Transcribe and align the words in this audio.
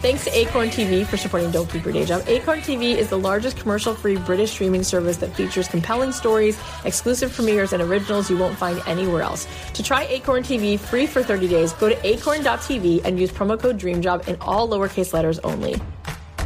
Thanks 0.00 0.24
to 0.24 0.34
Acorn 0.34 0.70
TV 0.70 1.06
for 1.06 1.18
supporting 1.18 1.50
Don't 1.50 1.68
Keep 1.68 1.84
Your 1.84 1.92
Day 1.92 2.06
Job. 2.06 2.24
Acorn 2.26 2.60
TV 2.60 2.96
is 2.96 3.10
the 3.10 3.18
largest 3.18 3.58
commercial 3.58 3.94
free 3.94 4.16
British 4.16 4.50
streaming 4.52 4.82
service 4.82 5.18
that 5.18 5.36
features 5.36 5.68
compelling 5.68 6.10
stories, 6.10 6.58
exclusive 6.86 7.30
premieres, 7.34 7.74
and 7.74 7.82
originals 7.82 8.30
you 8.30 8.38
won't 8.38 8.56
find 8.56 8.80
anywhere 8.86 9.20
else. 9.20 9.46
To 9.74 9.82
try 9.82 10.04
Acorn 10.04 10.42
TV 10.42 10.78
free 10.78 11.06
for 11.06 11.22
30 11.22 11.48
days, 11.48 11.74
go 11.74 11.90
to 11.90 12.06
acorn.tv 12.06 13.04
and 13.04 13.20
use 13.20 13.30
promo 13.30 13.60
code 13.60 13.78
DREAMJOB 13.78 14.26
in 14.26 14.38
all 14.40 14.66
lowercase 14.66 15.12
letters 15.12 15.38
only. 15.40 15.78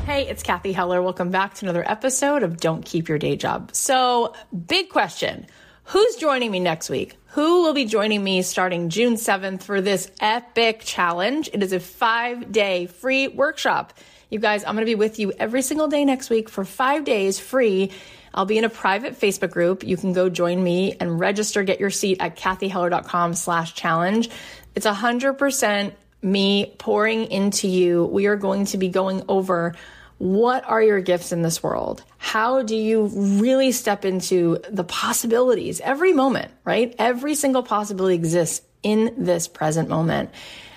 Hey, 0.04 0.26
it's 0.26 0.42
Cathy 0.42 0.72
Heller. 0.72 1.00
Welcome 1.00 1.30
back 1.30 1.54
to 1.54 1.64
another 1.64 1.88
episode 1.88 2.42
of 2.42 2.56
Don't 2.56 2.84
Keep 2.84 3.08
Your 3.08 3.18
Day 3.18 3.36
Job. 3.36 3.70
So, 3.72 4.34
big 4.66 4.88
question. 4.88 5.46
Who's 5.84 6.16
joining 6.16 6.50
me 6.50 6.58
next 6.58 6.90
week? 6.90 7.16
Who 7.34 7.64
will 7.64 7.72
be 7.72 7.84
joining 7.84 8.22
me 8.22 8.42
starting 8.42 8.90
June 8.90 9.14
7th 9.14 9.64
for 9.64 9.80
this 9.80 10.08
epic 10.20 10.82
challenge? 10.84 11.50
It 11.52 11.64
is 11.64 11.72
a 11.72 11.80
five 11.80 12.52
day 12.52 12.86
free 12.86 13.26
workshop. 13.26 13.92
You 14.30 14.38
guys, 14.38 14.62
I'm 14.62 14.76
going 14.76 14.86
to 14.86 14.90
be 14.90 14.94
with 14.94 15.18
you 15.18 15.32
every 15.32 15.60
single 15.62 15.88
day 15.88 16.04
next 16.04 16.30
week 16.30 16.48
for 16.48 16.64
five 16.64 17.02
days 17.02 17.40
free. 17.40 17.90
I'll 18.32 18.44
be 18.44 18.56
in 18.56 18.62
a 18.62 18.68
private 18.68 19.18
Facebook 19.18 19.50
group. 19.50 19.82
You 19.82 19.96
can 19.96 20.12
go 20.12 20.28
join 20.28 20.62
me 20.62 20.94
and 21.00 21.18
register, 21.18 21.64
get 21.64 21.80
your 21.80 21.90
seat 21.90 22.18
at 22.20 22.36
cathyheller.com 22.36 23.34
slash 23.34 23.74
challenge. 23.74 24.30
It's 24.76 24.86
a 24.86 24.94
hundred 24.94 25.32
percent 25.32 25.94
me 26.22 26.72
pouring 26.78 27.32
into 27.32 27.66
you. 27.66 28.04
We 28.04 28.26
are 28.26 28.36
going 28.36 28.66
to 28.66 28.78
be 28.78 28.90
going 28.90 29.24
over 29.28 29.74
what 30.18 30.64
are 30.64 30.80
your 30.80 31.00
gifts 31.00 31.32
in 31.32 31.42
this 31.42 31.64
world? 31.64 32.04
How 32.24 32.62
do 32.62 32.74
you 32.74 33.04
really 33.04 33.70
step 33.70 34.06
into 34.06 34.58
the 34.70 34.82
possibilities 34.82 35.78
every 35.80 36.14
moment, 36.14 36.50
right? 36.64 36.94
Every 36.98 37.34
single 37.34 37.62
possibility 37.62 38.14
exists 38.14 38.66
in 38.82 39.14
this 39.18 39.46
present 39.46 39.90
moment. 39.90 40.30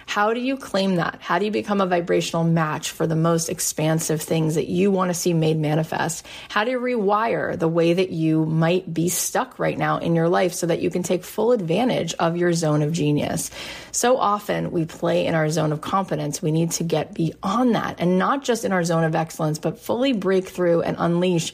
How 0.07 0.33
do 0.33 0.39
you 0.39 0.55
claim 0.55 0.95
that? 0.95 1.19
How 1.19 1.37
do 1.37 1.43
you 1.43 1.51
become 1.51 1.81
a 1.81 1.85
vibrational 1.85 2.45
match 2.45 2.91
for 2.91 3.05
the 3.05 3.15
most 3.15 3.49
expansive 3.49 4.21
things 4.21 4.55
that 4.55 4.67
you 4.67 4.89
want 4.89 5.09
to 5.09 5.13
see 5.13 5.33
made 5.33 5.59
manifest? 5.59 6.25
How 6.47 6.63
do 6.63 6.71
you 6.71 6.79
rewire 6.79 7.59
the 7.59 7.67
way 7.67 7.91
that 7.91 8.09
you 8.09 8.45
might 8.45 8.91
be 8.91 9.09
stuck 9.09 9.59
right 9.59 9.77
now 9.77 9.97
in 9.97 10.15
your 10.15 10.29
life 10.29 10.53
so 10.53 10.65
that 10.67 10.81
you 10.81 10.89
can 10.89 11.03
take 11.03 11.25
full 11.25 11.51
advantage 11.51 12.13
of 12.15 12.37
your 12.37 12.53
zone 12.53 12.83
of 12.83 12.93
genius? 12.93 13.51
So 13.91 14.17
often 14.17 14.71
we 14.71 14.85
play 14.85 15.25
in 15.25 15.35
our 15.35 15.49
zone 15.49 15.73
of 15.73 15.81
competence. 15.81 16.41
We 16.41 16.53
need 16.53 16.71
to 16.71 16.85
get 16.85 17.13
beyond 17.13 17.75
that 17.75 17.97
and 17.99 18.17
not 18.17 18.45
just 18.45 18.63
in 18.63 18.71
our 18.71 18.85
zone 18.85 19.03
of 19.03 19.13
excellence, 19.13 19.59
but 19.59 19.77
fully 19.77 20.13
break 20.13 20.47
through 20.47 20.83
and 20.83 20.95
unleash 20.97 21.51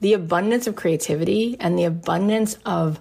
the 0.00 0.14
abundance 0.14 0.66
of 0.66 0.74
creativity 0.74 1.56
and 1.60 1.78
the 1.78 1.84
abundance 1.84 2.58
of 2.66 2.98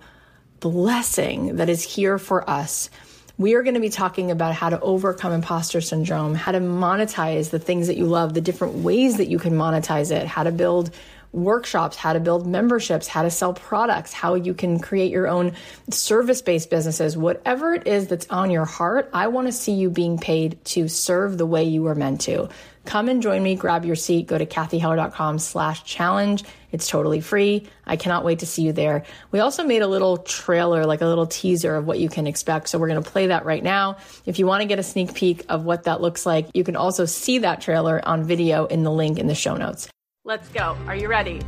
blessing 0.59 1.55
that 1.55 1.69
is 1.69 1.81
here 1.81 2.19
for 2.19 2.47
us 2.47 2.91
we 3.41 3.55
are 3.55 3.63
going 3.63 3.73
to 3.73 3.81
be 3.81 3.89
talking 3.89 4.29
about 4.29 4.53
how 4.53 4.69
to 4.69 4.79
overcome 4.79 5.33
imposter 5.33 5.81
syndrome, 5.81 6.35
how 6.35 6.51
to 6.51 6.59
monetize 6.59 7.49
the 7.49 7.57
things 7.57 7.87
that 7.87 7.97
you 7.97 8.05
love, 8.05 8.35
the 8.35 8.41
different 8.41 8.75
ways 8.75 9.17
that 9.17 9.29
you 9.29 9.39
can 9.39 9.53
monetize 9.53 10.11
it, 10.11 10.27
how 10.27 10.43
to 10.43 10.51
build 10.51 10.91
workshops, 11.31 11.95
how 11.97 12.13
to 12.13 12.19
build 12.19 12.45
memberships, 12.45 13.07
how 13.07 13.23
to 13.23 13.31
sell 13.31 13.53
products, 13.53 14.13
how 14.13 14.35
you 14.35 14.53
can 14.53 14.79
create 14.79 15.11
your 15.11 15.27
own 15.27 15.53
service 15.89 16.41
based 16.41 16.69
businesses, 16.69 17.17
whatever 17.17 17.73
it 17.73 17.87
is 17.87 18.07
that's 18.07 18.27
on 18.29 18.51
your 18.51 18.65
heart. 18.65 19.09
I 19.11 19.27
want 19.27 19.47
to 19.47 19.51
see 19.51 19.73
you 19.73 19.89
being 19.89 20.19
paid 20.19 20.63
to 20.65 20.87
serve 20.87 21.37
the 21.37 21.45
way 21.45 21.63
you 21.63 21.81
were 21.81 21.95
meant 21.95 22.21
to. 22.21 22.49
Come 22.85 23.09
and 23.09 23.21
join 23.21 23.43
me, 23.43 23.55
grab 23.55 23.85
your 23.85 23.95
seat, 23.95 24.27
go 24.27 24.37
to 24.37 24.45
cathyheller.com 24.45 25.39
slash 25.39 25.83
challenge. 25.83 26.43
It's 26.71 26.87
totally 26.87 27.21
free. 27.21 27.67
I 27.85 27.95
cannot 27.95 28.25
wait 28.25 28.39
to 28.39 28.45
see 28.45 28.63
you 28.63 28.73
there. 28.73 29.03
We 29.31 29.39
also 29.39 29.63
made 29.63 29.83
a 29.83 29.87
little 29.87 30.17
trailer, 30.17 30.85
like 30.85 31.01
a 31.01 31.05
little 31.05 31.27
teaser 31.27 31.75
of 31.75 31.85
what 31.85 31.99
you 31.99 32.09
can 32.09 32.25
expect. 32.25 32.69
So 32.69 32.79
we're 32.79 32.87
going 32.87 33.01
to 33.01 33.09
play 33.09 33.27
that 33.27 33.45
right 33.45 33.63
now. 33.63 33.97
If 34.25 34.39
you 34.39 34.47
want 34.47 34.61
to 34.61 34.67
get 34.67 34.79
a 34.79 34.83
sneak 34.83 35.13
peek 35.13 35.45
of 35.47 35.63
what 35.63 35.83
that 35.83 36.01
looks 36.01 36.25
like, 36.25 36.49
you 36.53 36.63
can 36.63 36.75
also 36.75 37.05
see 37.05 37.39
that 37.39 37.61
trailer 37.61 38.01
on 38.03 38.23
video 38.23 38.65
in 38.65 38.83
the 38.83 38.91
link 38.91 39.19
in 39.19 39.27
the 39.27 39.35
show 39.35 39.55
notes. 39.55 39.87
Let's 40.23 40.49
go. 40.49 40.75
Are 40.87 40.95
you 40.95 41.07
ready? 41.07 41.41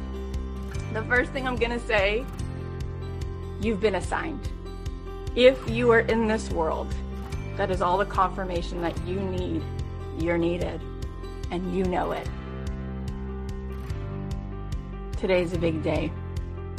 The 0.93 1.03
first 1.03 1.31
thing 1.31 1.47
I'm 1.47 1.55
going 1.55 1.71
to 1.71 1.85
say, 1.87 2.23
you've 3.59 3.79
been 3.79 3.95
assigned. 3.95 4.49
If 5.35 5.67
you 5.67 5.89
are 5.91 6.01
in 6.01 6.27
this 6.27 6.51
world, 6.51 6.93
that 7.57 7.71
is 7.71 7.81
all 7.81 7.97
the 7.97 8.05
confirmation 8.05 8.81
that 8.81 8.95
you 9.07 9.19
need. 9.19 9.63
You're 10.19 10.37
needed 10.37 10.79
and 11.53 11.71
you 11.75 11.83
know 11.83 12.13
it. 12.13 12.27
Today's 15.17 15.53
a 15.53 15.57
big 15.59 15.83
day. 15.83 16.11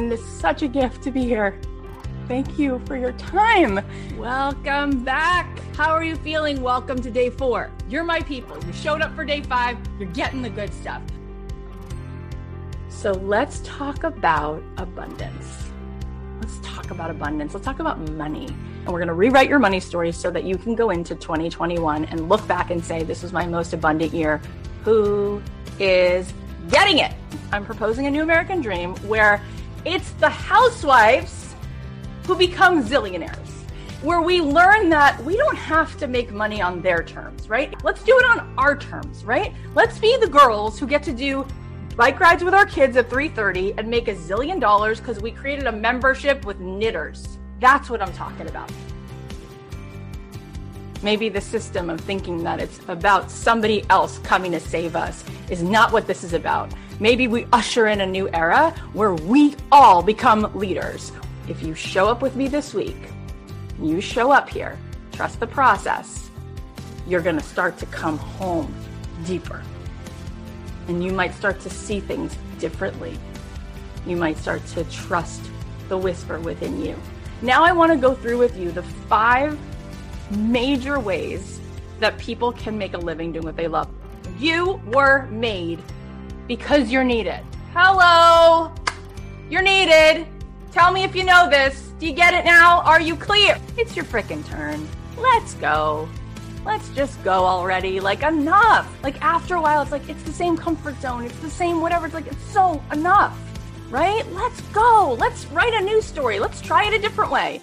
And 0.01 0.13
it's 0.13 0.27
such 0.27 0.63
a 0.63 0.69
gift 0.69 1.01
to 1.05 1.13
be 1.13 1.23
here. 1.23 1.61
Thank 2.27 2.59
you 2.59 2.83
for 2.85 2.97
your 2.97 3.13
time. 3.13 3.85
Welcome 4.19 5.05
back. 5.05 5.61
How 5.77 5.91
are 5.91 6.03
you 6.03 6.17
feeling? 6.17 6.61
Welcome 6.61 7.01
to 7.03 7.11
day 7.11 7.31
four. 7.31 7.71
You're 7.89 8.03
my 8.03 8.21
people. 8.23 8.59
You 8.65 8.73
showed 8.73 9.01
up 9.01 9.15
for 9.15 9.25
day 9.25 9.43
five. 9.43 9.79
You're 10.01 10.11
getting 10.11 10.43
the 10.43 10.51
good 10.51 10.75
stuff. 10.75 11.03
So 12.89 13.13
let's 13.13 13.61
talk 13.61 14.03
about 14.03 14.61
abundance. 14.77 15.71
Let's 16.41 16.59
talk 16.63 16.91
about 16.91 17.13
abundance. 17.13 17.55
Let's 17.55 17.65
talk 17.65 17.79
about 17.79 18.01
money. 18.11 18.49
And 18.85 18.93
we're 18.93 18.99
going 18.99 19.09
to 19.09 19.15
rewrite 19.15 19.49
your 19.49 19.59
money 19.59 19.81
story 19.81 20.13
so 20.13 20.31
that 20.31 20.45
you 20.45 20.59
can 20.59 20.75
go 20.75 20.91
into 20.91 21.15
2021 21.15 22.05
and 22.05 22.29
look 22.29 22.47
back 22.47 22.71
and 22.71 22.85
say, 22.85 23.03
this 23.03 23.23
was 23.23 23.33
my 23.33 23.47
most 23.47 23.73
abundant 23.73 24.13
year 24.13 24.43
who 24.85 25.43
is 25.79 26.35
getting 26.69 26.99
it. 26.99 27.15
I'm 27.51 27.65
proposing 27.65 28.07
a 28.07 28.11
new 28.11 28.23
American 28.23 28.61
dream 28.61 28.95
where 29.07 29.41
it's 29.87 30.11
the 30.13 30.29
housewives 30.29 31.55
who 32.27 32.35
become 32.37 32.85
zillionaires, 32.85 33.49
where 34.03 34.21
we 34.21 34.43
learn 34.43 34.91
that 34.91 35.23
we 35.25 35.37
don't 35.37 35.57
have 35.57 35.97
to 35.99 36.07
make 36.07 36.31
money 36.31 36.61
on 36.61 36.83
their 36.83 37.03
terms, 37.03 37.49
right? 37.49 37.75
Let's 37.85 38.03
do 38.03 38.19
it 38.19 38.25
on 38.27 38.55
our 38.59 38.77
terms, 38.77 39.25
right? 39.25 39.55
Let's 39.75 39.99
be 39.99 40.17
the 40.19 40.29
girls 40.29 40.79
who 40.79 40.87
get 40.87 41.03
to 41.05 41.13
do 41.13 41.47
bike 41.97 42.19
rides 42.21 42.43
with 42.43 42.55
our 42.55 42.67
kids 42.67 42.97
at 42.97 43.09
3:30 43.09 43.75
and 43.79 43.89
make 43.89 44.09
a 44.09 44.15
zillion 44.15 44.61
dollars 44.61 45.01
cuz 45.01 45.21
we 45.21 45.31
created 45.31 45.67
a 45.67 45.73
membership 45.73 46.45
with 46.45 46.61
knitters. 46.61 47.39
That's 47.61 47.89
what 47.89 48.03
I'm 48.03 48.13
talking 48.13 48.49
about. 48.49 48.71
Maybe 51.03 51.29
the 51.29 51.41
system 51.41 51.91
of 51.91 52.01
thinking 52.01 52.43
that 52.45 52.61
it's 52.61 52.81
about 52.89 53.31
somebody 53.31 53.85
else 53.91 54.19
coming 54.21 54.53
to 54.53 54.61
save 54.61 54.97
us 54.97 55.23
is 55.51 55.63
not 55.63 55.93
what 55.93 56.07
this 56.07 56.25
is 56.25 56.33
about. 56.33 56.73
Maybe 56.99 57.29
we 57.29 57.47
usher 57.53 57.89
in 57.89 58.01
a 58.01 58.07
new 58.07 58.31
era 58.33 58.75
where 58.95 59.15
we 59.15 59.55
all 59.71 60.03
become 60.03 60.51
leaders. 60.55 61.13
If 61.47 61.63
you 61.63 61.75
show 61.75 62.09
up 62.09 62.23
with 62.23 62.37
me 62.37 62.49
this 62.49 62.73
week, 62.73 62.97
you 63.81 64.01
show 64.01 64.31
up 64.31 64.49
here, 64.49 64.79
trust 65.13 65.41
the 65.41 65.47
process, 65.47 66.31
you're 67.07 67.21
going 67.21 67.37
to 67.37 67.45
start 67.45 67.77
to 67.79 67.87
come 67.87 68.17
home 68.17 68.75
deeper. 69.27 69.63
And 70.89 71.05
you 71.05 71.13
might 71.13 71.35
start 71.35 71.61
to 71.61 71.71
see 71.71 72.01
things 72.01 72.37
differently. 72.59 73.19
You 74.07 74.17
might 74.17 74.39
start 74.39 74.65
to 74.69 74.85
trust 74.85 75.43
the 75.89 75.99
whisper 75.99 76.39
within 76.41 76.83
you. 76.83 76.97
Now, 77.45 77.63
I 77.63 77.73
want 77.73 77.93
to 77.93 77.99
go 77.99 78.15
through 78.15 78.39
with 78.39 78.57
you 78.57 78.73
the 78.73 78.83
five 78.83 79.59
major 80.31 80.99
ways 80.99 81.61
that 82.01 82.17
people 82.17 82.53
can 82.53 82.79
make 82.79 82.95
a 82.95 82.99
living 82.99 83.33
doing 83.33 83.45
what 83.45 83.55
they 83.55 83.69
love. 83.69 83.87
You 84.39 84.81
were 84.87 85.27
made 85.27 85.83
because 86.49 86.91
you're 86.91 87.05
needed. 87.05 87.41
Hello! 87.75 88.73
You're 89.51 89.61
needed. 89.61 90.27
Tell 90.73 90.91
me 90.91 91.05
if 91.05 91.15
you 91.15 91.23
know 91.23 91.51
this. 91.51 91.93
Do 91.99 92.07
you 92.07 92.15
get 92.15 92.33
it 92.33 92.47
now? 92.47 92.81
Are 92.81 92.99
you 92.99 93.15
clear? 93.15 93.61
It's 93.77 93.95
your 93.95 94.07
freaking 94.07 94.43
turn. 94.47 94.89
Let's 95.19 95.53
go. 95.53 96.09
let's 96.65 96.89
just 96.95 97.23
go 97.23 97.45
already. 97.45 98.01
Like, 98.01 98.23
enough. 98.23 98.91
Like, 99.03 99.21
after 99.21 99.57
a 99.57 99.61
while, 99.61 99.83
it's 99.83 99.93
like, 99.93 100.09
it's 100.09 100.23
the 100.23 100.33
same 100.33 100.57
comfort 100.57 100.99
zone. 101.03 101.25
It's 101.25 101.39
the 101.41 101.51
same 101.51 101.83
whatever. 101.83 102.07
It's 102.07 102.15
like, 102.15 102.27
it's 102.27 102.45
so 102.45 102.83
enough, 102.91 103.39
right? 103.95 104.29
Let's 104.33 104.61
go. 104.73 105.17
Let's 105.21 105.47
write 105.47 105.73
a 105.73 105.81
new 105.81 106.03
story. 106.03 106.41
Let's 106.41 106.61
try 106.61 106.85
it 106.85 106.95
a 106.95 106.99
different 106.99 107.31
way. 107.31 107.61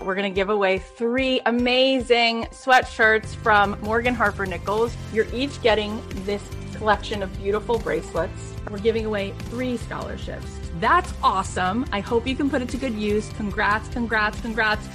We're 0.00 0.14
going 0.14 0.32
to 0.32 0.34
give 0.34 0.48
away 0.48 0.78
three 0.78 1.38
amazing 1.44 2.44
sweatshirts 2.44 3.34
from 3.34 3.78
Morgan 3.82 4.14
Harper 4.14 4.46
Nichols. 4.46 4.96
You're 5.12 5.26
each 5.34 5.60
getting 5.60 6.02
this 6.24 6.42
collection 6.76 7.22
of 7.22 7.30
beautiful 7.36 7.78
bracelets. 7.78 8.54
We're 8.70 8.78
giving 8.78 9.04
away 9.04 9.32
three 9.50 9.76
scholarships. 9.76 10.46
That's 10.80 11.12
awesome. 11.22 11.84
I 11.92 12.00
hope 12.00 12.26
you 12.26 12.34
can 12.34 12.48
put 12.48 12.62
it 12.62 12.70
to 12.70 12.78
good 12.78 12.94
use. 12.94 13.28
Congrats, 13.34 13.88
congrats, 13.90 14.40
congrats. 14.40 14.88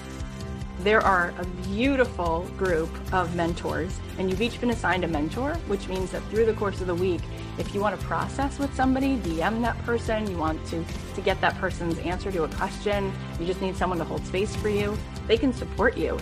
There 0.84 1.02
are 1.02 1.32
a 1.38 1.46
beautiful 1.68 2.50
group 2.58 2.90
of 3.14 3.36
mentors, 3.36 4.00
and 4.18 4.32
you've 4.32 4.42
each 4.42 4.60
been 4.60 4.72
assigned 4.72 5.04
a 5.04 5.08
mentor, 5.08 5.54
which 5.68 5.88
means 5.88 6.10
that 6.10 6.24
through 6.32 6.48
the 6.48 6.54
course 6.54 6.82
of 6.82 6.88
the 6.88 6.96
week, 6.96 7.22
if 7.60 7.76
you 7.76 7.80
want 7.80 8.00
to 8.00 8.04
process 8.08 8.58
with 8.58 8.74
somebody, 8.74 9.18
DM 9.18 9.62
that 9.62 9.78
person, 9.84 10.28
you 10.28 10.36
want 10.38 10.66
to, 10.70 10.84
to 11.14 11.22
get 11.22 11.40
that 11.40 11.56
person's 11.60 12.00
answer 12.00 12.32
to 12.32 12.46
a 12.46 12.48
question, 12.48 13.14
you 13.40 13.46
just 13.46 13.62
need 13.62 13.78
someone 13.78 14.00
to 14.00 14.04
hold 14.04 14.26
space 14.26 14.56
for 14.56 14.70
you, 14.70 14.98
they 15.28 15.38
can 15.38 15.54
support 15.54 15.96
you. 15.96 16.18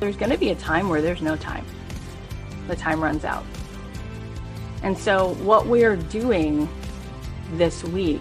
There's 0.00 0.16
going 0.16 0.32
to 0.32 0.38
be 0.38 0.50
a 0.50 0.56
time 0.56 0.90
where 0.90 1.00
there's 1.00 1.22
no 1.22 1.34
time. 1.34 1.64
The 2.68 2.76
time 2.76 3.02
runs 3.02 3.24
out. 3.24 3.46
And 4.82 4.98
so, 4.98 5.32
what 5.36 5.66
we're 5.66 5.96
doing 5.96 6.68
this 7.54 7.82
week 7.84 8.20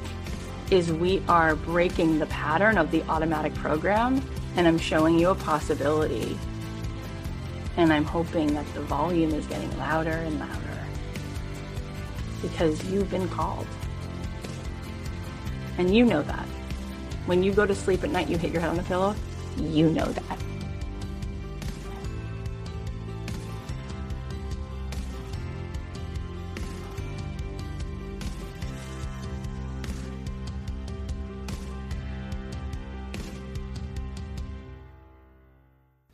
is 0.73 0.91
we 0.91 1.21
are 1.29 1.55
breaking 1.55 2.17
the 2.17 2.25
pattern 2.25 2.79
of 2.79 2.89
the 2.89 3.03
automatic 3.03 3.53
program 3.53 4.19
and 4.55 4.67
I'm 4.67 4.79
showing 4.79 5.19
you 5.19 5.29
a 5.29 5.35
possibility. 5.35 6.35
And 7.77 7.93
I'm 7.93 8.05
hoping 8.05 8.55
that 8.55 8.65
the 8.73 8.81
volume 8.81 9.35
is 9.35 9.45
getting 9.45 9.75
louder 9.77 10.09
and 10.09 10.39
louder 10.39 10.85
because 12.41 12.83
you've 12.91 13.11
been 13.11 13.29
called. 13.29 13.67
And 15.77 15.95
you 15.95 16.05
know 16.05 16.23
that. 16.23 16.45
When 17.27 17.43
you 17.43 17.53
go 17.53 17.67
to 17.67 17.75
sleep 17.75 18.03
at 18.03 18.09
night, 18.09 18.27
you 18.27 18.39
hit 18.39 18.51
your 18.51 18.61
head 18.61 18.71
on 18.71 18.77
the 18.77 18.83
pillow, 18.83 19.15
you 19.57 19.91
know 19.91 20.05
that. 20.05 20.39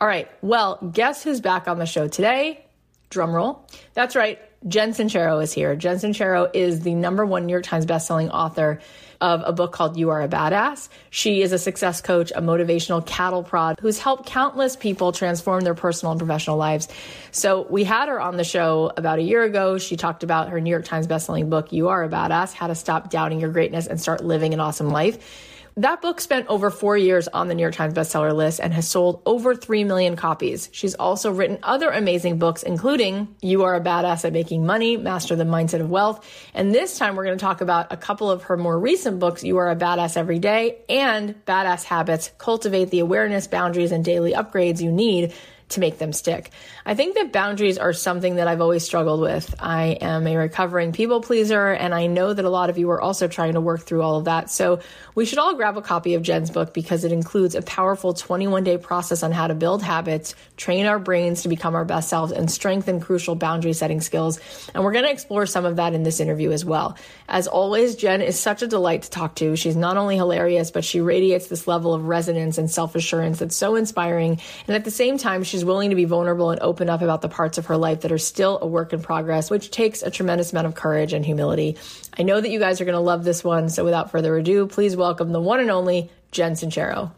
All 0.02 0.08
right. 0.08 0.30
Well, 0.42 0.78
guess 0.94 1.24
who's 1.24 1.42
back 1.42 1.68
on 1.68 1.78
the 1.78 1.86
show 1.86 2.08
today? 2.08 2.66
Drum 3.10 3.32
roll. 3.32 3.68
That's 3.94 4.16
right. 4.16 4.40
Jen 4.68 4.92
Sincero 4.92 5.42
is 5.42 5.52
here. 5.54 5.76
Jen 5.76 5.98
Sincero 5.98 6.50
is 6.54 6.82
the 6.82 6.94
number 6.94 7.26
one 7.26 7.46
New 7.46 7.52
York 7.52 7.64
Times 7.64 7.86
bestselling 7.86 8.30
author 8.30 8.80
of 9.22 9.42
a 9.46 9.52
book 9.52 9.72
called 9.72 9.98
You 9.98 10.10
Are 10.12 10.22
a 10.22 10.28
Badass. 10.28 10.90
She 11.10 11.42
is 11.42 11.52
a 11.52 11.58
success 11.58 12.02
coach, 12.02 12.32
a 12.36 12.42
motivational 12.42 13.06
cattle 13.06 13.44
prod 13.44 13.78
who's 13.82 14.00
helped 14.00 14.28
countless 14.28 14.76
people 14.76 15.12
transform 15.12 15.62
their 15.62 15.76
personal 15.76 16.12
and 16.12 16.20
professional 16.20 16.58
lives. 16.58 16.88
So 17.32 17.66
we 17.70 17.84
had 17.84 18.08
her 18.08 18.20
on 18.22 18.38
the 18.38 18.44
show 18.44 18.92
about 18.96 19.20
a 19.20 19.24
year 19.24 19.44
ago. 19.44 19.78
She 19.78 19.98
talked 19.98 20.24
about 20.24 20.50
her 20.50 20.62
New 20.62 20.70
York 20.70 20.86
Times 20.86 21.08
bestselling 21.08 21.50
book, 21.50 21.74
You 21.74 21.90
Are 21.90 22.04
a 22.04 22.10
Badass, 22.10 22.54
how 22.54 22.68
to 22.68 22.76
stop 22.76 23.10
doubting 23.10 23.40
your 23.40 23.52
greatness 23.52 23.88
and 23.88 24.00
start 24.00 24.24
living 24.24 24.54
an 24.54 24.60
awesome 24.60 24.90
life. 24.90 25.49
That 25.80 26.02
book 26.02 26.20
spent 26.20 26.46
over 26.48 26.72
four 26.72 26.98
years 26.98 27.30
on 27.30 27.48
the 27.48 27.56
New 27.56 27.62
York 27.62 27.74
Times 27.74 27.94
bestseller 27.94 28.36
list 28.36 28.60
and 28.60 28.74
has 28.74 28.86
sold 28.86 29.22
over 29.26 29.56
3 29.56 29.86
million 29.86 30.18
copies. 30.18 30.68
She's 30.74 30.94
also 30.94 31.32
written 31.32 31.58
other 31.64 31.90
amazing 31.90 32.38
books, 32.38 32.64
including 32.64 33.34
You 33.42 33.64
Are 33.64 33.76
a 33.76 33.80
Badass 33.80 34.26
at 34.26 34.34
Making 34.34 34.66
Money, 34.66 34.98
Master 34.98 35.38
the 35.38 35.46
Mindset 35.46 35.80
of 35.80 35.90
Wealth. 35.90 36.30
And 36.54 36.76
this 36.76 36.98
time 36.98 37.16
we're 37.16 37.24
going 37.24 37.38
to 37.38 37.42
talk 37.42 37.62
about 37.62 37.94
a 37.94 37.96
couple 37.96 38.30
of 38.30 38.44
her 38.44 38.58
more 38.58 38.78
recent 38.78 39.20
books, 39.20 39.42
You 39.42 39.56
Are 39.56 39.72
a 39.72 39.76
Badass 39.78 40.18
Every 40.18 40.40
Day 40.40 40.80
and 40.90 41.34
Badass 41.46 41.86
Habits, 41.86 42.30
Cultivate 42.38 42.90
the 42.90 43.00
Awareness, 43.00 43.48
Boundaries, 43.48 43.94
and 43.94 44.04
Daily 44.04 44.34
Upgrades 44.34 44.82
you 44.82 44.92
need 44.92 45.34
to 45.70 45.80
make 45.80 45.98
them 45.98 46.14
stick. 46.14 46.52
I 46.86 46.96
think 46.96 47.16
that 47.16 47.32
boundaries 47.32 47.78
are 47.78 47.94
something 47.94 48.36
that 48.36 48.48
I've 48.48 48.62
always 48.62 48.84
struggled 48.84 49.22
with. 49.22 49.54
I 49.60 49.98
am 50.02 50.26
a 50.28 50.36
recovering 50.36 50.92
people 50.92 51.22
pleaser, 51.22 51.70
and 51.70 51.94
I 51.94 52.08
know 52.08 52.34
that 52.34 52.46
a 52.46 52.50
lot 52.50 52.70
of 52.70 52.78
you 52.78 52.90
are 52.92 53.02
also 53.02 53.28
trying 53.28 53.54
to 53.54 53.62
work 53.62 53.82
through 53.82 54.02
all 54.02 54.18
of 54.18 54.26
that. 54.26 54.50
So 54.50 54.80
we 55.16 55.26
should 55.26 55.38
all 55.38 55.56
grab 55.56 55.78
a 55.78 55.82
copy 55.82 56.16
of 56.16 56.22
Jen's 56.22 56.50
book 56.50 56.74
because 56.74 57.04
it 57.04 57.12
includes 57.12 57.56
a 57.56 57.62
powerful 57.62 58.14
21 58.14 58.64
day 58.64 58.78
process 58.78 59.24
on 59.24 59.32
how 59.32 59.48
to 59.48 59.54
build 59.54 59.84
habits, 59.84 60.36
train 60.58 60.86
our 60.86 61.00
brains 61.00 61.44
to 61.44 61.50
become 61.50 61.76
our 61.76 61.86
best 61.86 62.10
selves, 62.10 62.32
and 62.32 62.50
strengthen 62.50 63.00
crucial 63.00 63.36
boundary 63.36 63.74
setting 63.74 64.02
skills. 64.02 64.40
And 64.74 64.84
we're 64.84 64.92
going 64.92 65.06
to 65.06 65.12
explore 65.12 65.46
some 65.46 65.66
of 65.66 65.76
that 65.76 65.94
in 65.94 66.04
this 66.04 66.20
interview 66.20 66.52
as 66.52 66.66
well. 66.66 66.98
As 67.28 67.48
always, 67.48 67.96
Jen 67.96 68.22
is 68.22 68.40
such 68.40 68.62
a 68.62 68.68
delight 68.68 69.04
to 69.04 69.10
talk 69.10 69.36
to. 69.36 69.56
She's 69.56 69.76
not 69.76 69.98
only 69.98 70.16
hilarious, 70.16 70.72
but 70.72 70.84
she 70.84 71.02
radiates 71.02 71.48
this 71.48 71.68
level 71.68 71.94
of 71.94 72.06
resonance 72.06 72.58
and 72.58 72.70
self 72.70 72.96
assurance 72.96 73.40
that's 73.40 73.56
so 73.56 73.76
inspiring. 73.76 74.40
And 74.68 74.76
at 74.76 74.86
the 74.86 74.92
same 74.92 75.18
time, 75.18 75.44
she's 75.44 75.59
willing 75.66 75.90
to 75.90 75.96
be 75.96 76.06
vulnerable 76.06 76.52
and 76.52 76.62
open 76.62 76.90
up 76.90 77.02
about 77.02 77.22
the 77.22 77.30
parts 77.30 77.58
of 77.58 77.68
her 77.68 77.78
life 77.78 78.02
that 78.02 78.12
are 78.12 78.18
still 78.18 78.60
a 78.62 78.68
work 78.68 78.94
in 78.94 79.02
progress, 79.02 79.50
which 79.50 79.72
takes 79.72 80.02
a 80.02 80.12
tremendous 80.12 80.52
amount 80.52 80.68
of 80.68 80.76
courage 80.76 81.14
and 81.14 81.26
humility. 81.26 81.78
I 82.18 82.24
know 82.24 82.40
that 82.40 82.50
you 82.50 82.60
guys 82.60 82.82
are 82.82 82.86
going 82.86 82.94
to 82.94 83.00
love 83.00 83.24
this 83.24 83.44
one. 83.44 83.70
So 83.70 83.86
without 83.86 84.12
further 84.12 84.38
ado, 84.38 84.68
please 84.68 84.96
welcome 84.96 85.32
the 85.32 85.42
one 85.42 85.60
and 85.60 85.72
only 85.72 86.12
Jen 86.32 86.54
Sincero. 86.54 87.12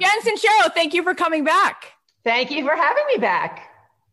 Jen 0.00 0.22
Sincero, 0.22 0.72
thank 0.72 0.94
you 0.94 1.02
for 1.02 1.14
coming 1.14 1.44
back. 1.44 1.92
Thank 2.24 2.50
you 2.50 2.64
for 2.64 2.74
having 2.74 3.04
me 3.12 3.18
back. 3.18 3.68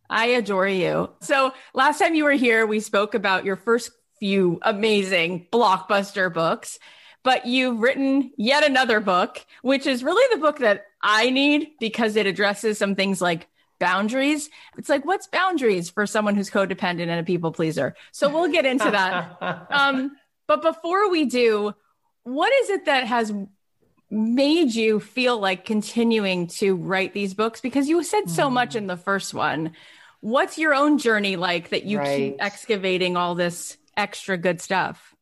I 0.09 0.27
adore 0.27 0.67
you. 0.67 1.09
So 1.21 1.53
last 1.73 1.99
time 1.99 2.15
you 2.15 2.23
were 2.23 2.31
here, 2.31 2.65
we 2.65 2.79
spoke 2.79 3.13
about 3.13 3.45
your 3.45 3.55
first 3.55 3.91
few 4.19 4.59
amazing 4.61 5.47
blockbuster 5.51 6.33
books, 6.33 6.79
but 7.23 7.45
you've 7.45 7.79
written 7.79 8.31
yet 8.37 8.65
another 8.65 8.99
book, 8.99 9.45
which 9.61 9.85
is 9.87 10.03
really 10.03 10.35
the 10.35 10.41
book 10.41 10.59
that 10.59 10.85
I 11.01 11.29
need 11.29 11.71
because 11.79 12.15
it 12.15 12.25
addresses 12.25 12.77
some 12.77 12.95
things 12.95 13.21
like 13.21 13.47
boundaries. 13.79 14.49
It's 14.77 14.89
like, 14.89 15.05
what's 15.05 15.27
boundaries 15.27 15.89
for 15.89 16.05
someone 16.05 16.35
who's 16.35 16.49
codependent 16.49 17.09
and 17.09 17.19
a 17.19 17.23
people 17.23 17.51
pleaser? 17.51 17.95
So 18.11 18.29
we'll 18.29 18.51
get 18.51 18.65
into 18.65 18.89
that. 18.89 19.67
um, 19.71 20.11
but 20.47 20.61
before 20.61 21.09
we 21.09 21.25
do, 21.25 21.73
what 22.23 22.53
is 22.53 22.69
it 22.69 22.85
that 22.85 23.07
has 23.07 23.33
made 24.09 24.73
you 24.73 24.99
feel 24.99 25.39
like 25.39 25.65
continuing 25.65 26.47
to 26.47 26.75
write 26.75 27.13
these 27.13 27.33
books? 27.33 27.61
Because 27.61 27.87
you 27.87 28.03
said 28.03 28.29
so 28.29 28.49
much 28.49 28.71
mm. 28.71 28.77
in 28.77 28.87
the 28.87 28.97
first 28.97 29.33
one. 29.33 29.71
What's 30.21 30.57
your 30.57 30.73
own 30.73 30.97
journey 30.97 31.35
like 31.35 31.69
that 31.69 31.83
you 31.83 31.99
right. 31.99 32.17
keep 32.17 32.35
excavating 32.39 33.15
all 33.15 33.35
this 33.35 33.77
extra 33.95 34.37
good 34.37 34.61
stuff? 34.61 35.15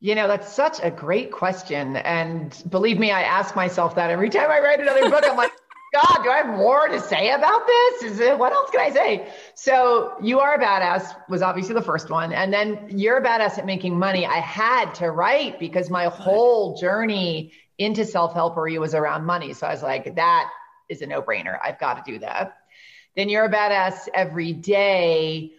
You 0.00 0.14
know, 0.14 0.28
that's 0.28 0.52
such 0.52 0.78
a 0.82 0.90
great 0.90 1.32
question. 1.32 1.96
And 1.96 2.62
believe 2.68 2.98
me, 2.98 3.10
I 3.10 3.22
ask 3.22 3.56
myself 3.56 3.94
that 3.96 4.10
every 4.10 4.30
time 4.30 4.50
I 4.50 4.60
write 4.60 4.80
another 4.80 5.08
book. 5.10 5.24
I'm 5.26 5.36
like, 5.36 5.52
God, 5.92 6.22
do 6.24 6.30
I 6.30 6.38
have 6.38 6.48
more 6.48 6.88
to 6.88 7.00
say 7.00 7.30
about 7.30 7.66
this? 7.66 8.02
Is 8.02 8.20
it 8.20 8.38
what 8.38 8.52
else 8.52 8.70
can 8.70 8.80
I 8.80 8.90
say? 8.90 9.28
So 9.54 10.14
you 10.20 10.40
are 10.40 10.54
a 10.54 10.58
badass 10.58 11.14
was 11.28 11.42
obviously 11.42 11.74
the 11.74 11.82
first 11.82 12.10
one. 12.10 12.32
And 12.32 12.52
then 12.52 12.86
you're 12.90 13.18
a 13.18 13.22
badass 13.22 13.58
at 13.58 13.66
making 13.66 13.98
money. 13.98 14.26
I 14.26 14.38
had 14.38 14.94
to 14.96 15.10
write 15.10 15.58
because 15.58 15.88
my 15.88 16.06
whole 16.06 16.76
journey 16.76 17.52
into 17.78 18.04
self-helpery 18.04 18.78
was 18.78 18.94
around 18.94 19.24
money. 19.24 19.52
So 19.52 19.66
I 19.66 19.72
was 19.72 19.82
like, 19.82 20.16
that 20.16 20.50
is 20.88 21.02
a 21.02 21.06
no-brainer. 21.06 21.58
I've 21.62 21.78
got 21.78 22.04
to 22.04 22.12
do 22.12 22.18
that. 22.18 22.56
Then 23.14 23.28
you're 23.28 23.44
a 23.44 23.50
badass 23.50 24.08
every 24.12 24.52
day. 24.52 25.52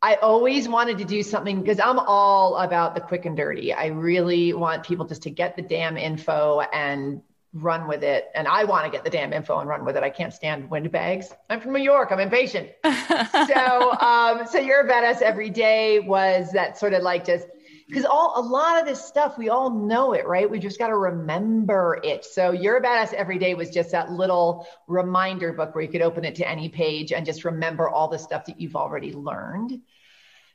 I 0.00 0.14
always 0.16 0.68
wanted 0.68 0.98
to 0.98 1.04
do 1.04 1.22
something 1.22 1.60
because 1.60 1.80
I'm 1.80 1.98
all 1.98 2.56
about 2.56 2.94
the 2.94 3.00
quick 3.00 3.24
and 3.24 3.36
dirty. 3.36 3.72
I 3.72 3.86
really 3.86 4.52
want 4.52 4.84
people 4.84 5.06
just 5.06 5.22
to 5.22 5.30
get 5.30 5.56
the 5.56 5.62
damn 5.62 5.96
info 5.96 6.60
and 6.60 7.22
run 7.54 7.86
with 7.86 8.02
it. 8.02 8.30
And 8.34 8.48
I 8.48 8.64
want 8.64 8.84
to 8.84 8.90
get 8.90 9.04
the 9.04 9.10
damn 9.10 9.32
info 9.32 9.60
and 9.60 9.68
run 9.68 9.84
with 9.84 9.96
it. 9.96 10.02
I 10.02 10.10
can't 10.10 10.34
stand 10.34 10.68
windbags. 10.68 11.32
I'm 11.48 11.60
from 11.60 11.72
New 11.72 11.82
York. 11.82 12.10
I'm 12.10 12.18
impatient. 12.18 12.70
so, 12.84 13.92
um, 14.00 14.46
so 14.46 14.58
you're 14.58 14.80
a 14.80 14.90
badass 14.90 15.22
every 15.22 15.50
day 15.50 16.00
was 16.00 16.50
that 16.52 16.76
sort 16.78 16.92
of 16.92 17.02
like 17.02 17.24
just 17.24 17.46
because 17.86 18.04
all 18.04 18.34
a 18.36 18.42
lot 18.42 18.80
of 18.80 18.86
this 18.86 19.04
stuff 19.04 19.38
we 19.38 19.50
all 19.50 19.70
know 19.70 20.14
it, 20.14 20.26
right? 20.26 20.50
We 20.50 20.58
just 20.58 20.78
got 20.78 20.88
to 20.88 20.96
remember 20.96 22.00
it. 22.02 22.24
So 22.24 22.50
you're 22.50 22.78
a 22.78 22.82
badass 22.82 23.12
every 23.12 23.38
day 23.38 23.54
was 23.54 23.70
just 23.70 23.92
that 23.92 24.10
little 24.10 24.66
reminder 24.88 25.52
book 25.52 25.74
where 25.74 25.84
you 25.84 25.90
could 25.90 26.02
open 26.02 26.24
it 26.24 26.34
to 26.36 26.48
any 26.48 26.68
page 26.68 27.12
and 27.12 27.24
just 27.24 27.44
remember 27.44 27.88
all 27.88 28.08
the 28.08 28.18
stuff 28.18 28.46
that 28.46 28.60
you've 28.60 28.74
already 28.74 29.12
learned. 29.12 29.80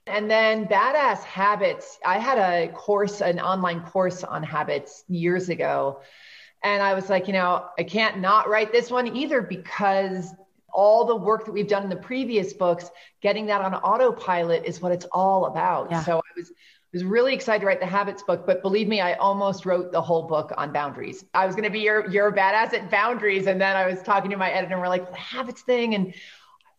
And 0.05 0.29
then 0.29 0.65
badass 0.65 1.23
habits. 1.23 1.99
I 2.03 2.17
had 2.17 2.39
a 2.39 2.73
course, 2.73 3.21
an 3.21 3.39
online 3.39 3.81
course 3.81 4.23
on 4.23 4.43
habits 4.43 5.05
years 5.07 5.49
ago 5.49 6.01
and 6.63 6.83
I 6.83 6.93
was 6.93 7.09
like, 7.09 7.27
you 7.27 7.33
know, 7.33 7.65
I 7.77 7.83
can't 7.83 8.19
not 8.19 8.49
write 8.49 8.71
this 8.71 8.91
one 8.91 9.15
either 9.15 9.41
because 9.41 10.33
all 10.71 11.05
the 11.05 11.15
work 11.15 11.45
that 11.45 11.51
we've 11.51 11.67
done 11.67 11.83
in 11.83 11.89
the 11.89 11.95
previous 11.95 12.53
books, 12.53 12.89
getting 13.21 13.47
that 13.47 13.61
on 13.61 13.73
autopilot 13.75 14.65
is 14.65 14.81
what 14.81 14.91
it's 14.91 15.05
all 15.11 15.45
about. 15.45 15.89
Yeah. 15.89 16.03
So 16.03 16.17
I 16.17 16.39
was 16.39 16.51
was 16.93 17.03
really 17.03 17.35
excited 17.35 17.61
to 17.61 17.67
write 17.67 17.79
the 17.79 17.85
habits 17.85 18.23
book, 18.23 18.47
but 18.47 18.63
believe 18.63 18.87
me, 18.87 18.99
I 18.99 19.13
almost 19.13 19.65
wrote 19.65 19.91
the 19.91 20.01
whole 20.01 20.23
book 20.23 20.51
on 20.57 20.73
boundaries. 20.73 21.23
I 21.35 21.45
was 21.45 21.55
going 21.55 21.65
to 21.65 21.69
be 21.69 21.81
your 21.81 22.09
your 22.09 22.31
badass 22.31 22.73
at 22.73 22.89
boundaries, 22.89 23.47
and 23.47 23.61
then 23.61 23.75
I 23.75 23.85
was 23.85 24.01
talking 24.01 24.31
to 24.31 24.37
my 24.37 24.49
editor, 24.49 24.73
and 24.73 24.81
we're 24.81 24.87
like 24.87 25.09
the 25.09 25.17
habits 25.17 25.61
thing, 25.61 25.93
and 25.93 26.13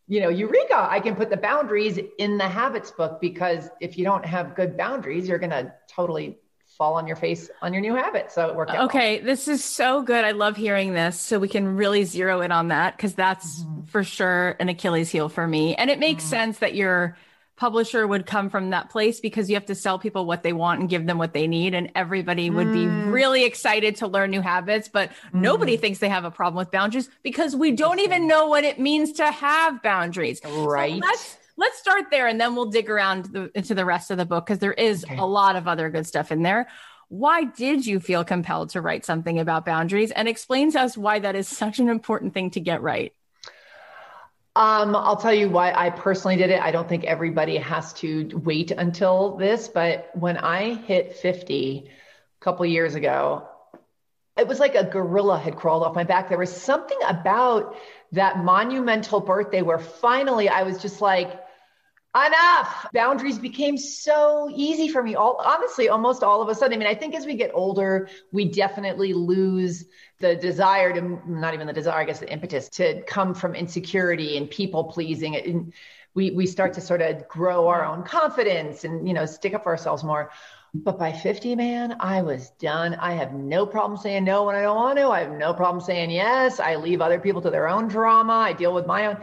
you 0.08 0.20
know, 0.20 0.28
eureka! 0.28 0.88
I 0.90 0.98
can 0.98 1.14
put 1.14 1.30
the 1.30 1.36
boundaries 1.36 1.98
in 2.18 2.38
the 2.38 2.48
habits 2.48 2.90
book 2.90 3.20
because 3.20 3.70
if 3.80 3.96
you 3.96 4.04
don't 4.04 4.26
have 4.26 4.56
good 4.56 4.76
boundaries, 4.76 5.28
you're 5.28 5.38
going 5.38 5.50
to 5.50 5.72
totally 5.88 6.39
fall 6.80 6.94
on 6.94 7.06
your 7.06 7.14
face 7.14 7.50
on 7.60 7.74
your 7.74 7.82
new 7.82 7.94
habit. 7.94 8.32
So 8.32 8.48
it 8.48 8.56
worked 8.56 8.70
out. 8.70 8.86
Okay, 8.86 9.18
well. 9.18 9.26
this 9.26 9.48
is 9.48 9.62
so 9.62 10.00
good. 10.00 10.24
I 10.24 10.30
love 10.30 10.56
hearing 10.56 10.94
this. 10.94 11.20
So 11.20 11.38
we 11.38 11.46
can 11.46 11.76
really 11.76 12.04
zero 12.04 12.40
in 12.40 12.52
on 12.52 12.68
that 12.68 12.96
because 12.96 13.12
that's 13.12 13.60
mm-hmm. 13.60 13.82
for 13.82 14.02
sure 14.02 14.56
an 14.58 14.70
Achilles 14.70 15.10
heel 15.10 15.28
for 15.28 15.46
me. 15.46 15.74
And 15.74 15.90
it 15.90 15.98
makes 15.98 16.22
mm-hmm. 16.22 16.30
sense 16.30 16.58
that 16.60 16.74
your 16.74 17.18
publisher 17.56 18.06
would 18.06 18.24
come 18.24 18.48
from 18.48 18.70
that 18.70 18.88
place 18.88 19.20
because 19.20 19.50
you 19.50 19.56
have 19.56 19.66
to 19.66 19.74
sell 19.74 19.98
people 19.98 20.24
what 20.24 20.42
they 20.42 20.54
want 20.54 20.80
and 20.80 20.88
give 20.88 21.04
them 21.04 21.18
what 21.18 21.34
they 21.34 21.46
need. 21.46 21.74
And 21.74 21.92
everybody 21.94 22.48
would 22.48 22.68
mm. 22.68 22.72
be 22.72 22.86
really 23.10 23.44
excited 23.44 23.96
to 23.96 24.06
learn 24.06 24.30
new 24.30 24.40
habits, 24.40 24.88
but 24.88 25.10
mm. 25.10 25.42
nobody 25.42 25.76
thinks 25.76 25.98
they 25.98 26.08
have 26.08 26.24
a 26.24 26.30
problem 26.30 26.56
with 26.56 26.70
boundaries 26.70 27.10
because 27.22 27.54
we 27.54 27.72
don't 27.72 28.00
even 28.00 28.26
know 28.26 28.46
what 28.46 28.64
it 28.64 28.80
means 28.80 29.12
to 29.12 29.30
have 29.30 29.82
boundaries. 29.82 30.40
Right. 30.42 31.02
So 31.04 31.10
let's 31.60 31.78
start 31.78 32.06
there 32.10 32.26
and 32.26 32.40
then 32.40 32.56
we'll 32.56 32.70
dig 32.70 32.88
around 32.88 33.26
the, 33.26 33.50
into 33.54 33.74
the 33.74 33.84
rest 33.84 34.10
of 34.10 34.16
the 34.16 34.24
book 34.24 34.46
because 34.46 34.60
there 34.60 34.72
is 34.72 35.04
okay. 35.04 35.18
a 35.18 35.26
lot 35.26 35.56
of 35.56 35.68
other 35.68 35.90
good 35.90 36.06
stuff 36.06 36.32
in 36.32 36.42
there. 36.42 36.66
Why 37.08 37.44
did 37.44 37.86
you 37.86 38.00
feel 38.00 38.24
compelled 38.24 38.70
to 38.70 38.80
write 38.80 39.04
something 39.04 39.38
about 39.38 39.66
boundaries 39.66 40.10
and 40.10 40.26
explain 40.26 40.72
to 40.72 40.80
us 40.80 40.96
why 40.96 41.18
that 41.18 41.36
is 41.36 41.46
such 41.46 41.78
an 41.78 41.90
important 41.90 42.32
thing 42.32 42.50
to 42.52 42.60
get 42.60 42.80
right? 42.80 43.12
Um, 44.56 44.96
I'll 44.96 45.18
tell 45.18 45.34
you 45.34 45.50
why 45.50 45.72
I 45.72 45.90
personally 45.90 46.36
did 46.36 46.48
it. 46.48 46.62
I 46.62 46.70
don't 46.70 46.88
think 46.88 47.04
everybody 47.04 47.58
has 47.58 47.92
to 47.94 48.30
wait 48.42 48.70
until 48.70 49.36
this, 49.36 49.68
but 49.68 50.10
when 50.14 50.38
I 50.38 50.74
hit 50.74 51.16
50 51.16 51.84
a 51.88 52.44
couple 52.44 52.64
years 52.64 52.94
ago, 52.94 53.46
it 54.38 54.48
was 54.48 54.60
like 54.60 54.76
a 54.76 54.84
gorilla 54.84 55.38
had 55.38 55.56
crawled 55.56 55.82
off 55.82 55.94
my 55.94 56.04
back. 56.04 56.30
There 56.30 56.38
was 56.38 56.54
something 56.54 56.98
about 57.06 57.76
that 58.12 58.38
monumental 58.38 59.20
birthday 59.20 59.60
where 59.60 59.78
finally 59.78 60.48
I 60.48 60.62
was 60.62 60.80
just 60.80 61.02
like, 61.02 61.38
enough. 62.14 62.88
Boundaries 62.92 63.38
became 63.38 63.76
so 63.76 64.50
easy 64.54 64.88
for 64.88 65.02
me. 65.02 65.14
All 65.14 65.40
honestly, 65.44 65.88
almost 65.88 66.22
all 66.22 66.42
of 66.42 66.48
a 66.48 66.54
sudden. 66.54 66.74
I 66.74 66.78
mean, 66.78 66.88
I 66.88 66.94
think 66.94 67.14
as 67.14 67.24
we 67.24 67.34
get 67.34 67.50
older, 67.54 68.08
we 68.32 68.46
definitely 68.46 69.12
lose 69.12 69.84
the 70.18 70.34
desire 70.36 70.92
to 70.92 71.30
not 71.30 71.54
even 71.54 71.66
the 71.66 71.72
desire, 71.72 72.00
I 72.00 72.04
guess 72.04 72.20
the 72.20 72.30
impetus 72.30 72.68
to 72.70 73.02
come 73.02 73.34
from 73.34 73.54
insecurity 73.54 74.36
and 74.36 74.50
people 74.50 74.84
pleasing. 74.84 75.36
And 75.36 75.72
we 76.14 76.32
we 76.32 76.46
start 76.46 76.74
to 76.74 76.80
sort 76.80 77.00
of 77.00 77.28
grow 77.28 77.68
our 77.68 77.84
own 77.84 78.02
confidence 78.02 78.84
and 78.84 79.06
you 79.06 79.14
know 79.14 79.26
stick 79.26 79.54
up 79.54 79.62
for 79.62 79.70
ourselves 79.70 80.02
more. 80.02 80.30
But 80.72 81.00
by 81.00 81.12
50, 81.12 81.56
man, 81.56 81.96
I 81.98 82.22
was 82.22 82.50
done. 82.60 82.94
I 82.94 83.12
have 83.14 83.32
no 83.32 83.66
problem 83.66 83.98
saying 83.98 84.22
no 84.22 84.44
when 84.44 84.54
I 84.54 84.62
don't 84.62 84.76
want 84.76 84.98
to. 84.98 85.08
I 85.08 85.20
have 85.20 85.32
no 85.32 85.52
problem 85.52 85.82
saying 85.82 86.10
yes. 86.10 86.60
I 86.60 86.76
leave 86.76 87.00
other 87.00 87.18
people 87.18 87.42
to 87.42 87.50
their 87.50 87.68
own 87.68 87.88
drama. 87.88 88.34
I 88.34 88.52
deal 88.52 88.72
with 88.72 88.86
my 88.86 89.06
own. 89.06 89.20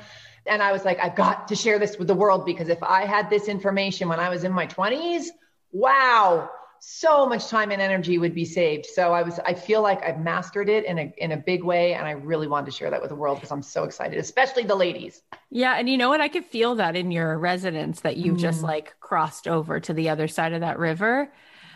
And 0.48 0.62
I 0.62 0.72
was 0.72 0.86
like, 0.86 1.00
I've 1.00 1.16
got 1.16 1.48
to 1.50 1.56
share 1.56 1.80
this 1.80 1.98
with 1.98 2.08
the 2.08 2.16
world 2.16 2.46
because 2.46 2.70
if 2.70 2.82
I 2.84 3.06
had 3.06 3.30
this 3.30 3.48
information 3.48 4.08
when 4.10 4.20
I 4.20 4.30
was 4.30 4.44
in 4.44 4.52
my 4.52 4.68
20s, 4.68 5.26
wow, 5.72 6.50
so 6.80 7.26
much 7.26 7.48
time 7.48 7.72
and 7.72 7.82
energy 7.82 8.18
would 8.18 8.36
be 8.36 8.46
saved. 8.46 8.86
So 8.86 9.14
I 9.14 9.24
was, 9.24 9.40
I 9.40 9.54
feel 9.54 9.82
like 9.82 10.04
I've 10.04 10.20
mastered 10.20 10.70
it 10.70 10.86
in 10.86 11.00
a 11.00 11.14
in 11.18 11.32
a 11.32 11.38
big 11.38 11.64
way, 11.64 11.94
and 11.94 12.08
I 12.08 12.12
really 12.12 12.48
wanted 12.48 12.68
to 12.68 12.72
share 12.72 12.90
that 12.90 13.02
with 13.02 13.10
the 13.10 13.16
world 13.16 13.38
because 13.38 13.52
I'm 13.52 13.64
so 13.64 13.84
excited, 13.84 14.18
especially 14.20 14.64
the 14.64 14.76
ladies. 14.76 15.22
Yeah, 15.50 15.78
and 15.78 15.90
you 15.90 15.98
know 15.98 16.10
what? 16.10 16.22
I 16.22 16.28
could 16.28 16.46
feel 16.46 16.76
that 16.76 16.96
in 16.96 17.12
your 17.12 17.38
residence 17.38 18.02
that 18.02 18.18
you've 18.18 18.38
mm. 18.38 18.42
just 18.42 18.64
like 18.64 18.96
crossed 19.00 19.48
over 19.48 19.80
to 19.80 19.94
the 19.94 20.10
other 20.10 20.28
side 20.28 20.54
of 20.54 20.62
that 20.62 20.80
river. 20.80 21.32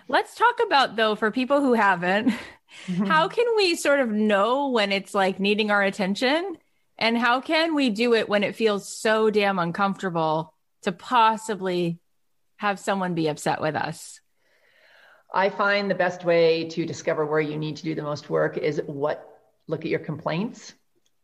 Let's 0.08 0.36
talk 0.36 0.60
about 0.66 0.96
though 0.96 1.16
for 1.16 1.32
people 1.32 1.62
who 1.62 1.74
haven't, 1.74 2.30
mm-hmm. 2.88 3.06
how 3.06 3.28
can 3.28 3.46
we 3.56 3.75
sort 3.75 4.00
of 4.00 4.10
know 4.10 4.70
when 4.70 4.92
it's 4.92 5.13
like 5.13 5.40
needing 5.40 5.72
our 5.72 5.82
attention, 5.82 6.58
and 7.01 7.17
how 7.17 7.41
can 7.41 7.74
we 7.74 7.89
do 7.89 8.13
it 8.13 8.29
when 8.29 8.43
it 8.43 8.55
feels 8.55 8.88
so 8.88 9.31
damn 9.31 9.58
uncomfortable 9.58 10.53
to 10.84 10.91
possibly 10.91 12.00
have 12.58 12.79
someone 12.79 13.15
be 13.15 13.27
upset 13.27 13.60
with 13.60 13.75
us? 13.75 14.22
I 15.34 15.50
find 15.50 15.89
the 15.89 15.96
best 15.96 16.24
way 16.24 16.70
to 16.70 16.86
discover 16.86 17.25
where 17.25 17.41
you 17.41 17.58
need 17.58 17.77
to 17.77 17.84
do 17.84 17.96
the 17.96 18.03
most 18.03 18.29
work 18.29 18.55
is 18.55 18.79
what 18.86 19.27
look 19.67 19.81
at 19.81 19.89
your 19.89 20.00
complaints. 20.00 20.74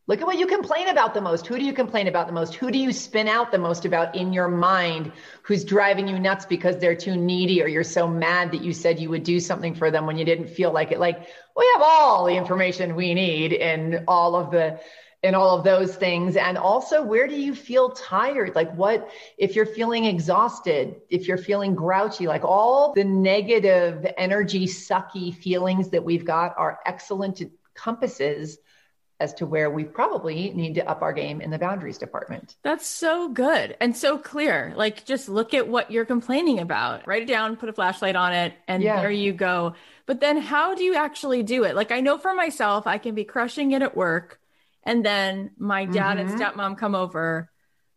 Look 0.08 0.20
at 0.20 0.26
what 0.26 0.38
you 0.38 0.46
complain 0.46 0.88
about 0.88 1.14
the 1.14 1.20
most. 1.20 1.46
Who 1.46 1.58
do 1.58 1.64
you 1.64 1.74
complain 1.74 2.08
about 2.08 2.26
the 2.26 2.32
most? 2.32 2.54
Who 2.54 2.72
do 2.72 2.78
you 2.78 2.92
spin 2.92 3.28
out 3.28 3.52
the 3.52 3.58
most 3.58 3.84
about 3.84 4.16
in 4.16 4.32
your 4.32 4.48
mind 4.48 5.12
who's 5.42 5.64
driving 5.64 6.08
you 6.08 6.18
nuts 6.18 6.46
because 6.46 6.78
they're 6.78 6.96
too 6.96 7.14
needy 7.14 7.62
or 7.62 7.68
you're 7.68 7.84
so 7.84 8.08
mad 8.08 8.50
that 8.50 8.64
you 8.64 8.72
said 8.72 8.98
you 8.98 9.10
would 9.10 9.22
do 9.22 9.38
something 9.38 9.74
for 9.74 9.90
them 9.90 10.06
when 10.06 10.16
you 10.18 10.24
didn't 10.24 10.48
feel 10.48 10.72
like 10.72 10.90
it? 10.90 10.98
Like, 10.98 11.28
we 11.54 11.70
have 11.74 11.82
all 11.82 12.24
the 12.24 12.34
information 12.34 12.96
we 12.96 13.14
need 13.14 13.52
and 13.52 14.02
all 14.08 14.34
of 14.34 14.50
the 14.50 14.80
and 15.22 15.34
all 15.34 15.58
of 15.58 15.64
those 15.64 15.96
things. 15.96 16.36
And 16.36 16.56
also, 16.56 17.02
where 17.02 17.26
do 17.26 17.34
you 17.34 17.54
feel 17.54 17.90
tired? 17.90 18.54
Like, 18.54 18.72
what 18.74 19.10
if 19.36 19.56
you're 19.56 19.66
feeling 19.66 20.04
exhausted, 20.04 21.00
if 21.10 21.26
you're 21.26 21.38
feeling 21.38 21.74
grouchy, 21.74 22.26
like 22.26 22.44
all 22.44 22.92
the 22.94 23.04
negative 23.04 24.06
energy 24.16 24.66
sucky 24.66 25.34
feelings 25.34 25.90
that 25.90 26.04
we've 26.04 26.24
got 26.24 26.54
are 26.56 26.78
excellent 26.86 27.42
compasses 27.74 28.58
as 29.20 29.34
to 29.34 29.46
where 29.46 29.68
we 29.68 29.82
probably 29.82 30.50
need 30.50 30.76
to 30.76 30.88
up 30.88 31.02
our 31.02 31.12
game 31.12 31.40
in 31.40 31.50
the 31.50 31.58
boundaries 31.58 31.98
department. 31.98 32.54
That's 32.62 32.86
so 32.86 33.28
good 33.28 33.76
and 33.80 33.96
so 33.96 34.16
clear. 34.16 34.72
Like 34.76 35.04
just 35.04 35.28
look 35.28 35.54
at 35.54 35.66
what 35.66 35.90
you're 35.90 36.04
complaining 36.04 36.60
about, 36.60 37.06
write 37.06 37.22
it 37.22 37.28
down, 37.28 37.56
put 37.56 37.68
a 37.68 37.72
flashlight 37.72 38.14
on 38.14 38.32
it, 38.32 38.54
and 38.68 38.80
yeah. 38.82 39.00
there 39.00 39.10
you 39.10 39.32
go. 39.32 39.74
But 40.06 40.20
then 40.20 40.36
how 40.38 40.76
do 40.76 40.84
you 40.84 40.94
actually 40.94 41.42
do 41.42 41.64
it? 41.64 41.74
Like 41.74 41.90
I 41.90 42.00
know 42.00 42.16
for 42.16 42.32
myself, 42.32 42.86
I 42.86 42.98
can 42.98 43.16
be 43.16 43.24
crushing 43.24 43.72
it 43.72 43.82
at 43.82 43.96
work 43.96 44.37
and 44.88 45.04
then 45.04 45.50
my 45.58 45.84
dad 45.84 46.16
mm-hmm. 46.16 46.30
and 46.30 46.40
stepmom 46.40 46.78
come 46.78 46.94
over 46.94 47.50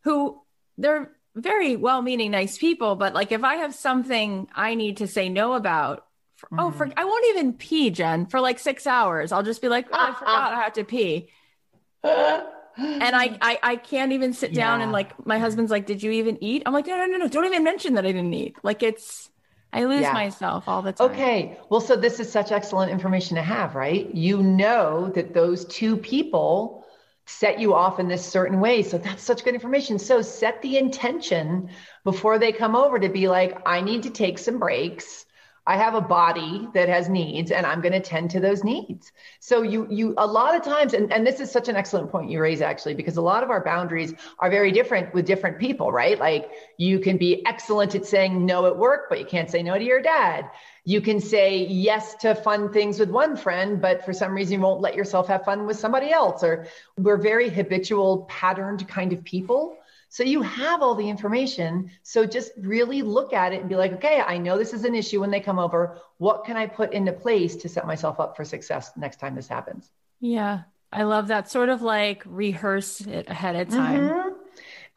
who 0.04 0.40
they're 0.78 1.12
very 1.36 1.78
well-meaning 1.78 2.32
nice 2.32 2.58
people 2.58 2.96
but 2.96 3.14
like 3.14 3.32
if 3.32 3.44
i 3.44 3.56
have 3.56 3.74
something 3.74 4.48
i 4.54 4.76
need 4.76 4.98
to 4.98 5.08
say 5.08 5.30
no 5.30 5.54
about 5.54 6.06
for, 6.36 6.48
mm-hmm. 6.48 6.60
oh 6.60 6.72
for 6.72 6.86
mm-hmm. 6.86 7.00
i 7.00 7.06
won't 7.06 7.26
even 7.30 7.54
pee 7.54 7.90
jen 7.90 8.26
for 8.26 8.42
like 8.42 8.60
six 8.60 8.86
hours 8.86 9.32
i'll 9.32 9.42
just 9.42 9.62
be 9.62 9.70
like 9.70 9.88
oh, 9.94 9.98
i 9.98 10.14
forgot 10.20 10.54
i 10.54 10.62
have 10.62 10.74
to 10.74 10.84
pee 10.84 11.30
and 12.04 13.16
I, 13.16 13.38
I 13.42 13.60
i 13.64 13.76
can't 13.78 14.12
even 14.12 14.34
sit 14.34 14.54
down 14.54 14.80
yeah. 14.80 14.84
and 14.84 14.92
like 14.92 15.26
my 15.26 15.40
husband's 15.40 15.72
like 15.72 15.86
did 15.86 16.04
you 16.04 16.12
even 16.12 16.44
eat 16.44 16.64
i'm 16.66 16.74
like 16.74 16.88
no 16.88 16.98
no 16.98 17.06
no 17.06 17.18
no 17.18 17.28
don't 17.30 17.46
even 17.46 17.64
mention 17.64 17.94
that 17.94 18.06
i 18.06 18.12
didn't 18.12 18.34
eat 18.34 18.58
like 18.64 18.84
it's 18.84 19.30
I 19.74 19.86
lose 19.86 20.02
yeah. 20.02 20.12
myself 20.12 20.68
all 20.68 20.82
the 20.82 20.92
time. 20.92 21.12
Okay. 21.12 21.58
Well, 21.70 21.80
so 21.80 21.96
this 21.96 22.20
is 22.20 22.30
such 22.30 22.52
excellent 22.52 22.92
information 22.92 23.36
to 23.38 23.42
have, 23.42 23.74
right? 23.76 24.14
You 24.14 24.44
know 24.44 25.10
that 25.16 25.34
those 25.34 25.64
two 25.66 25.96
people 25.96 26.81
set 27.32 27.60
you 27.60 27.74
off 27.74 28.00
in 28.00 28.08
this 28.08 28.26
certain 28.26 28.60
way. 28.60 28.84
So 28.84 28.98
that's 28.98 29.24
such 29.24 29.44
good 29.44 29.54
information. 29.54 30.00
So 30.00 30.22
set 30.22 30.62
the 30.62 30.78
intention 30.78 31.70
before 32.04 32.40
they 32.40 32.52
come 32.52 32.76
over 32.76 33.00
to 33.00 33.10
be 33.10 33.28
like, 33.28 33.58
I 33.66 33.82
need 33.82 34.04
to 34.04 34.10
take 34.10 34.38
some 34.38 34.60
breaks. 34.60 35.26
I 35.72 35.78
have 35.78 35.96
a 35.96 36.02
body 36.02 36.68
that 36.74 36.90
has 36.90 37.08
needs 37.08 37.50
and 37.50 37.66
I'm 37.66 37.80
going 37.80 37.94
to 37.94 38.02
tend 38.02 38.32
to 38.32 38.42
those 38.42 38.62
needs. 38.62 39.14
So 39.40 39.62
you 39.62 39.88
you 39.90 40.14
a 40.18 40.28
lot 40.28 40.54
of 40.54 40.64
times 40.64 40.94
and, 40.94 41.14
and 41.14 41.26
this 41.26 41.40
is 41.40 41.50
such 41.50 41.70
an 41.70 41.78
excellent 41.78 42.12
point 42.12 42.30
you 42.30 42.42
raise 42.42 42.62
actually 42.62 42.94
because 42.94 43.16
a 43.16 43.22
lot 43.22 43.42
of 43.42 43.50
our 43.50 43.64
boundaries 43.64 44.14
are 44.40 44.50
very 44.50 44.74
different 44.74 45.14
with 45.14 45.26
different 45.26 45.60
people, 45.60 45.90
right? 45.90 46.20
Like 46.20 46.52
you 46.76 47.00
can 47.00 47.16
be 47.16 47.46
excellent 47.46 47.96
at 47.96 48.06
saying 48.06 48.46
no 48.46 48.66
at 48.66 48.76
work, 48.76 49.06
but 49.08 49.18
you 49.18 49.26
can't 49.26 49.50
say 49.50 49.64
no 49.64 49.78
to 49.78 49.84
your 49.84 50.02
dad. 50.02 50.50
You 50.84 51.00
can 51.00 51.22
say 51.22 51.60
yes 51.60 52.16
to 52.16 52.36
fun 52.36 52.74
things 52.74 53.00
with 53.00 53.10
one 53.10 53.38
friend, 53.38 53.80
but 53.80 54.04
for 54.04 54.12
some 54.12 54.34
reason 54.34 54.56
you 54.56 54.60
won't 54.60 54.82
let 54.82 54.96
yourself 54.96 55.30
have 55.30 55.46
fun 55.46 55.66
with 55.68 55.80
somebody 55.80 56.12
else 56.12 56.44
or 56.44 56.68
we're 56.98 57.16
very 57.16 57.50
habitual 57.50 58.26
patterned 58.30 58.86
kind 58.90 59.14
of 59.14 59.24
people. 59.24 59.78
So 60.12 60.24
you 60.24 60.42
have 60.42 60.82
all 60.82 60.94
the 60.94 61.10
information. 61.10 61.90
So 62.04 62.26
just 62.26 62.52
really 62.58 63.02
look 63.02 63.32
at 63.32 63.54
it 63.54 63.62
and 63.62 63.70
be 63.70 63.78
like, 63.78 63.94
okay, 63.94 64.20
I 64.20 64.38
know 64.38 64.58
this 64.58 64.74
is 64.74 64.84
an 64.84 64.94
issue 64.94 65.22
when 65.22 65.32
they 65.32 65.40
come 65.40 65.58
over. 65.58 66.00
What 66.18 66.44
can 66.44 66.58
I 66.58 66.68
put 66.68 66.92
into 66.92 67.14
place 67.14 67.56
to 67.56 67.70
set 67.70 67.88
myself 67.88 68.20
up 68.20 68.36
for 68.36 68.44
success 68.44 68.92
next 68.98 69.22
time 69.22 69.36
this 69.36 69.48
happens? 69.48 69.90
Yeah. 70.20 70.64
I 70.92 71.04
love 71.04 71.30
that 71.30 71.50
sort 71.50 71.70
of 71.70 71.82
like 71.82 72.24
rehearse 72.26 73.00
it 73.00 73.30
ahead 73.30 73.56
of 73.56 73.70
time. 73.70 74.02
Mm-hmm. 74.02 74.30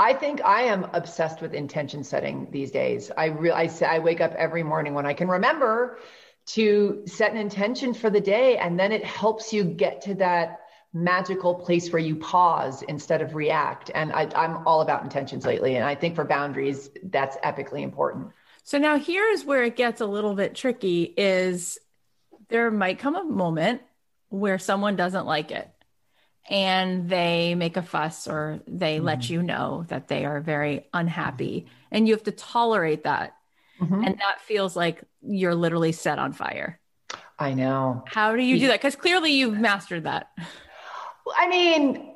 I 0.01 0.15
think 0.15 0.45
I 0.45 0.63
am 0.63 0.89
obsessed 0.93 1.41
with 1.41 1.55
intention 1.55 2.03
setting 2.03 2.49
these 2.51 2.73
days. 2.73 3.13
I 3.17 3.27
really, 3.27 3.55
I, 3.55 3.69
say 3.69 3.87
I 3.87 4.01
wake 4.01 4.21
up 4.21 4.35
every 4.35 4.65
morning 4.65 4.95
when 4.95 5.07
I 5.07 5.15
can 5.15 5.29
remember 5.29 6.01
to 6.47 7.05
set 7.07 7.31
an 7.31 7.37
intention 7.37 7.95
for 7.95 8.11
the 8.11 8.21
day, 8.21 8.57
and 8.57 8.79
then 8.79 8.91
it 8.91 9.05
helps 9.05 9.53
you 9.53 9.63
get 9.63 10.03
to 10.03 10.15
that 10.17 10.64
magical 10.95 11.57
place 11.57 11.93
where 11.93 12.01
you 12.01 12.15
pause 12.15 12.83
instead 12.83 13.21
of 13.21 13.35
react. 13.35 13.91
And 13.95 14.13
I, 14.13 14.29
I'm 14.37 14.67
all 14.67 14.81
about 14.81 15.03
intentions 15.03 15.45
lately. 15.45 15.75
And 15.75 15.85
I 15.85 15.97
think 15.97 16.15
for 16.15 16.25
boundaries, 16.25 16.89
that's 17.03 17.37
epically 17.39 17.83
important. 17.83 18.29
So 18.63 18.79
now 18.79 18.99
here's 18.99 19.45
where 19.45 19.65
it 19.65 19.77
gets 19.77 20.01
a 20.01 20.07
little 20.07 20.35
bit 20.35 20.55
tricky 20.55 21.03
is 21.03 21.79
there 22.49 22.71
might 22.71 23.01
come 23.01 23.17
a 23.17 23.25
moment 23.25 23.83
where 24.29 24.59
someone 24.59 24.95
doesn't 24.95 25.27
like 25.27 25.51
it 25.51 25.69
and 26.49 27.09
they 27.09 27.55
make 27.55 27.77
a 27.77 27.83
fuss 27.83 28.29
or 28.29 28.61
they 28.67 28.99
mm 28.99 29.05
let 29.05 29.29
you 29.29 29.43
know 29.43 29.85
that 29.89 30.09
they 30.09 30.25
are 30.25 30.41
very 30.41 30.87
unhappy 30.95 31.67
and 31.91 32.07
you 32.07 32.15
have 32.15 32.23
to 32.23 32.33
tolerate 32.33 33.05
that. 33.05 33.37
Mm-hmm. 33.81 34.05
And 34.05 34.19
that 34.19 34.41
feels 34.43 34.77
like 34.77 35.03
you're 35.21 35.55
literally 35.55 35.93
set 35.93 36.19
on 36.19 36.33
fire. 36.33 36.81
I 37.39 37.55
know. 37.55 38.05
How 38.07 38.37
do 38.37 38.43
you 38.43 38.59
do 38.59 38.69
that? 38.69 38.81
Because 38.81 38.97
clearly 38.97 39.33
you've 39.33 39.59
mastered 39.59 40.05
that. 40.05 40.31
I 41.37 41.49
mean, 41.49 42.15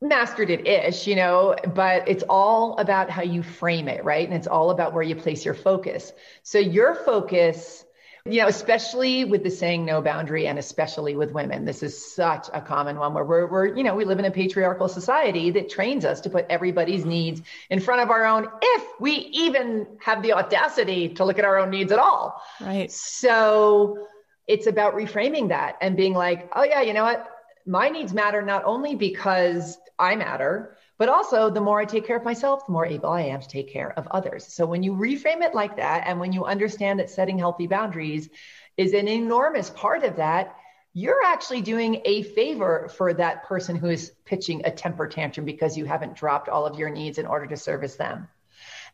mastered 0.00 0.50
it 0.50 0.66
ish, 0.66 1.06
you 1.06 1.16
know, 1.16 1.56
but 1.74 2.08
it's 2.08 2.24
all 2.28 2.76
about 2.78 3.10
how 3.10 3.22
you 3.22 3.42
frame 3.42 3.88
it, 3.88 4.04
right? 4.04 4.26
And 4.26 4.36
it's 4.36 4.46
all 4.46 4.70
about 4.70 4.92
where 4.92 5.02
you 5.02 5.16
place 5.16 5.44
your 5.44 5.54
focus. 5.54 6.12
So 6.42 6.58
your 6.58 6.94
focus, 6.94 7.84
you 8.26 8.40
know, 8.40 8.48
especially 8.48 9.24
with 9.24 9.42
the 9.42 9.50
saying 9.50 9.84
no 9.84 10.02
boundary 10.02 10.46
and 10.46 10.58
especially 10.58 11.16
with 11.16 11.32
women, 11.32 11.64
this 11.64 11.82
is 11.82 12.14
such 12.14 12.48
a 12.52 12.60
common 12.60 12.98
one 12.98 13.14
where 13.14 13.24
we're, 13.24 13.46
we're, 13.46 13.76
you 13.76 13.82
know, 13.82 13.94
we 13.94 14.04
live 14.04 14.18
in 14.18 14.24
a 14.24 14.30
patriarchal 14.30 14.88
society 14.88 15.50
that 15.50 15.70
trains 15.70 16.04
us 16.04 16.20
to 16.22 16.30
put 16.30 16.46
everybody's 16.50 17.04
needs 17.04 17.42
in 17.70 17.80
front 17.80 18.02
of 18.02 18.10
our 18.10 18.24
own, 18.24 18.46
if 18.60 18.84
we 19.00 19.12
even 19.12 19.86
have 20.00 20.22
the 20.22 20.32
audacity 20.32 21.10
to 21.14 21.24
look 21.24 21.38
at 21.38 21.44
our 21.44 21.58
own 21.58 21.70
needs 21.70 21.92
at 21.92 21.98
all. 21.98 22.42
Right. 22.60 22.90
So 22.90 24.06
it's 24.46 24.66
about 24.66 24.94
reframing 24.94 25.48
that 25.48 25.76
and 25.80 25.96
being 25.96 26.14
like, 26.14 26.50
oh 26.54 26.62
yeah, 26.62 26.82
you 26.82 26.92
know 26.92 27.04
what? 27.04 27.30
My 27.66 27.88
needs 27.88 28.12
matter 28.12 28.42
not 28.42 28.64
only 28.64 28.94
because 28.94 29.78
I 29.98 30.16
matter, 30.16 30.76
but 30.98 31.08
also 31.08 31.50
the 31.50 31.60
more 31.60 31.80
I 31.80 31.84
take 31.84 32.06
care 32.06 32.16
of 32.16 32.24
myself, 32.24 32.66
the 32.66 32.72
more 32.72 32.86
able 32.86 33.10
I 33.10 33.22
am 33.22 33.40
to 33.40 33.48
take 33.48 33.72
care 33.72 33.92
of 33.98 34.06
others. 34.10 34.46
So 34.46 34.66
when 34.66 34.82
you 34.82 34.92
reframe 34.92 35.42
it 35.42 35.54
like 35.54 35.76
that, 35.76 36.04
and 36.06 36.20
when 36.20 36.32
you 36.32 36.44
understand 36.44 37.00
that 37.00 37.10
setting 37.10 37.38
healthy 37.38 37.66
boundaries 37.66 38.28
is 38.76 38.92
an 38.92 39.08
enormous 39.08 39.70
part 39.70 40.04
of 40.04 40.16
that, 40.16 40.56
you're 40.92 41.24
actually 41.24 41.60
doing 41.60 42.00
a 42.04 42.22
favor 42.22 42.88
for 42.96 43.12
that 43.14 43.42
person 43.44 43.74
who 43.74 43.88
is 43.88 44.12
pitching 44.24 44.62
a 44.64 44.70
temper 44.70 45.08
tantrum 45.08 45.44
because 45.44 45.76
you 45.76 45.84
haven't 45.84 46.14
dropped 46.14 46.48
all 46.48 46.66
of 46.66 46.78
your 46.78 46.90
needs 46.90 47.18
in 47.18 47.26
order 47.26 47.46
to 47.46 47.56
service 47.56 47.96
them. 47.96 48.28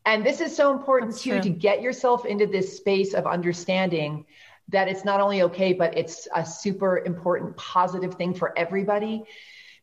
And 0.06 0.24
this 0.24 0.40
is 0.40 0.56
so 0.56 0.72
important 0.72 1.10
That's 1.10 1.22
too 1.22 1.32
true. 1.32 1.42
to 1.42 1.50
get 1.50 1.82
yourself 1.82 2.24
into 2.24 2.46
this 2.46 2.76
space 2.76 3.12
of 3.12 3.26
understanding 3.26 4.24
that 4.70 4.88
it's 4.88 5.04
not 5.04 5.20
only 5.20 5.42
okay, 5.42 5.72
but 5.72 5.96
it's 5.96 6.28
a 6.34 6.44
super 6.44 6.98
important 6.98 7.56
positive 7.56 8.14
thing 8.14 8.34
for 8.34 8.56
everybody. 8.58 9.24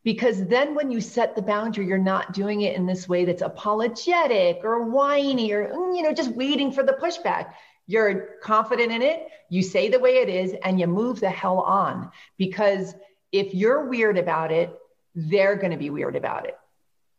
Because 0.04 0.46
then 0.46 0.74
when 0.74 0.90
you 0.90 1.02
set 1.02 1.36
the 1.36 1.42
boundary 1.42 1.86
you're 1.86 1.98
not 1.98 2.34
doing 2.34 2.62
it 2.62 2.76
in 2.76 2.86
this 2.86 3.10
way 3.10 3.26
that's 3.26 3.42
apologetic 3.42 4.62
or 4.64 4.84
whiny 4.84 5.52
or 5.52 5.68
mm, 5.68 5.98
you 5.98 6.02
know 6.02 6.14
just 6.14 6.32
waiting 6.32 6.72
for 6.72 6.84
the 6.84 6.94
pushback. 6.94 7.54
You're 7.88 8.38
confident 8.42 8.92
in 8.92 9.02
it 9.02 9.28
you 9.50 9.64
say 9.64 9.90
the 9.90 10.00
way 10.00 10.18
it 10.18 10.30
is 10.30 10.54
and 10.64 10.80
you 10.80 10.88
move 10.88 11.20
the 11.20 11.30
hell 11.30 11.60
on. 11.60 12.12
Because 12.38 12.96
if 13.32 13.54
you're 13.54 13.88
weird 13.88 14.18
about 14.18 14.52
it 14.52 14.74
they're 15.14 15.56
going 15.56 15.72
to 15.72 15.78
be 15.78 15.90
weird 15.90 16.16
about 16.16 16.46
it. 16.46 16.58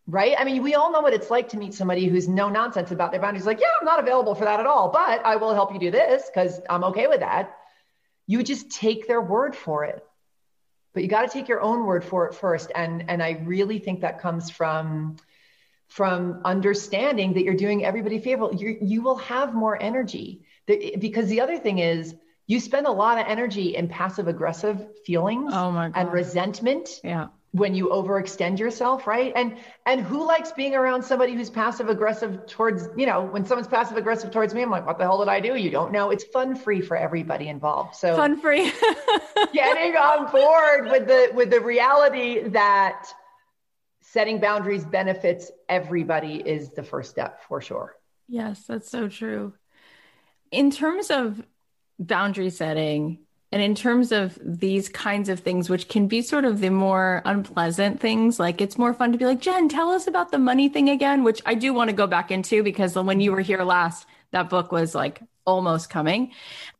Right? 0.07 0.35
I 0.39 0.45
mean 0.45 0.63
we 0.63 0.75
all 0.75 0.91
know 0.91 1.01
what 1.01 1.13
it's 1.13 1.31
like 1.31 1.51
to 1.51 1.59
meet 1.59 1.75
somebody 1.75 2.07
who's 2.07 2.27
no 2.27 2.49
nonsense 2.49 2.91
about 2.91 3.11
their 3.11 3.21
boundaries. 3.21 3.45
Like 3.45 3.61
yeah 3.61 3.67
i'm 3.79 3.85
not 3.85 4.01
available 4.01 4.35
for 4.35 4.47
that 4.47 4.61
at 4.61 4.67
all 4.67 4.89
but 4.91 5.27
i 5.27 5.37
will 5.37 5.53
help 5.53 5.75
you 5.75 5.79
do 5.79 5.91
this 5.91 6.31
because 6.33 6.61
i'm 6.71 6.85
okay 6.85 7.07
with 7.07 7.21
that 7.21 7.58
you 8.29 8.45
just 8.45 8.71
take 8.71 9.09
their 9.09 9.21
word 9.21 9.57
for 9.57 9.85
it. 9.85 10.05
But 10.95 11.03
you 11.03 11.09
got 11.09 11.23
to 11.23 11.29
take 11.29 11.49
your 11.49 11.61
own 11.61 11.85
word 11.85 12.05
for 12.05 12.27
it 12.27 12.35
first. 12.35 12.71
And 12.75 13.11
and 13.11 13.21
i 13.21 13.43
really 13.45 13.81
think 13.81 14.03
that 14.03 14.21
comes 14.21 14.51
from 14.51 15.17
from 15.89 16.43
understanding 16.45 17.33
that 17.33 17.43
you're 17.43 17.55
doing 17.55 17.85
everybody 17.85 18.17
a 18.17 18.21
favor. 18.21 18.51
You 18.53 18.79
you 18.81 19.03
will 19.03 19.17
have 19.17 19.55
more 19.55 19.81
energy. 19.83 20.45
Because 20.67 21.29
the 21.29 21.41
other 21.41 21.59
thing 21.59 21.79
is 21.79 22.15
you 22.47 22.61
spend 22.61 22.87
a 22.87 22.93
lot 22.93 23.19
of 23.19 23.27
energy 23.27 23.75
in 23.75 23.89
passive 23.89 24.29
aggressive 24.29 24.87
feelings 25.07 25.53
oh 25.55 25.91
and 25.95 26.13
resentment 26.13 27.01
yeah 27.03 27.29
when 27.53 27.75
you 27.75 27.89
overextend 27.89 28.59
yourself 28.59 29.07
right? 29.07 29.33
And 29.35 29.57
and 29.87 30.01
who 30.03 30.27
likes 30.27 30.53
being 30.53 30.75
around 30.75 31.03
somebody 31.03 31.35
who's 31.35 31.49
passive 31.49 31.89
aggressive 31.89 32.47
towards 32.47 32.89
you 32.97 33.07
know 33.07 33.23
when 33.23 33.45
someone's 33.45 33.69
passive 33.69 33.97
aggressive 33.97 34.31
towards 34.31 34.55
me 34.55 34.63
i'm 34.63 34.71
like 34.71 34.87
what 34.87 34.99
the 34.99 35.05
hell 35.05 35.19
did 35.19 35.29
i 35.29 35.41
do? 35.41 35.57
You 35.57 35.71
don't 35.71 35.93
know. 35.93 36.11
It's 36.11 36.25
fun 36.25 36.55
free 36.55 36.81
for 36.81 36.97
everybody 36.97 37.49
involved. 37.49 37.95
So 37.95 38.17
fun 38.17 38.41
free. 38.41 38.71
getting 39.53 39.97
on 39.97 40.31
board 40.31 40.91
with 40.91 41.07
the 41.07 41.31
with 41.35 41.51
the 41.51 41.61
reality 41.61 42.49
that 42.49 43.07
setting 44.03 44.41
boundaries 44.41 44.85
benefits 44.85 45.51
everybody 45.69 46.37
is 46.37 46.71
the 46.71 46.83
first 46.83 47.11
step 47.11 47.43
for 47.49 47.61
sure. 47.61 47.95
Yes 48.29 48.65
that's 48.67 48.91
so 48.91 49.09
true. 49.09 49.55
In 50.51 50.71
terms 50.71 51.11
of 51.11 51.43
boundary 51.99 52.51
setting 52.51 53.21
and 53.51 53.63
in 53.63 53.75
terms 53.75 54.13
of 54.13 54.39
these 54.43 54.89
kinds 54.89 55.29
of 55.29 55.41
things, 55.41 55.71
which 55.71 55.89
can 55.89 56.07
be 56.07 56.21
sort 56.21 56.45
of 56.45 56.61
the 56.61 56.71
more 56.71 57.23
unpleasant 57.25 57.99
things, 57.99 58.39
like 58.39 58.61
it's 58.61 58.77
more 58.77 58.93
fun 58.93 59.13
to 59.13 59.19
be 59.19 59.25
like, 59.25 59.41
Jen, 59.41 59.69
tell 59.69 59.91
us 59.91 60.07
about 60.07 60.31
the 60.31 60.39
money 60.39 60.69
thing 60.69 60.91
again, 60.91 61.25
which 61.25 61.41
I 61.47 61.55
do 61.55 61.73
want 61.73 61.89
to 61.89 61.97
go 61.97 62.07
back 62.07 62.31
into 62.31 62.63
because 62.63 62.95
when 62.95 63.21
you 63.21 63.33
were 63.33 63.41
here 63.41 63.63
last, 63.63 64.07
that 64.33 64.51
book 64.51 64.71
was 64.71 64.95
like 64.95 65.23
almost 65.47 65.89
coming. 65.89 66.33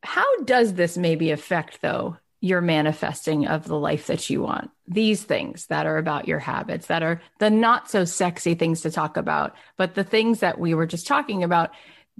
How 0.03 0.27
does 0.45 0.75
this 0.75 0.99
maybe 0.99 1.31
affect, 1.31 1.81
though, 1.81 2.19
your 2.41 2.61
manifesting 2.61 3.47
of 3.47 3.67
the 3.67 3.79
life 3.79 4.09
that 4.09 4.29
you 4.29 4.43
want? 4.43 4.71
These 4.87 5.23
things 5.23 5.67
that 5.67 5.87
are 5.87 5.97
about 5.97 6.29
your 6.29 6.39
habits, 6.39 6.89
that 6.89 7.03
are 7.03 7.23
the 7.39 7.49
not 7.49 7.91
so 7.91 8.05
sexy 8.05 8.55
things 8.55 8.83
to 8.83 8.91
talk 8.91 9.17
about, 9.17 9.57
but 9.79 9.95
the 9.95 10.05
things 10.05 10.41
that 10.41 10.61
we 10.61 10.75
were 10.75 10.87
just 10.87 11.07
talking 11.07 11.43
about 11.43 11.71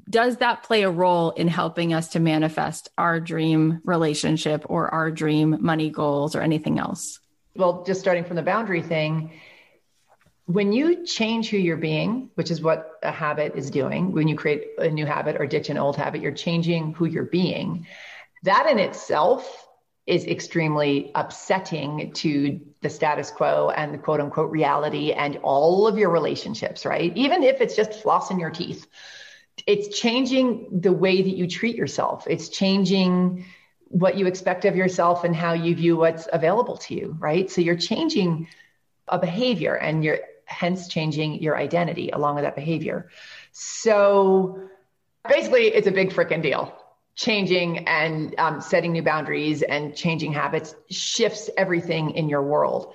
does 0.09 0.39
that 0.39 0.63
play 0.63 0.83
a 0.83 0.91
role 0.91 1.31
in 1.31 1.49
helping 1.49 1.93
us 1.93 2.09
to 2.09 2.21
manifest 2.21 2.91
our 2.99 3.21
dream 3.21 3.81
relationship 3.85 4.65
or 4.69 4.93
our 4.93 5.11
dream 5.11 5.59
money 5.61 5.91
goals 5.91 6.35
or 6.35 6.41
anything 6.41 6.79
else? 6.79 7.21
Well, 7.55 7.85
just 7.85 8.01
starting 8.01 8.25
from 8.25 8.37
the 8.37 8.43
boundary 8.43 8.83
thing, 8.83 9.33
when 10.47 10.73
you 10.73 11.05
change 11.05 11.51
who 11.51 11.59
you're 11.59 11.77
being, 11.77 12.31
which 12.35 12.51
is 12.51 12.63
what 12.63 12.99
a 13.03 13.11
habit 13.11 13.53
is 13.55 13.71
doing, 13.71 14.13
when 14.13 14.29
you 14.29 14.37
create 14.37 14.69
a 14.79 14.89
new 14.89 15.05
habit 15.05 15.37
or 15.39 15.47
ditch 15.47 15.69
an 15.69 15.77
old 15.77 15.97
habit, 15.97 16.23
you're 16.23 16.33
changing 16.33 16.95
who 16.95 17.05
you're 17.05 17.25
being. 17.25 17.87
That 18.45 18.67
in 18.71 18.79
itself 18.79 19.67
is 20.07 20.25
extremely 20.25 21.13
upsetting 21.15 22.13
to 22.13 22.61
the 22.81 22.89
status 22.89 23.31
quo 23.31 23.71
and 23.77 23.93
the 23.93 23.99
quote 23.99 24.21
unquote 24.21 24.51
reality 24.51 25.13
and 25.13 25.37
all 25.43 25.87
of 25.87 25.99
your 25.99 26.09
relationships, 26.09 26.87
right? 26.87 27.15
Even 27.15 27.43
if 27.43 27.61
it's 27.61 27.77
just 27.77 27.91
flossing 28.03 28.41
your 28.41 28.51
teeth 28.51 28.87
it's 29.67 29.99
changing 29.99 30.81
the 30.81 30.93
way 30.93 31.23
that 31.23 31.37
you 31.37 31.47
treat 31.47 31.77
yourself. 31.77 32.27
It's 32.29 32.49
changing 32.49 33.45
what 33.89 34.17
you 34.17 34.27
expect 34.27 34.65
of 34.65 34.77
yourself 34.77 35.25
and 35.25 35.35
how 35.35 35.55
you 35.55 35.75
view 35.75 35.97
what's 35.97 36.29
available 36.33 36.77
to 36.77 36.95
you, 36.95 37.17
right? 37.19 37.51
So 37.51 37.61
you're 37.61 37.77
changing 37.77 38.49
a 39.09 39.19
behavior 39.19 39.75
and 39.75 40.05
you're 40.05 40.19
hence 40.45 40.89
changing 40.89 41.43
your 41.43 41.57
identity 41.57 42.11
along 42.11 42.37
with 42.37 42.45
that 42.45 42.55
behavior. 42.55 43.11
So 43.53 44.69
basically, 45.29 45.67
it's 45.67 45.87
a 45.87 45.91
big 45.93 46.11
freaking 46.11 46.43
deal. 46.43 46.75
Changing 47.15 47.89
and 47.89 48.35
um, 48.39 48.61
setting 48.61 48.93
new 48.93 49.03
boundaries 49.03 49.63
and 49.63 49.95
changing 49.97 50.33
habits 50.33 50.75
shifts 50.89 51.51
everything 51.57 52.13
in 52.13 52.29
your 52.29 52.43
world. 52.43 52.95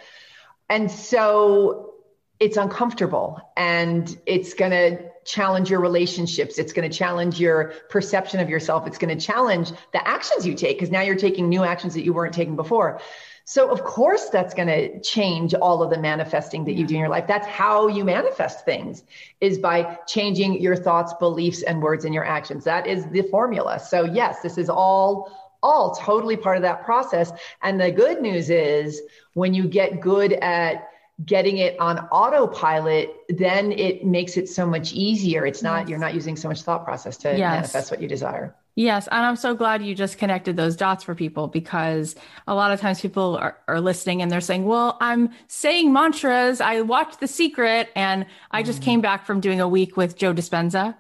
And 0.69 0.89
so 0.89 1.93
it's 2.39 2.57
uncomfortable 2.57 3.41
and 3.55 4.17
it's 4.25 4.53
going 4.53 4.71
to 4.71 5.12
challenge 5.25 5.69
your 5.69 5.79
relationships. 5.79 6.57
It's 6.57 6.73
going 6.73 6.89
to 6.89 6.95
challenge 6.95 7.39
your 7.39 7.73
perception 7.89 8.39
of 8.39 8.49
yourself. 8.49 8.87
It's 8.87 8.97
going 8.97 9.17
to 9.17 9.25
challenge 9.25 9.71
the 9.91 10.07
actions 10.07 10.45
you 10.45 10.53
take 10.53 10.77
because 10.77 10.91
now 10.91 11.01
you're 11.01 11.15
taking 11.15 11.49
new 11.49 11.63
actions 11.63 11.93
that 11.93 12.03
you 12.03 12.13
weren't 12.13 12.33
taking 12.33 12.55
before. 12.55 12.99
So 13.45 13.69
of 13.69 13.83
course 13.83 14.29
that's 14.29 14.53
going 14.53 14.69
to 14.69 15.01
change 15.01 15.53
all 15.53 15.83
of 15.83 15.89
the 15.89 15.97
manifesting 15.97 16.63
that 16.65 16.73
you 16.73 16.87
do 16.87 16.93
in 16.95 17.01
your 17.01 17.09
life. 17.09 17.27
That's 17.27 17.47
how 17.47 17.87
you 17.87 18.05
manifest 18.05 18.63
things 18.63 19.03
is 19.41 19.57
by 19.57 19.97
changing 20.07 20.61
your 20.61 20.77
thoughts, 20.77 21.13
beliefs 21.19 21.61
and 21.61 21.81
words 21.81 22.05
in 22.05 22.13
your 22.13 22.23
actions. 22.23 22.63
That 22.63 22.87
is 22.87 23.05
the 23.07 23.23
formula. 23.23 23.79
So 23.79 24.05
yes, 24.05 24.41
this 24.41 24.57
is 24.57 24.69
all 24.69 25.31
all 25.61 25.95
totally 25.95 26.35
part 26.35 26.57
of 26.57 26.63
that 26.63 26.83
process. 26.83 27.31
And 27.61 27.79
the 27.79 27.89
good 27.89 28.21
news 28.21 28.49
is 28.49 29.01
when 29.33 29.53
you 29.53 29.67
get 29.67 30.01
good 30.01 30.33
at 30.33 30.89
getting 31.25 31.57
it 31.57 31.79
on 31.79 31.99
autopilot, 32.07 33.15
then 33.29 33.71
it 33.71 34.05
makes 34.05 34.35
it 34.35 34.49
so 34.49 34.65
much 34.65 34.93
easier. 34.93 35.45
It's 35.45 35.61
not, 35.61 35.87
you're 35.87 35.99
not 35.99 36.13
using 36.13 36.35
so 36.35 36.47
much 36.47 36.63
thought 36.63 36.83
process 36.83 37.17
to 37.17 37.29
yes. 37.29 37.39
manifest 37.39 37.91
what 37.91 38.01
you 38.01 38.07
desire. 38.07 38.55
Yes. 38.75 39.07
And 39.07 39.23
I'm 39.23 39.35
so 39.35 39.53
glad 39.53 39.85
you 39.85 39.93
just 39.93 40.17
connected 40.17 40.57
those 40.57 40.75
dots 40.75 41.03
for 41.03 41.13
people 41.13 41.47
because 41.47 42.15
a 42.47 42.55
lot 42.55 42.71
of 42.71 42.81
times 42.81 42.99
people 42.99 43.37
are, 43.37 43.57
are 43.67 43.79
listening 43.79 44.23
and 44.23 44.31
they're 44.31 44.41
saying, 44.41 44.65
well, 44.65 44.97
I'm 44.99 45.29
saying 45.47 45.93
mantras. 45.93 46.59
I 46.59 46.81
watched 46.81 47.19
The 47.19 47.27
Secret 47.27 47.89
and 47.95 48.25
I 48.49 48.63
just 48.63 48.81
mm. 48.81 48.85
came 48.85 49.01
back 49.01 49.27
from 49.27 49.39
doing 49.39 49.61
a 49.61 49.67
week 49.67 49.95
with 49.95 50.17
Joe 50.17 50.33
Dispenza. 50.33 50.95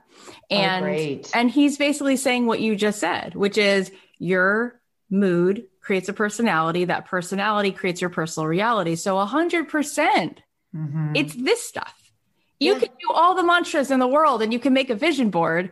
Oh, 0.51 0.55
and, 0.55 0.85
oh, 0.85 1.29
and 1.33 1.49
he's 1.49 1.77
basically 1.77 2.15
saying 2.15 2.45
what 2.45 2.59
you 2.59 2.75
just 2.75 2.99
said, 2.99 3.33
which 3.33 3.57
is 3.57 3.91
your 4.19 4.79
mood 5.13 5.65
creates 5.81 6.09
a 6.09 6.13
personality. 6.13 6.85
That 6.85 7.05
personality 7.05 7.71
creates 7.71 8.01
your 8.01 8.09
personal 8.09 8.47
reality. 8.47 8.95
So 8.95 9.17
a 9.17 9.25
hundred 9.25 9.69
percent, 9.69 10.41
mm-hmm. 10.75 11.13
it's 11.15 11.35
this 11.35 11.63
stuff. 11.63 12.11
You 12.59 12.73
yeah. 12.73 12.79
can 12.79 12.89
do 12.99 13.11
all 13.11 13.35
the 13.35 13.43
mantras 13.43 13.91
in 13.91 13.99
the 13.99 14.07
world 14.07 14.41
and 14.41 14.51
you 14.51 14.59
can 14.59 14.73
make 14.73 14.89
a 14.89 14.95
vision 14.95 15.29
board. 15.29 15.71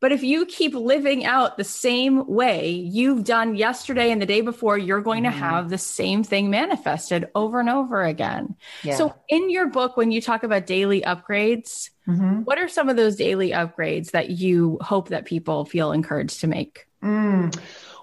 But 0.00 0.12
if 0.12 0.22
you 0.22 0.46
keep 0.46 0.74
living 0.74 1.26
out 1.26 1.58
the 1.58 1.64
same 1.64 2.26
way 2.26 2.70
you've 2.70 3.22
done 3.22 3.54
yesterday 3.54 4.10
and 4.10 4.22
the 4.22 4.24
day 4.24 4.40
before, 4.40 4.78
you're 4.78 5.02
going 5.02 5.24
mm-hmm. 5.24 5.38
to 5.38 5.44
have 5.44 5.68
the 5.68 5.76
same 5.76 6.24
thing 6.24 6.48
manifested 6.48 7.28
over 7.34 7.60
and 7.60 7.68
over 7.68 8.02
again. 8.02 8.56
Yeah. 8.82 8.96
So, 8.96 9.14
in 9.28 9.50
your 9.50 9.66
book, 9.66 9.98
when 9.98 10.10
you 10.10 10.22
talk 10.22 10.42
about 10.42 10.66
daily 10.66 11.02
upgrades, 11.02 11.90
Mm-hmm. 12.10 12.40
What 12.40 12.58
are 12.58 12.68
some 12.68 12.88
of 12.88 12.96
those 12.96 13.16
daily 13.16 13.50
upgrades 13.50 14.12
that 14.12 14.30
you 14.30 14.78
hope 14.80 15.10
that 15.10 15.26
people 15.26 15.64
feel 15.64 15.92
encouraged 15.92 16.40
to 16.40 16.46
make? 16.46 16.86
Mm. 17.02 17.56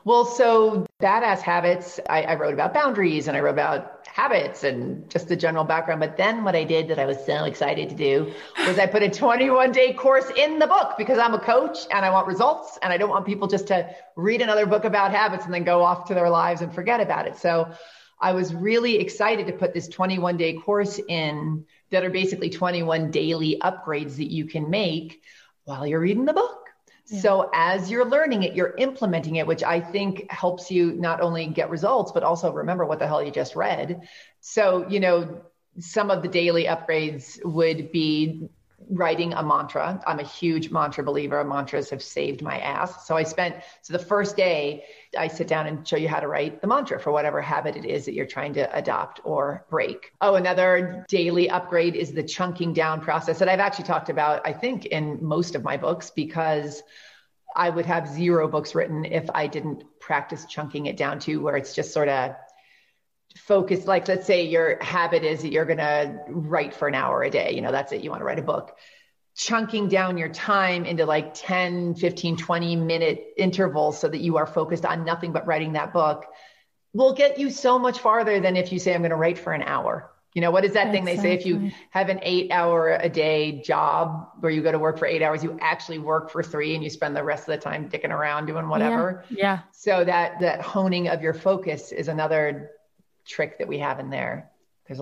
Well, 0.07 0.23
so 0.23 0.87
badass 1.01 1.41
habits, 1.41 1.99
I, 2.09 2.21
I, 2.21 2.35
wrote 2.35 2.53
about 2.53 2.73
boundaries 2.73 3.27
and 3.27 3.35
I 3.35 3.41
wrote 3.41 3.49
about 3.55 4.07
habits 4.07 4.63
and 4.63 5.09
just 5.09 5.27
the 5.27 5.35
general 5.35 5.65
background. 5.65 5.99
But 5.99 6.15
then 6.15 6.45
what 6.45 6.55
I 6.55 6.63
did 6.63 6.87
that 6.87 6.97
I 6.97 7.05
was 7.05 7.17
so 7.25 7.43
excited 7.43 7.89
to 7.89 7.95
do 7.95 8.31
was 8.65 8.79
I 8.79 8.85
put 8.85 9.03
a 9.03 9.09
21 9.09 9.73
day 9.73 9.91
course 9.91 10.31
in 10.37 10.59
the 10.59 10.67
book 10.67 10.93
because 10.97 11.19
I'm 11.19 11.33
a 11.33 11.39
coach 11.39 11.79
and 11.91 12.05
I 12.05 12.09
want 12.09 12.25
results 12.25 12.79
and 12.81 12.93
I 12.93 12.97
don't 12.97 13.09
want 13.09 13.25
people 13.25 13.49
just 13.49 13.67
to 13.67 13.93
read 14.15 14.41
another 14.41 14.65
book 14.65 14.85
about 14.85 15.11
habits 15.11 15.43
and 15.43 15.53
then 15.53 15.65
go 15.65 15.83
off 15.83 16.05
to 16.05 16.13
their 16.13 16.29
lives 16.29 16.61
and 16.61 16.73
forget 16.73 17.01
about 17.01 17.27
it. 17.27 17.35
So 17.35 17.69
I 18.21 18.31
was 18.31 18.55
really 18.55 18.99
excited 18.99 19.47
to 19.47 19.51
put 19.51 19.73
this 19.73 19.89
21 19.89 20.37
day 20.37 20.53
course 20.53 21.01
in 21.09 21.65
that 21.89 22.05
are 22.05 22.09
basically 22.09 22.49
21 22.49 23.11
daily 23.11 23.57
upgrades 23.61 24.15
that 24.15 24.31
you 24.31 24.45
can 24.45 24.69
make 24.69 25.21
while 25.65 25.85
you're 25.85 25.99
reading 25.99 26.23
the 26.23 26.31
book. 26.31 26.66
So 27.07 27.49
as 27.53 27.89
you're 27.89 28.05
learning 28.05 28.43
it, 28.43 28.53
you're 28.53 28.75
implementing 28.77 29.37
it, 29.37 29.47
which 29.47 29.63
I 29.63 29.79
think 29.79 30.29
helps 30.29 30.69
you 30.69 30.91
not 30.93 31.21
only 31.21 31.47
get 31.47 31.69
results, 31.69 32.11
but 32.11 32.21
also 32.21 32.51
remember 32.51 32.85
what 32.85 32.99
the 32.99 33.07
hell 33.07 33.23
you 33.23 33.31
just 33.31 33.55
read. 33.55 34.01
So, 34.41 34.85
you 34.89 34.99
know, 34.99 35.41
some 35.79 36.11
of 36.11 36.21
the 36.21 36.27
daily 36.27 36.65
upgrades 36.65 37.43
would 37.45 37.91
be 37.93 38.49
writing 38.89 39.33
a 39.33 39.43
mantra. 39.43 40.01
I'm 40.05 40.19
a 40.19 40.23
huge 40.23 40.69
mantra 40.69 41.03
believer. 41.03 41.43
Mantras 41.43 41.89
have 41.89 42.01
saved 42.01 42.41
my 42.41 42.59
ass. 42.59 43.07
So 43.07 43.17
I 43.17 43.23
spent, 43.23 43.55
so 43.81 43.93
the 43.93 43.99
first 44.03 44.37
day 44.37 44.85
I 45.17 45.27
sit 45.27 45.47
down 45.47 45.67
and 45.67 45.87
show 45.87 45.97
you 45.97 46.07
how 46.07 46.19
to 46.19 46.27
write 46.27 46.61
the 46.61 46.67
mantra 46.67 46.99
for 46.99 47.11
whatever 47.11 47.41
habit 47.41 47.75
it 47.75 47.85
is 47.85 48.05
that 48.05 48.13
you're 48.13 48.27
trying 48.27 48.53
to 48.53 48.75
adopt 48.75 49.19
or 49.23 49.65
break. 49.69 50.11
Oh, 50.21 50.35
another 50.35 51.05
daily 51.09 51.49
upgrade 51.49 51.95
is 51.95 52.11
the 52.13 52.23
chunking 52.23 52.73
down 52.73 53.01
process 53.01 53.39
that 53.39 53.49
I've 53.49 53.59
actually 53.59 53.85
talked 53.85 54.09
about, 54.09 54.45
I 54.45 54.53
think, 54.53 54.85
in 54.85 55.23
most 55.23 55.55
of 55.55 55.63
my 55.63 55.75
books 55.75 56.11
because 56.11 56.83
I 57.55 57.69
would 57.69 57.87
have 57.87 58.07
zero 58.07 58.47
books 58.47 58.75
written 58.75 59.05
if 59.05 59.27
I 59.33 59.47
didn't 59.47 59.83
practice 59.99 60.45
chunking 60.45 60.85
it 60.85 60.97
down 60.97 61.17
to 61.21 61.37
where 61.37 61.57
it's 61.57 61.73
just 61.73 61.91
sort 61.91 62.09
of 62.09 62.35
focus 63.37 63.85
like 63.85 64.07
let's 64.07 64.25
say 64.25 64.45
your 64.45 64.81
habit 64.81 65.23
is 65.23 65.41
that 65.41 65.51
you're 65.51 65.65
going 65.65 65.77
to 65.77 66.19
write 66.27 66.73
for 66.73 66.87
an 66.87 66.95
hour 66.95 67.23
a 67.23 67.29
day 67.29 67.51
you 67.53 67.61
know 67.61 67.71
that's 67.71 67.91
it 67.91 68.03
you 68.03 68.09
want 68.09 68.21
to 68.21 68.25
write 68.25 68.39
a 68.39 68.43
book 68.43 68.77
chunking 69.35 69.87
down 69.87 70.17
your 70.17 70.29
time 70.29 70.85
into 70.85 71.05
like 71.05 71.33
10 71.33 71.95
15 71.95 72.37
20 72.37 72.75
minute 72.75 73.27
intervals 73.37 73.99
so 73.99 74.07
that 74.07 74.19
you 74.19 74.37
are 74.37 74.47
focused 74.47 74.85
on 74.85 75.05
nothing 75.05 75.31
but 75.31 75.45
writing 75.45 75.73
that 75.73 75.93
book 75.93 76.25
will 76.93 77.13
get 77.13 77.39
you 77.39 77.49
so 77.49 77.77
much 77.77 77.99
farther 77.99 78.39
than 78.39 78.55
if 78.55 78.71
you 78.71 78.79
say 78.79 78.93
i'm 78.93 79.01
going 79.01 79.11
to 79.11 79.15
write 79.15 79.37
for 79.37 79.53
an 79.53 79.61
hour 79.61 80.11
you 80.33 80.41
know 80.41 80.51
what 80.51 80.65
is 80.65 80.73
that 80.73 80.87
exactly. 80.87 81.13
thing 81.13 81.15
they 81.17 81.21
say 81.21 81.33
if 81.33 81.45
you 81.45 81.71
have 81.91 82.09
an 82.09 82.19
eight 82.21 82.51
hour 82.51 82.95
a 82.95 83.09
day 83.09 83.61
job 83.61 84.29
where 84.39 84.51
you 84.51 84.61
go 84.61 84.71
to 84.71 84.79
work 84.79 84.97
for 84.97 85.05
eight 85.05 85.21
hours 85.21 85.43
you 85.43 85.57
actually 85.61 85.99
work 85.99 86.29
for 86.29 86.43
three 86.43 86.75
and 86.75 86.83
you 86.83 86.89
spend 86.89 87.15
the 87.15 87.23
rest 87.23 87.47
of 87.47 87.55
the 87.55 87.57
time 87.57 87.89
dicking 87.89 88.11
around 88.11 88.45
doing 88.45 88.67
whatever 88.69 89.23
yeah, 89.29 89.37
yeah. 89.37 89.59
so 89.71 90.03
that 90.03 90.39
that 90.39 90.61
honing 90.61 91.07
of 91.07 91.21
your 91.21 91.33
focus 91.33 91.91
is 91.91 92.07
another 92.07 92.71
trick 93.27 93.59
that 93.59 93.67
we 93.67 93.79
have 93.79 93.99
in 93.99 94.09
there. 94.09 94.51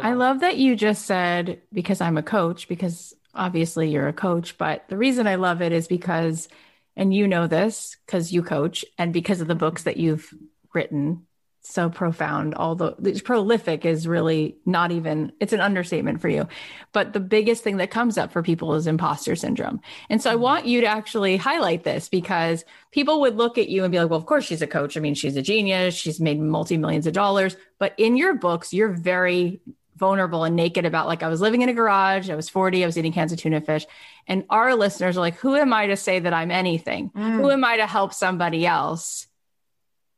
I 0.01 0.13
love 0.13 0.39
that 0.39 0.57
you 0.57 0.75
just 0.75 1.05
said 1.05 1.61
because 1.71 2.01
I'm 2.01 2.17
a 2.17 2.23
coach, 2.23 2.67
because 2.67 3.13
obviously 3.33 3.89
you're 3.89 4.07
a 4.07 4.13
coach, 4.13 4.57
but 4.57 4.87
the 4.87 4.97
reason 4.97 5.27
I 5.27 5.35
love 5.35 5.61
it 5.61 5.71
is 5.71 5.87
because, 5.87 6.47
and 6.95 7.13
you 7.13 7.27
know 7.27 7.47
this 7.47 7.97
because 8.05 8.31
you 8.31 8.41
coach 8.41 8.83
and 8.97 9.13
because 9.13 9.41
of 9.41 9.47
the 9.47 9.55
books 9.55 9.83
that 9.83 9.97
you've 9.97 10.33
written 10.73 11.24
so 11.67 11.89
profound. 11.89 12.55
Although 12.55 12.95
it's 13.03 13.21
prolific 13.21 13.85
is 13.85 14.07
really 14.07 14.57
not 14.65 14.91
even, 14.91 15.31
it's 15.39 15.53
an 15.53 15.61
understatement 15.61 16.21
for 16.21 16.29
you. 16.29 16.47
But 16.91 17.13
the 17.13 17.19
biggest 17.19 17.63
thing 17.63 17.77
that 17.77 17.91
comes 17.91 18.17
up 18.17 18.31
for 18.31 18.43
people 18.43 18.75
is 18.75 18.87
imposter 18.87 19.35
syndrome. 19.35 19.81
And 20.09 20.21
so 20.21 20.29
I 20.29 20.33
mm-hmm. 20.33 20.43
want 20.43 20.65
you 20.65 20.81
to 20.81 20.87
actually 20.87 21.37
highlight 21.37 21.83
this 21.83 22.09
because 22.09 22.65
people 22.91 23.21
would 23.21 23.35
look 23.35 23.57
at 23.57 23.69
you 23.69 23.83
and 23.83 23.91
be 23.91 23.99
like, 23.99 24.09
well, 24.09 24.19
of 24.19 24.25
course 24.25 24.45
she's 24.45 24.61
a 24.61 24.67
coach. 24.67 24.95
I 24.95 24.99
mean, 24.99 25.15
she's 25.15 25.37
a 25.37 25.41
genius. 25.41 25.95
She's 25.95 26.19
made 26.19 26.39
multi 26.39 26.77
millions 26.77 27.07
of 27.07 27.13
dollars. 27.13 27.55
But 27.79 27.93
in 27.97 28.17
your 28.17 28.35
books, 28.35 28.73
you're 28.73 28.93
very 28.93 29.61
vulnerable 29.95 30.43
and 30.43 30.55
naked 30.55 30.85
about 30.85 31.07
like 31.07 31.23
I 31.23 31.29
was 31.29 31.41
living 31.41 31.61
in 31.61 31.69
a 31.69 31.73
garage, 31.73 32.29
I 32.29 32.35
was 32.35 32.49
40, 32.49 32.83
I 32.83 32.85
was 32.85 32.97
eating 32.97 33.13
cans 33.13 33.31
of 33.31 33.39
tuna 33.39 33.61
fish. 33.61 33.85
And 34.27 34.43
our 34.49 34.75
listeners 34.75 35.17
are 35.17 35.21
like, 35.21 35.35
who 35.35 35.55
am 35.55 35.73
I 35.73 35.87
to 35.87 35.95
say 35.95 36.19
that 36.19 36.33
I'm 36.33 36.51
anything? 36.51 37.11
Mm. 37.11 37.35
Who 37.35 37.51
am 37.51 37.63
I 37.63 37.77
to 37.77 37.87
help 37.87 38.13
somebody 38.13 38.65
else? 38.65 39.27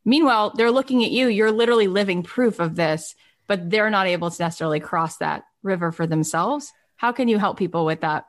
Meanwhile, 0.08 0.54
they're 0.56 0.72
looking 0.72 1.04
at 1.04 1.12
you. 1.12 1.28
You're 1.28 1.52
literally 1.52 1.88
living 1.88 2.24
proof 2.24 2.62
of 2.62 2.76
this, 2.76 3.14
but 3.46 3.70
they're 3.70 3.90
not 3.90 4.08
able 4.08 4.32
to 4.32 4.42
necessarily 4.42 4.80
cross 4.80 5.18
that 5.18 5.44
river 5.64 5.92
for 5.92 6.08
themselves. 6.08 6.72
How 6.96 7.12
can 7.12 7.28
you 7.28 7.38
help 7.38 7.58
people 7.60 7.84
with 7.84 8.00
that? 8.00 8.26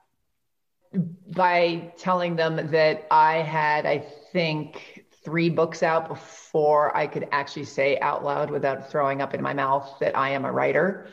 By 1.37 1.93
telling 1.97 2.35
them 2.35 2.73
that 2.73 3.07
I 3.13 3.37
had, 3.37 3.87
I 3.87 4.05
think, 4.33 5.05
three 5.25 5.51
books 5.51 5.85
out 5.85 6.09
before 6.09 6.95
I 6.97 7.07
could 7.07 7.29
actually 7.31 7.67
say 7.67 7.97
out 8.01 8.25
loud 8.25 8.51
without 8.51 8.91
throwing 8.91 9.23
up 9.23 9.33
in 9.33 9.41
my 9.41 9.55
mouth 9.55 9.89
that 10.01 10.19
I 10.19 10.31
am 10.31 10.45
a 10.45 10.51
writer. 10.51 11.07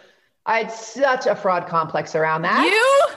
I 0.48 0.64
had 0.64 0.72
such 0.72 1.28
a 1.28 1.36
fraud 1.36 1.68
complex 1.68 2.16
around 2.16 2.42
that. 2.42 2.66
You? 2.66 3.16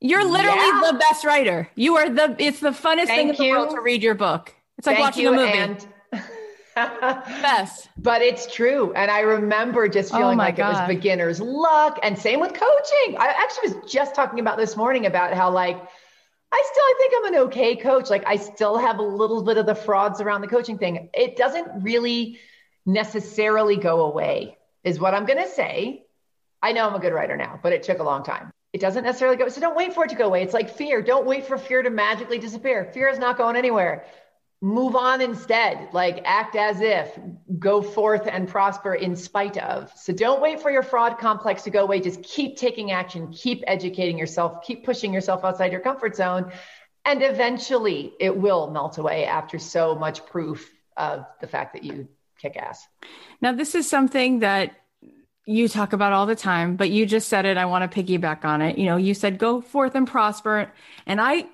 You're 0.00 0.24
literally 0.24 0.58
yeah. 0.58 0.90
the 0.90 0.98
best 0.98 1.24
writer. 1.24 1.68
You 1.76 1.96
are 1.96 2.10
the 2.10 2.34
it's 2.40 2.58
the 2.58 2.70
funnest 2.70 3.06
Thank 3.06 3.08
thing 3.08 3.28
in 3.28 3.36
the 3.36 3.50
world 3.50 3.70
to 3.70 3.80
read 3.80 4.02
your 4.02 4.14
book. 4.16 4.52
It's 4.78 4.86
like 4.86 4.96
Thank 4.96 5.06
watching 5.06 5.22
you. 5.22 5.32
a 5.32 5.36
movie. 5.36 5.58
And 5.58 5.88
Best. 7.42 7.88
But 8.00 8.22
it's 8.22 8.46
true. 8.52 8.92
And 8.94 9.10
I 9.10 9.20
remember 9.20 9.88
just 9.88 10.14
oh 10.14 10.18
feeling 10.18 10.38
oh 10.38 10.42
like 10.42 10.56
God. 10.56 10.68
it 10.68 10.78
was 10.80 10.96
beginner's 10.96 11.40
luck. 11.40 11.98
And 12.02 12.16
same 12.16 12.38
with 12.40 12.54
coaching. 12.54 13.16
I 13.18 13.34
actually 13.36 13.74
was 13.74 13.92
just 13.92 14.14
talking 14.14 14.38
about 14.38 14.56
this 14.56 14.76
morning 14.76 15.04
about 15.06 15.34
how, 15.34 15.50
like, 15.50 15.76
I 15.76 16.70
still 16.72 16.84
I 16.84 16.94
think 16.98 17.12
I'm 17.16 17.34
an 17.34 17.40
okay 17.48 17.76
coach. 17.76 18.08
Like, 18.08 18.24
I 18.26 18.36
still 18.36 18.78
have 18.78 18.98
a 18.98 19.02
little 19.02 19.42
bit 19.42 19.58
of 19.58 19.66
the 19.66 19.74
frauds 19.74 20.20
around 20.20 20.42
the 20.42 20.46
coaching 20.46 20.78
thing. 20.78 21.10
It 21.12 21.36
doesn't 21.36 21.82
really 21.82 22.38
necessarily 22.86 23.76
go 23.76 24.04
away, 24.04 24.56
is 24.84 25.00
what 25.00 25.12
I'm 25.12 25.26
going 25.26 25.42
to 25.42 25.50
say. 25.50 26.04
I 26.62 26.72
know 26.72 26.88
I'm 26.88 26.94
a 26.94 27.00
good 27.00 27.12
writer 27.12 27.36
now, 27.36 27.58
but 27.62 27.72
it 27.72 27.82
took 27.82 27.98
a 27.98 28.04
long 28.04 28.22
time. 28.22 28.50
It 28.72 28.80
doesn't 28.80 29.04
necessarily 29.04 29.36
go. 29.36 29.48
So 29.48 29.60
don't 29.60 29.76
wait 29.76 29.92
for 29.92 30.04
it 30.04 30.10
to 30.10 30.16
go 30.16 30.26
away. 30.26 30.42
It's 30.42 30.54
like 30.54 30.70
fear. 30.70 31.02
Don't 31.02 31.26
wait 31.26 31.46
for 31.46 31.58
fear 31.58 31.82
to 31.82 31.90
magically 31.90 32.38
disappear. 32.38 32.84
Fear 32.94 33.08
is 33.08 33.18
not 33.18 33.36
going 33.36 33.56
anywhere 33.56 34.04
move 34.60 34.96
on 34.96 35.20
instead 35.20 35.88
like 35.92 36.20
act 36.24 36.56
as 36.56 36.80
if 36.80 37.16
go 37.58 37.80
forth 37.80 38.26
and 38.26 38.48
prosper 38.48 38.94
in 38.94 39.14
spite 39.14 39.56
of. 39.58 39.92
So 39.94 40.12
don't 40.12 40.40
wait 40.40 40.60
for 40.60 40.70
your 40.70 40.82
fraud 40.82 41.18
complex 41.18 41.62
to 41.62 41.70
go 41.70 41.84
away. 41.84 42.00
Just 42.00 42.22
keep 42.22 42.56
taking 42.56 42.90
action 42.90 43.32
keep 43.32 43.62
educating 43.66 44.18
yourself 44.18 44.64
keep 44.64 44.84
pushing 44.84 45.12
yourself 45.12 45.44
outside 45.44 45.70
your 45.70 45.80
comfort 45.80 46.16
zone 46.16 46.50
and 47.04 47.22
eventually 47.22 48.12
it 48.18 48.36
will 48.36 48.70
melt 48.70 48.98
away 48.98 49.24
after 49.24 49.58
so 49.58 49.94
much 49.94 50.26
proof 50.26 50.70
of 50.96 51.24
the 51.40 51.46
fact 51.46 51.74
that 51.74 51.84
you 51.84 52.08
kick 52.40 52.56
ass. 52.56 52.86
Now 53.40 53.52
this 53.52 53.74
is 53.74 53.88
something 53.88 54.40
that 54.40 54.72
you 55.46 55.68
talk 55.68 55.92
about 55.92 56.12
all 56.12 56.26
the 56.26 56.36
time 56.36 56.74
but 56.76 56.90
you 56.90 57.06
just 57.06 57.28
said 57.28 57.46
it. 57.46 57.56
I 57.56 57.66
want 57.66 57.90
to 57.90 58.02
piggyback 58.02 58.44
on 58.44 58.60
it. 58.60 58.76
You 58.76 58.86
know 58.86 58.96
you 58.96 59.14
said 59.14 59.38
go 59.38 59.60
forth 59.60 59.94
and 59.94 60.06
prosper. 60.06 60.72
And 61.06 61.20
i 61.20 61.46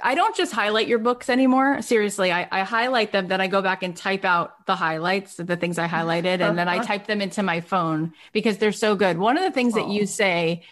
I 0.00 0.14
don't 0.14 0.36
just 0.36 0.52
highlight 0.52 0.88
your 0.88 0.98
books 0.98 1.28
anymore. 1.28 1.82
Seriously, 1.82 2.32
I, 2.32 2.48
I, 2.50 2.60
highlight 2.60 3.12
them, 3.12 3.28
then 3.28 3.40
I 3.40 3.46
go 3.46 3.62
back 3.62 3.82
and 3.82 3.96
type 3.96 4.24
out 4.24 4.66
the 4.66 4.76
highlights 4.76 5.38
of 5.38 5.46
the 5.46 5.56
things 5.56 5.78
I 5.78 5.88
highlighted, 5.88 6.40
and 6.40 6.56
then 6.58 6.68
I 6.68 6.76
uh-huh. 6.76 6.86
type 6.86 7.06
them 7.06 7.20
into 7.20 7.42
my 7.42 7.60
phone 7.60 8.12
because 8.32 8.58
they're 8.58 8.72
so 8.72 8.94
good. 8.94 9.18
One 9.18 9.36
of 9.36 9.44
the 9.44 9.50
things 9.50 9.74
that 9.74 9.88
you 9.88 10.06
say 10.06 10.62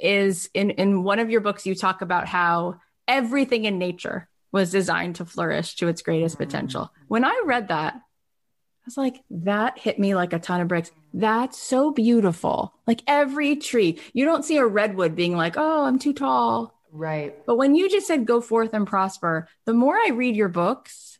is 0.00 0.50
in, 0.54 0.70
in 0.70 1.02
one 1.02 1.18
of 1.18 1.30
your 1.30 1.40
books, 1.40 1.66
you 1.66 1.74
talk 1.74 2.02
about 2.02 2.28
how 2.28 2.80
everything 3.08 3.64
in 3.64 3.78
nature 3.78 4.28
was 4.52 4.70
designed 4.70 5.16
to 5.16 5.24
flourish 5.24 5.76
to 5.76 5.88
its 5.88 6.02
greatest 6.02 6.38
potential. 6.38 6.82
Mm. 6.82 7.04
When 7.08 7.24
I 7.24 7.42
read 7.44 7.68
that, 7.68 7.94
I 7.94 8.86
was 8.86 8.96
like, 8.96 9.22
that 9.30 9.78
hit 9.78 9.98
me 9.98 10.14
like 10.14 10.32
a 10.32 10.38
ton 10.38 10.60
of 10.60 10.68
bricks. 10.68 10.90
That's 11.14 11.58
so 11.58 11.90
beautiful. 11.90 12.74
Like 12.86 13.02
every 13.06 13.56
tree, 13.56 13.98
you 14.12 14.26
don't 14.26 14.44
see 14.44 14.58
a 14.58 14.66
redwood 14.66 15.16
being 15.16 15.36
like, 15.36 15.54
oh, 15.56 15.84
I'm 15.84 15.98
too 15.98 16.12
tall 16.12 16.74
Right. 16.94 17.44
But 17.44 17.56
when 17.56 17.74
you 17.74 17.90
just 17.90 18.06
said 18.06 18.24
go 18.24 18.40
forth 18.40 18.72
and 18.72 18.86
prosper, 18.86 19.48
the 19.64 19.74
more 19.74 19.96
I 19.96 20.10
read 20.10 20.36
your 20.36 20.48
books, 20.48 21.18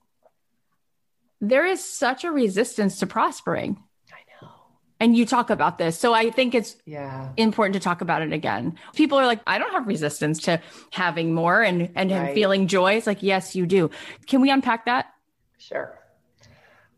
there 1.40 1.66
is 1.66 1.84
such 1.84 2.22
a 2.22 2.30
resistance 2.30 3.00
to 3.00 3.08
prospering. 3.08 3.82
I 4.12 4.18
know. 4.40 4.52
And 5.00 5.16
you 5.16 5.26
talk 5.26 5.50
about 5.50 5.78
this. 5.78 5.98
So 5.98 6.14
I 6.14 6.30
think 6.30 6.54
it's 6.54 6.76
yeah. 6.86 7.30
important 7.36 7.74
to 7.74 7.80
talk 7.80 8.02
about 8.02 8.22
it 8.22 8.32
again. 8.32 8.78
People 8.94 9.18
are 9.18 9.26
like, 9.26 9.40
I 9.48 9.58
don't 9.58 9.72
have 9.72 9.88
resistance 9.88 10.42
to 10.42 10.60
having 10.92 11.34
more 11.34 11.60
and, 11.60 11.90
and 11.96 12.12
right. 12.12 12.34
feeling 12.34 12.68
joy. 12.68 12.92
It's 12.92 13.08
like, 13.08 13.24
yes, 13.24 13.56
you 13.56 13.66
do. 13.66 13.90
Can 14.28 14.40
we 14.40 14.50
unpack 14.50 14.84
that? 14.84 15.12
Sure. 15.58 15.98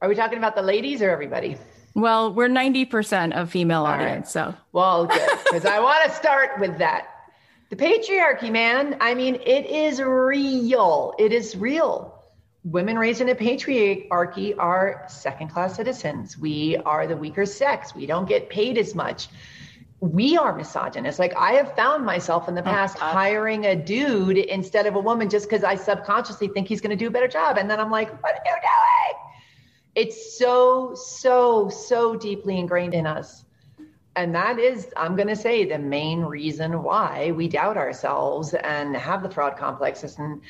Are 0.02 0.08
we 0.08 0.14
talking 0.14 0.36
about 0.36 0.54
the 0.54 0.60
ladies 0.62 1.00
or 1.00 1.08
everybody? 1.08 1.56
Well, 1.94 2.34
we're 2.34 2.50
90% 2.50 3.32
of 3.32 3.50
female 3.50 3.80
All 3.80 3.86
audience. 3.86 4.36
Right. 4.36 4.52
So, 4.52 4.54
well. 4.72 5.06
Because 5.06 5.64
I 5.64 5.80
want 5.80 6.04
to 6.04 6.14
start 6.14 6.60
with 6.60 6.76
that. 6.76 7.08
The 7.68 7.76
patriarchy, 7.76 8.50
man. 8.50 8.96
I 9.00 9.14
mean, 9.14 9.36
it 9.36 9.66
is 9.66 10.00
real. 10.00 11.14
It 11.18 11.32
is 11.32 11.56
real. 11.56 12.12
Women 12.62 12.98
raised 12.98 13.20
in 13.20 13.28
a 13.28 13.34
patriarchy 13.34 14.54
are 14.58 15.04
second 15.08 15.48
class 15.48 15.76
citizens. 15.76 16.38
We 16.38 16.76
are 16.76 17.06
the 17.06 17.16
weaker 17.16 17.46
sex. 17.46 17.94
We 17.94 18.06
don't 18.06 18.28
get 18.28 18.48
paid 18.50 18.78
as 18.78 18.94
much. 18.94 19.28
we 20.00 20.36
are 20.36 20.54
misogynist. 20.54 21.18
Like 21.18 21.34
I 21.36 21.52
have 21.54 21.74
found 21.74 22.04
myself 22.04 22.48
in 22.48 22.54
the 22.54 22.60
oh, 22.60 22.64
past 22.64 22.96
oh, 23.00 23.06
hiring 23.06 23.64
a 23.66 23.74
dude 23.74 24.36
instead 24.36 24.86
of 24.86 24.94
a 24.94 25.00
woman 25.00 25.28
just 25.30 25.48
because 25.48 25.64
I 25.64 25.74
subconsciously 25.74 26.48
think 26.48 26.68
he's 26.68 26.80
going 26.80 26.90
to 26.90 26.96
do 26.96 27.08
a 27.08 27.10
better 27.10 27.28
job. 27.28 27.56
And 27.56 27.70
then 27.70 27.80
I'm 27.80 27.90
like, 27.90 28.10
what 28.22 28.34
are 28.34 28.42
you 28.44 28.56
doing? 28.60 29.22
It's 29.94 30.38
so, 30.38 30.94
so, 30.94 31.70
so 31.70 32.14
deeply 32.16 32.58
ingrained 32.58 32.92
in 32.92 33.06
us. 33.06 33.45
And 34.16 34.34
that 34.34 34.58
is, 34.58 34.88
I'm 34.96 35.14
going 35.14 35.28
to 35.28 35.36
say, 35.36 35.64
the 35.66 35.78
main 35.78 36.22
reason 36.22 36.82
why 36.82 37.32
we 37.32 37.48
doubt 37.48 37.76
ourselves 37.76 38.54
and 38.54 38.96
have 38.96 39.22
the 39.22 39.30
fraud 39.30 39.56
complexes 39.58 40.18
and 40.18 40.40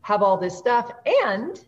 have 0.00 0.22
all 0.22 0.38
this 0.38 0.56
stuff. 0.56 0.90
And 1.26 1.62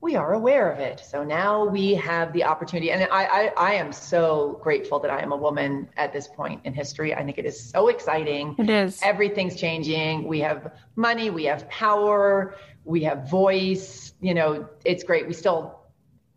we 0.00 0.14
are 0.14 0.34
aware 0.34 0.70
of 0.70 0.78
it. 0.78 1.00
So 1.00 1.24
now 1.24 1.64
we 1.64 1.94
have 1.94 2.32
the 2.32 2.44
opportunity. 2.44 2.90
And 2.90 3.04
I, 3.04 3.24
I, 3.24 3.52
I, 3.56 3.74
am 3.74 3.92
so 3.92 4.60
grateful 4.62 5.00
that 5.00 5.10
I 5.10 5.22
am 5.22 5.32
a 5.32 5.36
woman 5.36 5.88
at 5.96 6.12
this 6.12 6.28
point 6.28 6.60
in 6.64 6.74
history. 6.74 7.14
I 7.14 7.24
think 7.24 7.38
it 7.38 7.46
is 7.46 7.58
so 7.58 7.88
exciting. 7.88 8.54
It 8.58 8.68
is. 8.68 9.00
Everything's 9.02 9.56
changing. 9.56 10.28
We 10.28 10.40
have 10.40 10.72
money, 10.96 11.30
we 11.30 11.44
have 11.44 11.68
power, 11.70 12.54
we 12.84 13.02
have 13.04 13.30
voice. 13.30 14.12
You 14.20 14.34
know, 14.34 14.68
it's 14.84 15.02
great. 15.02 15.26
We 15.26 15.32
still 15.32 15.75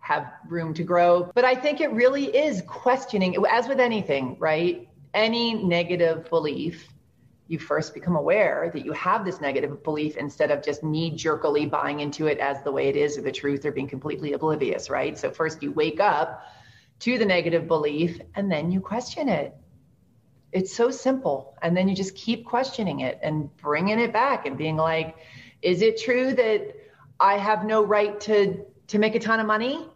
have 0.10 0.34
room 0.48 0.74
to 0.74 0.84
grow. 0.84 1.32
But 1.36 1.46
I 1.46 1.54
think 1.54 1.82
it 1.82 1.92
really 1.92 2.26
is 2.26 2.64
questioning, 2.66 3.38
as 3.48 3.68
with 3.68 3.80
anything, 3.80 4.38
right? 4.40 4.90
Any 5.14 5.54
negative 5.54 6.28
belief 6.32 6.88
you 7.48 7.60
first 7.60 7.94
become 7.94 8.16
aware 8.16 8.72
that 8.74 8.84
you 8.84 8.92
have 8.94 9.24
this 9.24 9.40
negative 9.40 9.84
belief 9.84 10.18
instead 10.18 10.50
of 10.50 10.64
just 10.64 10.84
knee 10.84 11.12
jerkily 11.12 11.68
buying 11.68 12.00
into 12.00 12.26
it 12.26 12.40
as 12.40 12.64
the 12.64 12.72
way 12.72 12.88
it 12.88 12.96
is 12.96 13.20
or 13.20 13.22
the 13.22 13.32
truth 13.32 13.66
or 13.66 13.72
being 13.72 13.88
completely 13.88 14.34
oblivious, 14.34 14.90
right? 14.90 15.16
So, 15.16 15.30
first 15.30 15.62
you 15.62 15.72
wake 15.72 16.00
up 16.00 16.44
to 17.02 17.20
the 17.20 17.26
negative 17.26 17.68
belief 17.68 18.20
and 18.34 18.52
then 18.52 18.72
you 18.72 18.82
question 18.82 19.30
it. 19.30 19.56
It's 20.52 20.76
so 20.76 20.90
simple. 20.90 21.56
And 21.62 21.78
then 21.78 21.88
you 21.88 21.96
just 21.96 22.16
keep 22.16 22.46
questioning 22.46 23.02
it 23.02 23.20
and 23.22 23.56
bringing 23.58 24.00
it 24.00 24.12
back 24.12 24.48
and 24.48 24.58
being 24.58 24.76
like, 24.76 25.18
is 25.62 25.84
it 25.84 26.02
true 26.02 26.34
that 26.34 26.76
I 27.20 27.38
have 27.38 27.64
no 27.64 27.84
right 27.84 28.20
to, 28.22 28.66
to 28.88 28.98
make 28.98 29.14
a 29.14 29.20
ton 29.20 29.40
of 29.40 29.46
money? 29.46 29.88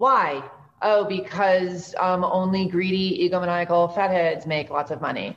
Why? 0.00 0.42
Oh, 0.80 1.04
because 1.04 1.94
um, 2.00 2.24
only 2.24 2.66
greedy, 2.66 3.28
egomaniacal 3.28 3.94
fatheads 3.94 4.46
make 4.46 4.70
lots 4.70 4.90
of 4.90 5.02
money 5.02 5.36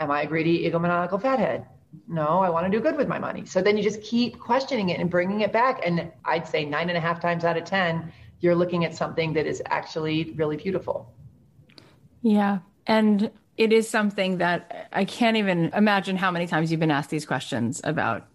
Am 0.00 0.10
I 0.10 0.22
a 0.22 0.26
greedy, 0.26 0.68
egomaniacal 0.70 1.20
fathead? 1.20 1.66
No, 2.08 2.38
I 2.38 2.48
want 2.48 2.64
to 2.64 2.70
do 2.70 2.82
good 2.82 2.96
with 2.96 3.08
my 3.08 3.18
money. 3.18 3.44
So 3.44 3.60
then 3.60 3.76
you 3.76 3.82
just 3.82 4.00
keep 4.02 4.40
questioning 4.40 4.88
it 4.88 4.98
and 4.98 5.10
bringing 5.10 5.42
it 5.42 5.52
back. 5.52 5.86
And 5.86 6.10
I'd 6.24 6.48
say 6.48 6.64
nine 6.64 6.88
and 6.88 6.96
a 6.96 7.00
half 7.00 7.20
times 7.20 7.44
out 7.44 7.58
of 7.58 7.64
10, 7.64 8.10
you're 8.40 8.54
looking 8.54 8.86
at 8.86 8.94
something 8.94 9.34
that 9.34 9.46
is 9.46 9.62
actually 9.66 10.32
really 10.34 10.56
beautiful. 10.56 11.12
Yeah. 12.22 12.60
And 12.86 13.30
it 13.58 13.70
is 13.70 13.86
something 13.86 14.38
that 14.38 14.88
I 14.94 15.04
can't 15.04 15.36
even 15.36 15.70
imagine 15.74 16.16
how 16.16 16.30
many 16.30 16.46
times 16.46 16.70
you've 16.70 16.80
been 16.80 16.90
asked 16.90 17.10
these 17.10 17.26
questions 17.26 17.82
about 17.84 18.26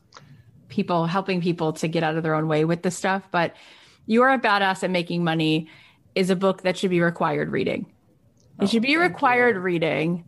people 0.68 1.08
helping 1.08 1.42
people 1.42 1.74
to 1.74 1.88
get 1.88 2.04
out 2.04 2.18
of 2.18 2.24
their 2.24 2.36
own 2.36 2.48
way 2.48 2.66
with 2.66 2.84
this 2.84 2.96
stuff. 2.96 3.28
But 3.32 3.56
You 4.10 4.24
Are 4.24 4.34
a 4.34 4.40
Badass 4.40 4.82
at 4.82 4.90
Making 4.90 5.24
Money 5.24 5.70
is 6.16 6.32
a 6.32 6.36
book 6.36 6.64
that 6.64 6.76
should 6.76 6.90
be 6.90 7.00
required 7.00 7.52
reading. 7.52 7.86
It 8.60 8.64
oh, 8.64 8.66
should 8.66 8.82
be 8.82 8.98
required 8.98 9.58
you. 9.58 9.62
reading 9.62 10.28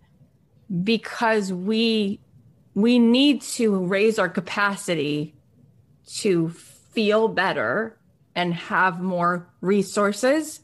because 0.83 1.51
we 1.51 2.19
we 2.75 2.99
need 2.99 3.41
to 3.41 3.83
raise 3.83 4.19
our 4.19 4.29
capacity 4.29 5.33
to 6.19 6.49
feel 6.49 7.27
better 7.27 7.97
and 8.35 8.53
have 8.53 9.01
more 9.01 9.49
resources 9.61 10.59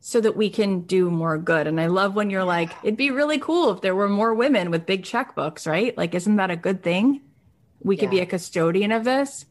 so 0.00 0.20
that 0.20 0.36
we 0.36 0.50
can 0.50 0.82
do 0.82 1.10
more 1.10 1.38
good. 1.38 1.66
And 1.66 1.80
I 1.80 1.86
love 1.86 2.14
when 2.14 2.28
you're 2.28 2.44
like, 2.44 2.70
it'd 2.82 2.98
be 2.98 3.10
really 3.10 3.38
cool 3.38 3.70
if 3.70 3.80
there 3.80 3.94
were 3.94 4.10
more 4.10 4.34
women 4.34 4.70
with 4.70 4.84
big 4.84 5.04
checkbooks, 5.04 5.66
right? 5.66 5.96
Like, 5.96 6.14
isn't 6.14 6.36
that 6.36 6.50
a 6.50 6.56
good 6.56 6.82
thing? 6.82 7.22
We 7.80 7.96
could 7.96 8.10
be 8.10 8.20
a 8.20 8.26
custodian 8.26 8.92
of 8.92 9.04
this. 9.04 9.46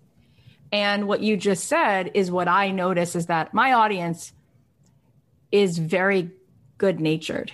And 0.71 1.07
what 1.07 1.21
you 1.21 1.37
just 1.37 1.65
said 1.65 2.11
is 2.13 2.29
what 2.29 2.47
I 2.47 2.71
notice 2.71 3.15
is 3.15 3.27
that 3.27 3.53
my 3.53 3.73
audience 3.73 4.33
is 5.51 5.77
very 5.77 6.31
good 6.77 6.99
natured 6.99 7.51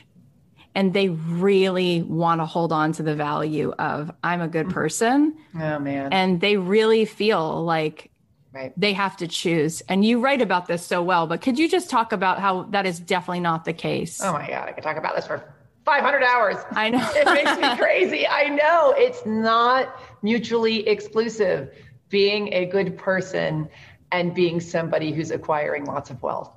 and 0.76 0.94
they 0.94 1.10
really 1.10 2.02
want 2.02 2.42
to 2.42 2.46
hold 2.46 2.72
on 2.72 2.92
to 2.94 3.04
the 3.04 3.16
value 3.16 3.72
of 3.78 4.12
I'm 4.24 4.42
a 4.42 4.48
good 4.48 4.68
mm-hmm. 4.68 4.74
person. 4.74 5.38
Oh 5.56 5.80
man. 5.80 6.12
And 6.12 6.42
they 6.42 6.58
really 6.58 7.06
feel 7.06 7.64
like 7.64 8.10
right. 8.54 8.74
they 8.76 8.94
have 8.94 9.18
to 9.18 9.28
choose. 9.28 9.82
And 9.82 10.04
you 10.04 10.20
write 10.20 10.42
about 10.42 10.68
this 10.68 10.86
so 10.86 11.04
well, 11.04 11.28
but 11.28 11.42
could 11.42 11.60
you 11.60 11.70
just 11.70 11.90
talk 11.90 12.12
about 12.12 12.40
how 12.40 12.64
that 12.64 12.86
is 12.86 13.00
definitely 13.00 13.42
not 13.42 13.66
the 13.66 13.74
case? 13.74 14.22
Oh 14.22 14.34
my 14.34 14.48
god, 14.48 14.68
I 14.68 14.72
could 14.72 14.84
talk 14.84 14.98
about 14.98 15.16
this 15.16 15.28
for 15.28 15.54
500 15.86 16.24
hours. 16.24 16.56
I 16.72 16.90
know. 16.90 17.12
it 17.14 17.26
makes 17.26 17.58
me 17.60 17.78
crazy. 17.84 18.28
I 18.28 18.48
know. 18.50 18.94
It's 18.98 19.26
not 19.26 20.00
mutually 20.24 20.88
exclusive 20.88 21.74
being 22.14 22.54
a 22.54 22.68
good 22.68 22.96
person 22.96 23.68
and 24.12 24.36
being 24.36 24.60
somebody 24.60 25.12
who's 25.12 25.32
acquiring 25.32 25.84
lots 25.86 26.12
of 26.12 26.22
wealth. 26.22 26.54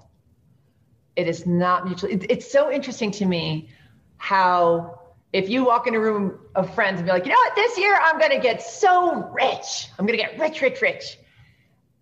It 1.17 1.29
is 1.29 1.47
not 1.47 1.87
mutually 1.87 2.13
it's 2.29 2.53
so 2.53 2.71
interesting 2.71 3.11
to 3.13 3.25
me 3.25 3.71
how 4.19 5.01
if 5.33 5.49
you 5.49 5.65
walk 5.65 5.87
in 5.87 5.95
a 5.95 5.99
room 5.99 6.39
of 6.55 6.75
friends 6.75 6.99
and 6.99 7.07
be 7.07 7.11
like, 7.11 7.25
you 7.25 7.31
know 7.31 7.39
what, 7.47 7.57
this 7.57 7.79
year 7.79 7.99
I'm 7.99 8.19
going 8.19 8.33
to 8.33 8.39
get 8.39 8.61
so 8.61 9.31
rich. 9.33 9.89
I'm 9.99 10.05
going 10.05 10.19
to 10.19 10.23
get 10.23 10.39
rich, 10.39 10.61
rich, 10.61 10.83
rich. 10.83 11.19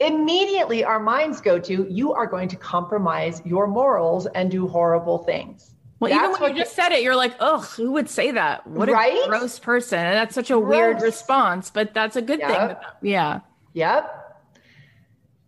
Immediately 0.00 0.82
our 0.82 0.98
minds 0.98 1.40
go 1.40 1.60
to, 1.60 1.86
you 1.88 2.12
are 2.12 2.26
going 2.26 2.48
to 2.48 2.56
compromise 2.56 3.40
your 3.44 3.68
morals 3.68 4.26
and 4.26 4.50
do 4.50 4.66
horrible 4.66 5.18
things. 5.18 5.73
Well, 6.10 6.20
that's 6.20 6.36
even 6.36 6.42
when 6.42 6.56
you 6.56 6.62
just 6.62 6.74
said 6.74 6.92
it, 6.92 7.02
you're 7.02 7.16
like, 7.16 7.34
oh, 7.40 7.60
who 7.60 7.92
would 7.92 8.08
say 8.08 8.30
that? 8.30 8.66
What 8.66 8.88
a 8.88 8.92
right? 8.92 9.28
gross 9.28 9.58
person. 9.58 9.98
And 9.98 10.16
that's 10.16 10.34
such 10.34 10.50
a 10.50 10.54
gross. 10.54 10.68
weird 10.68 11.02
response, 11.02 11.70
but 11.70 11.94
that's 11.94 12.16
a 12.16 12.22
good 12.22 12.40
yep. 12.40 12.50
thing. 12.50 13.10
Yeah. 13.10 13.40
Yep. 13.72 14.20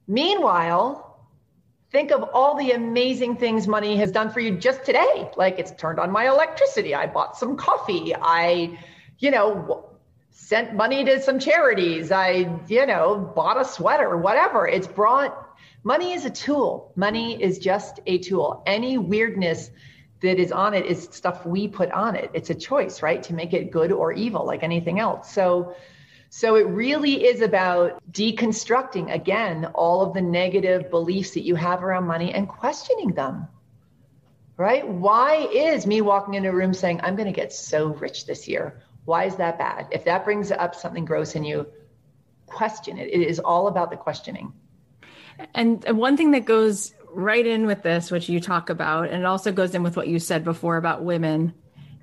Meanwhile, 0.09 1.07
Think 1.97 2.11
of 2.11 2.29
all 2.35 2.57
the 2.57 2.73
amazing 2.73 3.37
things 3.37 3.67
money 3.67 3.97
has 3.97 4.11
done 4.11 4.31
for 4.31 4.41
you 4.41 4.57
just 4.57 4.85
today. 4.85 5.31
Like 5.37 5.59
it's 5.59 5.71
turned 5.73 5.99
on 5.99 6.11
my 6.11 6.29
electricity. 6.29 6.95
I 6.95 7.07
bought 7.07 7.39
some 7.39 7.57
coffee. 7.57 8.15
I, 8.15 8.79
you 9.19 9.31
know, 9.31 9.89
sent 10.31 10.75
money 10.75 11.05
to 11.05 11.23
some 11.23 11.39
charities. 11.39 12.13
I, 12.13 12.61
you 12.69 12.85
know, 12.85 13.33
bought 13.35 13.59
a 13.59 13.65
sweater, 13.65 14.17
whatever. 14.17 14.69
It's 14.69 14.87
brought 14.87 15.57
money 15.85 16.13
is 16.13 16.25
a 16.25 16.31
tool. 16.31 16.93
Money 16.97 17.41
is 17.41 17.59
just 17.59 18.01
a 18.07 18.19
tool. 18.19 18.63
Any 18.67 18.99
weirdness 18.99 19.71
that 20.23 20.39
is 20.39 20.53
on 20.53 20.75
it 20.75 20.87
is 20.87 21.09
stuff 21.11 21.45
we 21.45 21.69
put 21.69 21.91
on 21.91 22.17
it. 22.17 22.31
It's 22.33 22.51
a 22.51 22.55
choice, 22.55 23.03
right? 23.03 23.23
To 23.25 23.35
make 23.35 23.53
it 23.53 23.71
good 23.71 23.93
or 23.93 24.13
evil, 24.13 24.47
like 24.47 24.63
anything 24.63 24.99
else. 24.99 25.33
So, 25.33 25.75
so 26.31 26.57
it 26.57 26.67
really 26.67 27.27
is 27.27 27.43
about 27.43 28.03
deconstructing 28.11 29.13
again 29.13 29.67
all 29.75 30.03
of 30.03 30.15
the 30.15 30.23
negative 30.23 30.91
beliefs 30.91 31.33
that 31.33 31.45
you 31.45 31.55
have 31.55 31.85
around 31.85 32.07
money 32.07 32.33
and 32.33 32.49
questioning 32.49 33.13
them. 33.13 33.49
Right? 34.59 34.89
Why 34.89 35.49
is 35.53 35.87
me 35.87 36.01
walking 36.01 36.33
into 36.35 36.49
a 36.49 36.53
room 36.53 36.73
saying, 36.73 37.01
I'm 37.03 37.15
going 37.15 37.27
to 37.27 37.33
get 37.33 37.53
so 37.53 37.89
rich 37.89 38.25
this 38.25 38.49
year? 38.49 38.81
Why 39.05 39.25
is 39.25 39.37
that 39.37 39.59
bad? 39.59 39.89
If 39.91 40.07
that 40.07 40.25
brings 40.25 40.51
up 40.51 40.75
something 40.75 41.05
gross 41.05 41.37
in 41.37 41.45
you, 41.45 41.67
question 42.47 42.97
it. 42.97 43.09
It 43.09 43.21
is 43.21 43.39
all 43.39 43.69
about 43.69 43.91
the 43.91 43.99
questioning. 43.99 44.55
And 45.55 45.85
one 45.99 46.17
thing 46.17 46.31
that 46.31 46.47
goes 46.47 46.95
right 47.17 47.47
in 47.47 47.67
with 47.67 47.83
this, 47.83 48.11
which 48.11 48.29
you 48.29 48.41
talk 48.41 48.71
about, 48.71 49.09
and 49.09 49.23
it 49.23 49.25
also 49.25 49.51
goes 49.51 49.75
in 49.75 49.83
with 49.83 49.97
what 49.97 50.09
you 50.09 50.19
said 50.19 50.45
before 50.45 50.77
about 50.77 51.03
women, 51.03 51.55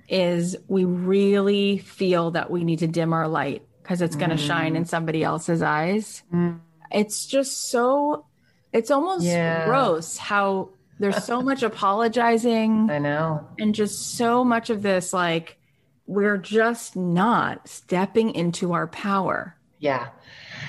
is 0.09 0.57
we 0.67 0.83
really 0.83 1.77
feel 1.77 2.31
that 2.31 2.49
we 2.51 2.63
need 2.63 2.79
to 2.79 2.87
dim 2.87 3.13
our 3.13 3.27
light 3.27 3.65
because 3.81 4.01
it's 4.01 4.15
going 4.15 4.31
to 4.31 4.35
mm. 4.35 4.47
shine 4.47 4.75
in 4.75 4.85
somebody 4.85 5.23
else's 5.23 5.61
eyes. 5.61 6.23
Mm. 6.33 6.59
It's 6.91 7.25
just 7.25 7.69
so, 7.69 8.25
it's 8.71 8.91
almost 8.91 9.23
yeah. 9.23 9.65
gross 9.65 10.17
how 10.17 10.69
there's 10.99 11.23
so 11.23 11.41
much 11.41 11.63
apologizing. 11.63 12.89
I 12.89 12.99
know. 12.99 13.47
And 13.59 13.75
just 13.75 14.17
so 14.17 14.43
much 14.43 14.69
of 14.69 14.81
this, 14.81 15.13
like, 15.13 15.57
we're 16.05 16.37
just 16.37 16.95
not 16.95 17.67
stepping 17.67 18.35
into 18.35 18.73
our 18.73 18.87
power. 18.87 19.57
Yeah. 19.79 20.09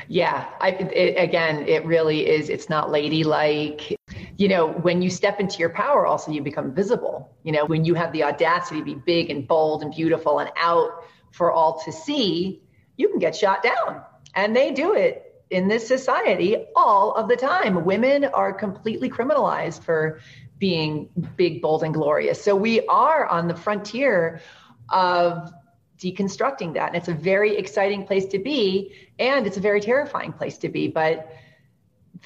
Yeah. 0.09 0.49
I, 0.61 0.71
it, 0.71 1.17
again, 1.23 1.67
it 1.69 1.85
really 1.85 2.29
is. 2.29 2.49
It's 2.49 2.69
not 2.69 2.91
ladylike. 2.91 3.97
You 4.37 4.49
know, 4.49 4.69
when 4.69 5.01
you 5.01 5.11
step 5.11 5.39
into 5.39 5.59
your 5.59 5.71
power, 5.71 6.07
also 6.07 6.33
you 6.33 6.43
become 6.43 6.75
visible. 6.75 7.37
You 7.45 7.53
know, 7.53 7.67
when 7.67 7.85
you 7.85 7.95
have 7.95 8.13
the 8.13 8.25
audacity 8.25 8.81
to 8.81 8.85
be 8.85 8.95
big 8.95 9.31
and 9.31 9.47
bold 9.47 9.83
and 9.83 9.95
beautiful 9.95 10.41
and 10.41 10.51
out 10.57 11.05
for 11.31 11.53
all 11.53 11.81
to 11.85 11.93
see, 11.93 12.63
you 12.97 13.09
can 13.09 13.19
get 13.19 13.37
shot 13.37 13.63
down. 13.63 14.03
And 14.35 14.55
they 14.55 14.73
do 14.73 14.95
it 14.95 15.45
in 15.51 15.69
this 15.69 15.87
society 15.87 16.57
all 16.75 17.15
of 17.15 17.29
the 17.29 17.37
time. 17.37 17.85
Women 17.85 18.25
are 18.25 18.53
completely 18.53 19.09
criminalized 19.09 19.85
for 19.85 20.21
being 20.59 21.09
big, 21.37 21.63
bold, 21.63 21.83
and 21.83 21.95
glorious. 21.95 22.43
So 22.43 22.57
we 22.57 22.87
are 22.87 23.27
on 23.27 23.49
the 23.49 23.55
frontier 23.55 24.41
of 24.89 25.53
deconstructing 25.99 26.75
that. 26.75 26.89
And 26.89 26.97
it's 26.97 27.09
a 27.09 27.15
very 27.15 27.57
exciting 27.57 28.07
place 28.07 28.27
to 28.27 28.39
be. 28.39 28.93
And 29.19 29.47
it's 29.47 29.57
a 29.57 29.61
very 29.61 29.81
terrifying 29.81 30.33
place 30.33 30.59
to 30.59 30.69
be. 30.69 30.89
But 30.89 31.31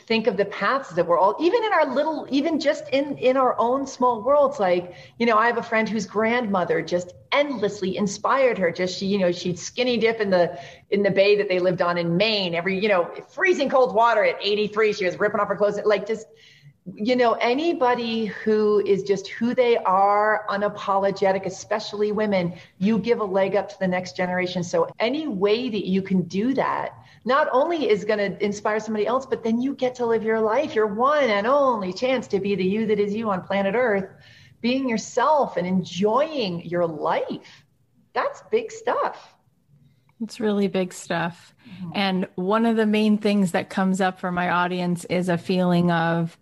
think 0.06 0.26
of 0.26 0.37
the 0.37 0.44
paths 0.46 0.90
that 0.90 1.06
we're 1.06 1.18
all 1.18 1.37
even 1.40 1.62
in 1.64 1.72
our 1.72 1.94
little 1.94 2.26
even 2.30 2.58
just 2.61 2.88
in 2.90 3.16
in 3.18 3.37
our 3.37 3.54
own 3.58 3.87
small 3.87 4.22
worlds 4.22 4.58
like 4.58 4.94
you 5.18 5.26
know 5.26 5.37
i 5.37 5.46
have 5.46 5.58
a 5.58 5.62
friend 5.62 5.88
whose 5.88 6.06
grandmother 6.06 6.80
just 6.80 7.12
endlessly 7.32 7.96
inspired 7.96 8.58
her. 8.58 8.70
Just 8.70 8.98
she 8.98 9.06
you 9.06 9.18
know 9.18 9.32
she'd 9.32 9.58
skinny 9.58 9.96
dip 9.98 10.20
in 10.20 10.30
the 10.30 10.58
in 10.90 11.02
the 11.02 11.11
bay 11.11 11.37
that 11.37 11.48
they 11.48 11.58
lived 11.58 11.82
on 11.82 11.98
in 11.98 12.16
maine 12.16 12.54
every 12.54 12.78
you 12.78 12.88
know 12.88 13.11
freezing 13.28 13.68
cold 13.68 13.94
water 13.94 14.24
at 14.24 14.37
83 14.40 14.92
she 14.92 15.04
was 15.04 15.18
ripping 15.18 15.40
off 15.40 15.48
her 15.48 15.56
clothes. 15.56 15.78
Like 15.84 16.06
just 16.06 16.26
you 16.94 17.16
know 17.16 17.34
anybody 17.34 18.26
who 18.26 18.80
is 18.87 19.02
just 19.02 19.28
who 19.28 19.54
they 19.54 19.76
are 19.78 20.46
unapologetic 20.48 21.44
especially 21.44 22.12
women 22.12 22.54
you 22.78 22.98
give 22.98 23.20
a 23.20 23.24
leg 23.24 23.56
up 23.56 23.68
to 23.68 23.78
the 23.78 23.88
next 23.88 24.16
generation. 24.16 24.62
So 24.62 24.88
any 24.98 25.28
way 25.28 25.68
that 25.68 25.87
you 25.87 26.02
can 26.02 26.22
do 26.22 26.54
that 26.54 26.94
not 27.24 27.48
only 27.52 27.88
is 27.88 28.04
going 28.04 28.18
to 28.18 28.44
inspire 28.44 28.81
somebody 28.81 29.07
else, 29.07 29.26
but 29.26 29.42
then 29.42 29.61
you 29.61 29.74
get 29.74 29.94
to 29.96 30.07
live 30.07 30.22
your 30.22 30.40
life, 30.40 30.74
your 30.74 30.87
one 30.87 31.24
and 31.24 31.46
only 31.46 31.92
chance 31.92 32.26
to 32.28 32.40
be 32.40 32.54
the 32.54 32.64
you 32.64 32.87
that 32.87 32.98
is 32.98 33.14
you 33.14 33.31
on 33.31 33.42
planet 33.42 33.74
Earth, 33.74 34.11
being 34.61 34.88
yourself 34.88 35.57
and 35.57 35.66
enjoying 35.66 36.64
your 36.64 36.87
life. 36.87 37.64
That's 38.12 38.42
big 38.50 38.72
stuff. 38.72 39.35
It's 40.20 40.40
really 40.40 40.66
big 40.68 40.92
stuff. 40.92 41.54
Mm-hmm. 41.68 41.90
And 41.94 42.28
one 42.35 42.66
of 42.66 42.76
the 42.76 42.87
main 42.87 43.18
things 43.18 43.52
that 43.52 43.70
comes 43.70 44.00
up 44.00 44.18
for 44.18 44.33
my 44.33 44.50
audience 44.50 45.04
is 45.04 45.28
a 45.28 45.38
feeling 45.38 45.90
of, 45.90 46.37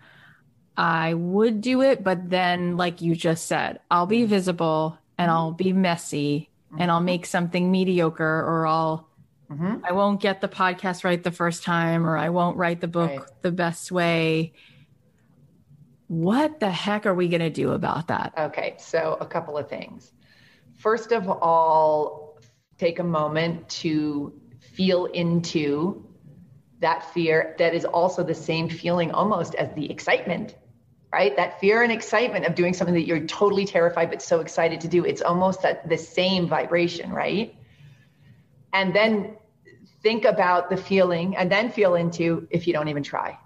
I 0.76 1.14
would 1.14 1.60
do 1.60 1.82
it, 1.82 2.04
but 2.04 2.28
then, 2.28 2.76
like 2.76 3.00
you 3.00 3.14
just 3.14 3.46
said, 3.46 3.80
I'll 3.90 4.06
be 4.06 4.24
visible 4.24 4.98
and 5.18 5.30
I'll 5.30 5.52
be 5.52 5.72
messy 5.72 6.50
and 6.78 6.90
I'll 6.90 6.98
mm-hmm. 6.98 7.06
make 7.06 7.26
something 7.26 7.70
mediocre 7.70 8.24
or 8.24 8.66
I'll 8.66 9.08
Mm-hmm. 9.50 9.84
I 9.84 9.92
won't 9.92 10.20
get 10.20 10.40
the 10.40 10.48
podcast 10.48 11.04
right 11.04 11.22
the 11.22 11.30
first 11.30 11.62
time, 11.62 12.06
or 12.06 12.16
I 12.16 12.30
won't 12.30 12.56
write 12.56 12.80
the 12.80 12.88
book 12.88 13.10
right. 13.10 13.42
the 13.42 13.52
best 13.52 13.92
way. 13.92 14.52
What 16.08 16.60
the 16.60 16.70
heck 16.70 17.06
are 17.06 17.14
we 17.14 17.28
going 17.28 17.40
to 17.40 17.50
do 17.50 17.72
about 17.72 18.08
that? 18.08 18.34
Okay, 18.36 18.76
so 18.78 19.16
a 19.20 19.26
couple 19.26 19.56
of 19.56 19.68
things. 19.68 20.12
First 20.76 21.12
of 21.12 21.28
all, 21.28 22.38
take 22.78 22.98
a 22.98 23.04
moment 23.04 23.68
to 23.68 24.32
feel 24.60 25.06
into 25.06 26.06
that 26.80 27.12
fear 27.14 27.54
that 27.58 27.74
is 27.74 27.84
also 27.84 28.22
the 28.22 28.34
same 28.34 28.68
feeling 28.68 29.10
almost 29.10 29.54
as 29.54 29.74
the 29.74 29.90
excitement 29.90 30.54
right 31.12 31.36
that 31.36 31.58
fear 31.58 31.82
and 31.82 31.90
excitement 31.90 32.44
of 32.44 32.54
doing 32.54 32.74
something 32.74 32.94
that 32.94 33.06
you're 33.06 33.26
totally 33.26 33.64
terrified 33.64 34.10
but 34.10 34.20
so 34.20 34.40
excited 34.40 34.80
to 34.80 34.88
do 34.88 35.04
it's 35.04 35.22
almost 35.22 35.62
that 35.62 35.88
the 35.88 35.96
same 35.96 36.46
vibration 36.46 37.10
right 37.10 37.56
and 38.76 38.94
then 38.94 39.34
think 40.02 40.26
about 40.26 40.68
the 40.68 40.76
feeling 40.76 41.34
and 41.34 41.50
then 41.50 41.70
feel 41.70 41.94
into 41.94 42.46
if 42.50 42.66
you 42.66 42.74
don't 42.74 42.88
even 42.88 43.02
try 43.02 43.38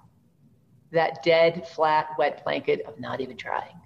that 0.91 1.23
dead, 1.23 1.69
flat, 1.69 2.09
wet 2.19 2.43
blanket 2.43 2.85
of 2.85 2.99
not 2.99 3.21
even 3.21 3.37
trying. 3.37 3.77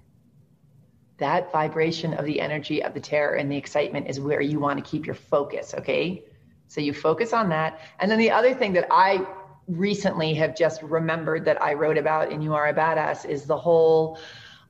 That 1.19 1.51
vibration 1.51 2.15
of 2.15 2.25
the 2.25 2.41
energy 2.41 2.81
of 2.81 2.95
the 2.95 2.99
terror 2.99 3.35
and 3.35 3.51
the 3.51 3.57
excitement 3.57 4.07
is 4.09 4.19
where 4.19 4.41
you 4.41 4.59
want 4.59 4.83
to 4.83 4.89
keep 4.89 5.05
your 5.05 5.13
focus. 5.13 5.75
Okay. 5.77 6.23
So 6.67 6.81
you 6.81 6.93
focus 6.93 7.31
on 7.31 7.49
that. 7.49 7.79
And 7.99 8.09
then 8.09 8.17
the 8.17 8.31
other 8.31 8.55
thing 8.55 8.73
that 8.73 8.87
I 8.89 9.23
recently 9.67 10.33
have 10.33 10.57
just 10.57 10.81
remembered 10.81 11.45
that 11.45 11.61
I 11.61 11.75
wrote 11.75 11.99
about 11.99 12.31
in 12.31 12.41
You 12.41 12.55
Are 12.55 12.67
a 12.67 12.73
Badass 12.73 13.29
is 13.29 13.45
the 13.45 13.57
whole 13.57 14.17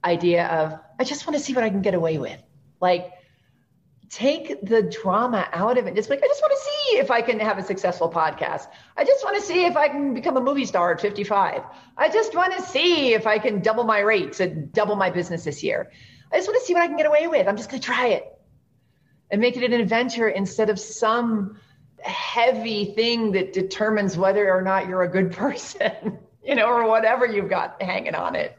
idea 0.03 0.47
of 0.47 0.77
I 0.99 1.05
just 1.05 1.25
want 1.25 1.37
to 1.37 1.43
see 1.43 1.53
what 1.53 1.63
I 1.63 1.69
can 1.69 1.81
get 1.81 1.93
away 1.93 2.17
with. 2.17 2.41
Like, 2.81 3.13
take 4.09 4.61
the 4.61 4.81
drama 4.83 5.47
out 5.51 5.77
of 5.77 5.87
it. 5.87 5.95
Just 5.95 6.09
like, 6.09 6.23
I 6.23 6.27
just 6.27 6.41
want 6.41 6.53
to 6.53 6.71
see 6.71 6.97
if 6.97 7.11
I 7.11 7.21
can 7.21 7.39
have 7.39 7.57
a 7.57 7.63
successful 7.63 8.09
podcast. 8.09 8.67
I 8.97 9.03
just 9.03 9.23
want 9.23 9.37
to 9.37 9.41
see 9.41 9.65
if 9.65 9.75
I 9.75 9.87
can 9.87 10.13
become 10.13 10.37
a 10.37 10.41
movie 10.41 10.65
star 10.65 10.93
at 10.93 11.01
55. 11.01 11.61
I 11.97 12.09
just 12.09 12.35
want 12.35 12.55
to 12.55 12.61
see 12.61 13.13
if 13.13 13.27
I 13.27 13.39
can 13.39 13.61
double 13.61 13.83
my 13.83 13.99
rates 13.99 14.39
and 14.39 14.71
double 14.71 14.95
my 14.95 15.09
business 15.09 15.43
this 15.43 15.63
year. 15.63 15.91
I 16.31 16.37
just 16.37 16.47
want 16.47 16.59
to 16.59 16.65
see 16.65 16.73
what 16.73 16.83
I 16.83 16.87
can 16.87 16.97
get 16.97 17.05
away 17.05 17.27
with. 17.27 17.47
I'm 17.47 17.57
just 17.57 17.69
going 17.69 17.81
to 17.81 17.85
try 17.85 18.07
it 18.07 18.31
and 19.31 19.41
make 19.41 19.57
it 19.57 19.63
an 19.63 19.73
adventure 19.73 20.27
instead 20.27 20.69
of 20.69 20.79
some 20.79 21.59
heavy 22.01 22.85
thing 22.85 23.31
that 23.31 23.53
determines 23.53 24.17
whether 24.17 24.51
or 24.51 24.61
not 24.61 24.87
you're 24.87 25.03
a 25.03 25.09
good 25.09 25.31
person, 25.33 26.19
you 26.43 26.55
know, 26.55 26.65
or 26.65 26.87
whatever 26.87 27.25
you've 27.25 27.49
got 27.49 27.81
hanging 27.81 28.15
on 28.15 28.35
it. 28.35 28.57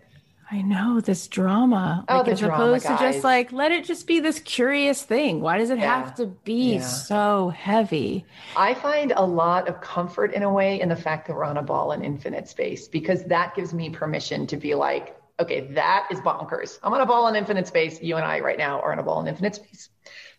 I 0.48 0.62
know 0.62 1.00
this 1.00 1.26
drama. 1.26 2.04
Oh, 2.08 2.18
like, 2.18 2.26
the 2.26 2.32
as 2.32 2.40
drama, 2.40 2.54
opposed 2.54 2.84
guys. 2.84 2.98
to 2.98 3.12
just 3.12 3.24
like 3.24 3.50
let 3.50 3.72
it 3.72 3.84
just 3.84 4.06
be 4.06 4.20
this 4.20 4.38
curious 4.40 5.02
thing. 5.02 5.40
Why 5.40 5.58
does 5.58 5.70
it 5.70 5.78
yeah. 5.78 6.02
have 6.02 6.14
to 6.16 6.26
be 6.26 6.74
yeah. 6.74 6.82
so 6.82 7.48
heavy? 7.48 8.24
I 8.56 8.74
find 8.74 9.12
a 9.16 9.24
lot 9.24 9.68
of 9.68 9.80
comfort 9.80 10.32
in 10.34 10.44
a 10.44 10.52
way 10.52 10.80
in 10.80 10.88
the 10.88 10.96
fact 10.96 11.26
that 11.26 11.34
we're 11.34 11.44
on 11.44 11.56
a 11.56 11.62
ball 11.62 11.92
in 11.92 12.02
infinite 12.02 12.48
space 12.48 12.86
because 12.86 13.24
that 13.24 13.56
gives 13.56 13.74
me 13.74 13.90
permission 13.90 14.46
to 14.46 14.56
be 14.56 14.76
like, 14.76 15.18
okay, 15.40 15.62
that 15.72 16.06
is 16.12 16.20
bonkers. 16.20 16.78
I'm 16.82 16.92
on 16.92 17.00
a 17.00 17.06
ball 17.06 17.26
in 17.26 17.34
infinite 17.34 17.66
space. 17.66 18.00
You 18.00 18.16
and 18.16 18.24
I 18.24 18.38
right 18.38 18.58
now 18.58 18.80
are 18.80 18.92
on 18.92 19.00
a 19.00 19.02
ball 19.02 19.20
in 19.20 19.26
infinite 19.26 19.56
space. 19.56 19.88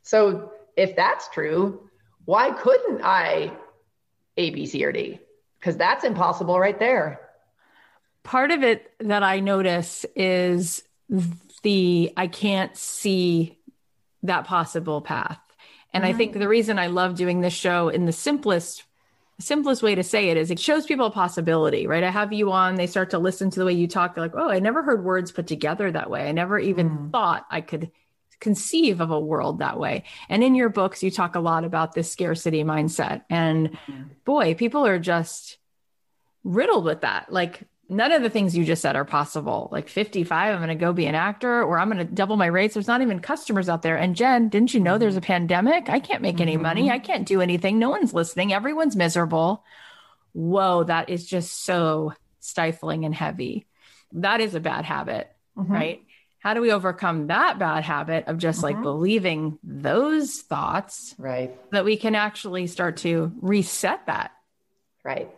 So 0.04 0.54
if 0.78 0.96
that's 0.96 1.28
true, 1.30 1.90
why 2.24 2.52
couldn't 2.52 3.02
I 3.04 3.52
A, 4.38 4.52
B, 4.52 4.66
C, 4.66 4.86
or 4.86 4.94
D? 4.94 5.20
Because 5.60 5.76
that's 5.76 6.06
impossible 6.06 6.58
right 6.60 6.80
there 6.80 7.27
part 8.28 8.52
of 8.52 8.62
it 8.62 8.92
that 9.00 9.24
I 9.24 9.40
notice 9.40 10.06
is 10.14 10.84
the 11.64 12.14
I 12.18 12.28
can't 12.28 12.76
see 12.76 13.58
that 14.24 14.44
possible 14.44 15.02
path. 15.02 15.40
And 15.94 16.04
mm-hmm. 16.04 16.14
I 16.14 16.18
think 16.18 16.34
the 16.34 16.50
reason 16.50 16.78
I 16.78 16.88
love 16.88 17.16
doing 17.16 17.40
this 17.40 17.54
show 17.54 17.88
in 17.88 18.06
the 18.06 18.12
simplest 18.12 18.84
simplest 19.40 19.84
way 19.84 19.94
to 19.94 20.04
say 20.04 20.30
it 20.30 20.36
is 20.36 20.52
it 20.52 20.60
shows 20.60 20.86
people 20.88 21.06
a 21.06 21.12
possibility, 21.12 21.88
right? 21.88 22.04
I 22.04 22.10
have 22.10 22.34
you 22.34 22.52
on, 22.52 22.76
they 22.76 22.88
start 22.88 23.12
to 23.12 23.20
listen 23.20 23.52
to 23.52 23.60
the 23.60 23.66
way 23.66 23.74
you 23.74 23.88
talk. 23.88 24.16
They're 24.16 24.24
like, 24.24 24.36
oh, 24.36 24.50
I 24.50 24.60
never 24.60 24.82
heard 24.82 25.06
words 25.06 25.32
put 25.32 25.46
together 25.46 25.92
that 25.92 26.10
way. 26.10 26.28
I 26.28 26.32
never 26.32 26.58
even 26.58 26.90
mm. 26.90 27.12
thought 27.12 27.46
I 27.52 27.62
could 27.62 27.92
conceive 28.40 29.00
of 29.00 29.12
a 29.12 29.20
world 29.20 29.60
that 29.60 29.80
way. 29.80 30.06
And 30.28 30.44
in 30.44 30.56
your 30.56 30.70
books, 30.70 31.04
you 31.04 31.12
talk 31.12 31.36
a 31.36 31.40
lot 31.40 31.66
about 31.66 31.94
this 31.94 32.12
scarcity 32.12 32.64
mindset. 32.64 33.26
And 33.30 33.78
mm. 33.88 34.10
boy, 34.26 34.56
people 34.56 34.86
are 34.88 35.00
just 35.00 35.60
riddled 36.44 36.84
with 36.84 37.02
that. 37.02 37.32
Like 37.32 37.62
none 37.90 38.12
of 38.12 38.22
the 38.22 38.30
things 38.30 38.56
you 38.56 38.66
just 38.66 38.82
said 38.82 38.96
are 38.96 39.06
possible. 39.06 39.70
Like 39.72 39.88
55, 39.88 40.54
I'm 40.54 40.60
going 40.60 40.70
to 40.70 40.76
go 40.76 40.94
be 40.94 41.06
an 41.06 41.16
actor 41.16 41.64
or 41.64 41.80
I'm 41.80 41.90
going 41.90 42.06
to 42.06 42.14
double 42.14 42.36
my 42.36 42.48
rates. 42.48 42.74
There's 42.74 42.88
not 42.88 43.02
even 43.02 43.20
customers 43.20 43.70
out 43.70 43.82
there. 43.82 43.98
And 43.98 44.16
Jen, 44.16 44.50
didn't 44.50 44.74
you 44.74 44.80
know 44.80 44.98
there's 44.98 45.16
a 45.16 45.22
pandemic? 45.22 45.90
I 45.90 46.00
can't 46.00 46.22
make 46.22 46.42
any 46.42 46.54
mm-hmm. 46.54 46.64
money. 46.64 46.92
I 46.92 47.00
can't 47.00 47.28
do 47.28 47.42
anything. 47.42 47.80
No 47.80 47.90
one's 47.90 48.14
listening. 48.14 48.54
Everyone's 48.54 48.96
miserable. 48.96 49.64
Whoa, 50.34 50.84
that 50.84 51.10
is 51.10 51.26
just 51.26 51.64
so 51.64 52.14
stifling 52.40 53.06
and 53.06 53.16
heavy. 53.16 53.66
That 54.14 54.42
is 54.42 54.54
a 54.56 54.60
bad 54.60 54.86
habit, 54.86 55.30
mm-hmm. 55.58 55.72
right? 55.72 56.04
How 56.40 56.54
do 56.54 56.62
we 56.62 56.72
overcome 56.72 57.28
that 57.28 57.58
bad 57.60 57.84
habit 57.84 58.28
of 58.28 58.38
just 58.38 58.58
mm-hmm. 58.58 58.76
like 58.76 58.82
believing 58.82 59.60
those 59.64 60.42
thoughts? 60.42 61.16
Right. 61.18 61.58
That 61.72 61.86
we 61.86 61.98
can 61.98 62.16
actually 62.16 62.68
start 62.68 62.98
to 62.98 63.32
reset 63.42 64.06
that. 64.06 64.32
Right 65.04 65.30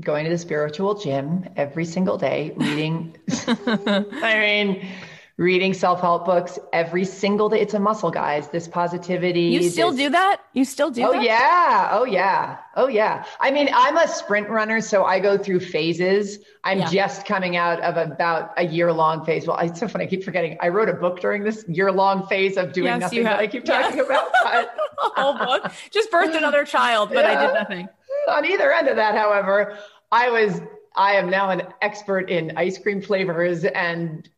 going 0.00 0.24
to 0.24 0.30
the 0.30 0.38
spiritual 0.38 0.94
gym 0.94 1.48
every 1.56 1.84
single 1.84 2.18
day, 2.18 2.52
reading, 2.56 3.16
I 3.56 4.38
mean, 4.38 4.88
reading 5.36 5.74
self-help 5.74 6.24
books 6.24 6.58
every 6.72 7.04
single 7.04 7.48
day. 7.48 7.60
It's 7.60 7.74
a 7.74 7.80
muscle, 7.80 8.10
guys. 8.10 8.48
This 8.48 8.68
positivity. 8.68 9.42
You 9.42 9.68
still 9.68 9.90
this... 9.90 10.00
do 10.00 10.10
that? 10.10 10.42
You 10.52 10.64
still 10.64 10.90
do 10.90 11.04
oh, 11.04 11.12
that? 11.12 11.22
yeah. 11.22 11.88
Oh 11.92 12.04
yeah. 12.04 12.58
Oh 12.76 12.88
yeah. 12.88 13.24
I 13.40 13.50
mean, 13.50 13.68
I'm 13.72 13.96
a 13.96 14.06
sprint 14.06 14.48
runner, 14.48 14.80
so 14.80 15.04
I 15.04 15.20
go 15.20 15.38
through 15.38 15.60
phases. 15.60 16.38
I'm 16.64 16.80
yeah. 16.80 16.90
just 16.90 17.26
coming 17.26 17.56
out 17.56 17.80
of 17.80 17.96
about 17.96 18.52
a 18.56 18.64
year 18.64 18.92
long 18.92 19.24
phase. 19.24 19.46
Well, 19.46 19.58
it's 19.58 19.78
so 19.78 19.88
funny. 19.88 20.04
I 20.04 20.08
keep 20.08 20.24
forgetting. 20.24 20.56
I 20.60 20.68
wrote 20.68 20.88
a 20.88 20.94
book 20.94 21.20
during 21.20 21.44
this 21.44 21.64
year 21.68 21.90
long 21.92 22.26
phase 22.26 22.56
of 22.56 22.72
doing 22.72 22.86
yes, 22.86 23.00
nothing 23.00 23.24
that 23.24 23.38
I 23.38 23.46
keep 23.46 23.64
talking 23.64 23.96
yes. 23.96 24.06
about. 24.06 24.30
But... 24.42 24.76
whole 25.16 25.36
book. 25.36 25.72
Just 25.90 26.10
birthed 26.10 26.36
another 26.36 26.64
child, 26.64 27.10
but 27.10 27.24
yeah. 27.24 27.40
I 27.40 27.46
did 27.46 27.54
nothing 27.54 27.88
on 28.28 28.44
either 28.44 28.72
end 28.72 28.88
of 28.88 28.96
that, 28.96 29.14
however, 29.14 29.78
I 30.10 30.30
was 30.30 30.60
I 30.96 31.14
am 31.14 31.28
now 31.28 31.50
an 31.50 31.62
expert 31.82 32.30
in 32.30 32.56
ice 32.56 32.78
cream 32.78 33.02
flavors 33.02 33.64
and 33.64 34.28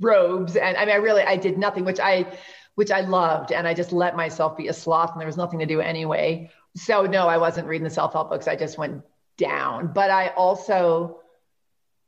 robes. 0.00 0.56
And 0.56 0.76
I 0.76 0.84
mean 0.84 0.94
I 0.94 0.98
really 0.98 1.22
I 1.22 1.36
did 1.36 1.58
nothing, 1.58 1.84
which 1.84 2.00
I 2.00 2.38
which 2.76 2.90
I 2.90 3.00
loved. 3.00 3.52
And 3.52 3.66
I 3.66 3.74
just 3.74 3.92
let 3.92 4.16
myself 4.16 4.56
be 4.56 4.68
a 4.68 4.72
sloth 4.72 5.12
and 5.12 5.20
there 5.20 5.26
was 5.26 5.36
nothing 5.36 5.58
to 5.60 5.66
do 5.66 5.80
anyway. 5.80 6.50
So 6.76 7.06
no, 7.06 7.26
I 7.26 7.38
wasn't 7.38 7.66
reading 7.66 7.84
the 7.84 7.90
self-help 7.90 8.28
books. 8.30 8.46
I 8.46 8.54
just 8.54 8.78
went 8.78 9.02
down. 9.38 9.92
But 9.92 10.10
I 10.10 10.28
also 10.28 11.20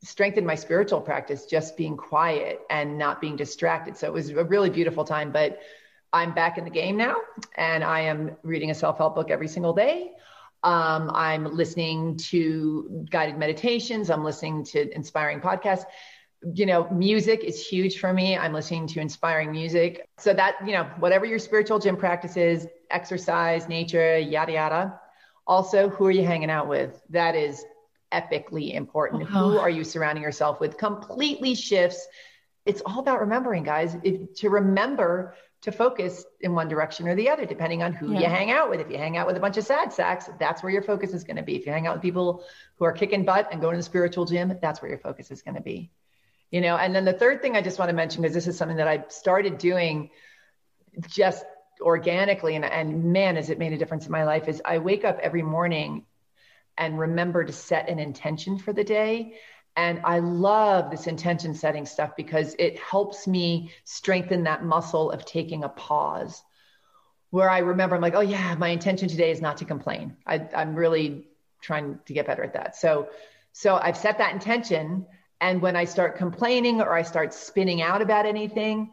strengthened 0.03 0.47
my 0.47 0.55
spiritual 0.55 1.01
practice 1.01 1.47
just 1.47 1.77
being 1.77 1.97
quiet 1.97 2.61
and 2.71 2.99
not 2.99 3.21
being 3.21 3.35
distracted. 3.35 3.97
So 3.97 4.07
it 4.07 4.12
was 4.12 4.29
a 4.31 4.45
really 4.45 4.71
beautiful 4.71 5.05
time. 5.05 5.33
But 5.33 5.59
I'm 6.12 6.35
back 6.35 6.59
in 6.59 6.64
the 6.64 6.71
game 6.71 6.97
now 6.97 7.17
and 7.57 7.83
I 7.83 8.01
am 8.01 8.37
reading 8.42 8.71
a 8.71 8.75
self-help 8.75 9.15
book 9.15 9.31
every 9.31 9.48
single 9.48 9.73
day. 9.73 10.13
Um, 10.63 11.11
I'm 11.15 11.56
listening 11.56 12.17
to 12.31 13.06
guided 13.11 13.38
meditations. 13.38 14.11
I'm 14.11 14.25
listening 14.25 14.65
to 14.67 14.94
inspiring 14.94 15.40
podcasts. 15.40 15.85
You 16.54 16.67
know, 16.67 16.88
music 16.90 17.42
is 17.42 17.65
huge 17.65 17.98
for 17.98 18.13
me. 18.13 18.37
I'm 18.37 18.52
listening 18.52 18.87
to 18.88 19.00
inspiring 19.00 19.50
music. 19.50 20.06
So 20.19 20.33
that, 20.35 20.56
you 20.65 20.73
know, 20.73 20.85
whatever 20.98 21.27
your 21.27 21.38
spiritual 21.38 21.79
gym 21.79 21.96
practice 21.96 22.37
is, 22.37 22.67
exercise, 22.90 23.69
nature, 23.69 24.19
yada, 24.19 24.52
yada. 24.52 25.00
Also, 25.46 25.88
who 25.88 26.06
are 26.06 26.11
you 26.11 26.25
hanging 26.25 26.50
out 26.50 26.69
with? 26.69 27.00
That 27.11 27.35
is 27.35 27.65
epically 28.13 28.75
important. 28.75 29.25
Who 29.25 29.59
are 29.59 29.71
you 29.71 29.85
surrounding 29.85 30.23
yourself 30.23 30.61
with? 30.61 30.77
Completely 30.79 31.54
shifts. 31.54 32.06
It's 32.67 32.83
all 32.85 33.00
about 33.00 33.21
remembering, 33.21 33.65
guys. 33.65 33.96
To 34.37 34.50
remember 34.50 35.35
to 35.63 35.73
focus 35.73 36.25
in 36.40 36.54
one 36.54 36.69
direction 36.69 37.09
or 37.09 37.17
the 37.17 37.29
other, 37.29 37.44
depending 37.44 37.83
on 37.83 37.92
who 37.92 38.13
yeah. 38.13 38.21
you 38.21 38.27
hang 38.27 38.50
out 38.50 38.71
with. 38.71 38.81
If 38.81 38.90
you 38.90 38.96
hang 38.96 39.17
out 39.17 39.27
with 39.27 39.37
a 39.37 39.40
bunch 39.40 39.56
of 39.56 39.65
sad 39.65 39.92
sacks, 39.92 40.31
that's 40.38 40.63
where 40.63 40.71
your 40.71 40.83
focus 40.83 41.13
is 41.13 41.25
going 41.25 41.37
to 41.37 41.42
be. 41.42 41.56
If 41.56 41.67
you 41.67 41.73
hang 41.73 41.87
out 41.87 41.96
with 41.96 42.02
people 42.02 42.44
who 42.77 42.85
are 42.85 42.92
kicking 42.92 43.25
butt 43.25 43.48
and 43.50 43.61
going 43.61 43.73
to 43.73 43.79
the 43.79 43.83
spiritual 43.83 44.25
gym, 44.25 44.56
that's 44.63 44.81
where 44.81 44.88
your 44.88 45.00
focus 45.00 45.31
is 45.31 45.42
going 45.42 45.56
to 45.56 45.61
be. 45.61 45.90
You 46.50 46.61
know, 46.61 46.77
and 46.77 46.94
then 46.94 47.04
the 47.04 47.13
third 47.13 47.42
thing 47.42 47.56
I 47.56 47.63
just 47.63 47.79
want 47.79 47.88
to 47.88 47.94
mention, 47.94 48.23
because 48.23 48.35
this 48.35 48.46
is 48.46 48.56
something 48.56 48.77
that 48.77 48.88
I 48.88 49.04
started 49.09 49.59
doing 49.59 50.11
just 51.09 51.44
organically, 51.81 52.54
and, 52.56 52.65
and 52.65 53.13
man, 53.13 53.37
has 53.37 53.50
it 53.50 53.59
made 53.59 53.73
a 53.73 53.79
difference 53.79 54.06
in 54.06 54.13
my 54.13 54.25
life, 54.25 54.48
is 54.48 54.63
I 54.65 54.79
wake 54.79 55.04
up 55.04 55.19
every 55.21 55.42
morning 55.42 56.06
and 56.77 56.98
remember 56.98 57.44
to 57.44 57.52
set 57.52 57.88
an 57.88 57.98
intention 57.98 58.59
for 58.59 58.73
the 58.73 58.85
day. 58.85 59.35
And 59.79 60.00
I 60.02 60.18
love 60.18 60.90
this 60.90 61.06
intention 61.06 61.54
setting 61.54 61.87
stuff 61.87 62.16
because 62.16 62.56
it 62.58 62.81
helps 62.81 63.29
me 63.29 63.70
strengthen 63.85 64.42
that 64.42 64.64
muscle 64.64 65.12
of 65.12 65.24
taking 65.24 65.62
a 65.62 65.68
pause 65.68 66.42
where 67.31 67.48
I 67.48 67.58
remember 67.58 67.94
I'm 67.94 68.02
like, 68.02 68.16
oh 68.16 68.20
yeah, 68.20 68.56
my 68.56 68.70
intention 68.70 69.08
today 69.08 69.31
is 69.31 69.40
not 69.40 69.58
to 69.58 69.64
complain. 69.64 70.16
I, 70.26 70.48
I'm 70.52 70.74
really 70.74 71.29
trying 71.62 72.00
to 72.06 72.12
get 72.12 72.26
better 72.26 72.42
at 72.42 72.54
that. 72.54 72.74
So, 72.74 73.08
so 73.52 73.79
I've 73.81 73.96
set 73.96 74.18
that 74.18 74.33
intention. 74.33 75.06
And 75.40 75.62
when 75.62 75.76
I 75.76 75.85
start 75.85 76.16
complaining 76.16 76.81
or 76.81 76.92
I 76.94 77.02
start 77.02 77.33
spinning 77.33 77.81
out 77.81 78.02
about 78.02 78.26
anything, 78.26 78.90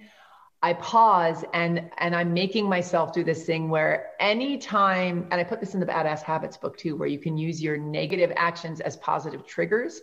I 0.62 0.74
pause 0.74 1.44
and 1.54 1.90
and 1.98 2.16
I'm 2.16 2.32
making 2.32 2.70
myself 2.70 3.12
do 3.12 3.24
this 3.24 3.44
thing 3.44 3.70
where 3.70 4.12
anytime, 4.20 5.28
and 5.32 5.42
I 5.42 5.44
put 5.44 5.60
this 5.60 5.74
in 5.74 5.80
the 5.80 5.88
Badass 5.88 6.22
Habits 6.22 6.58
book 6.58 6.78
too, 6.78 6.96
where 6.96 7.08
you 7.08 7.18
can 7.18 7.40
use 7.40 7.60
your 7.60 7.76
negative 7.76 8.32
actions 8.36 8.82
as 8.82 8.98
positive 8.98 9.48
triggers. 9.48 10.02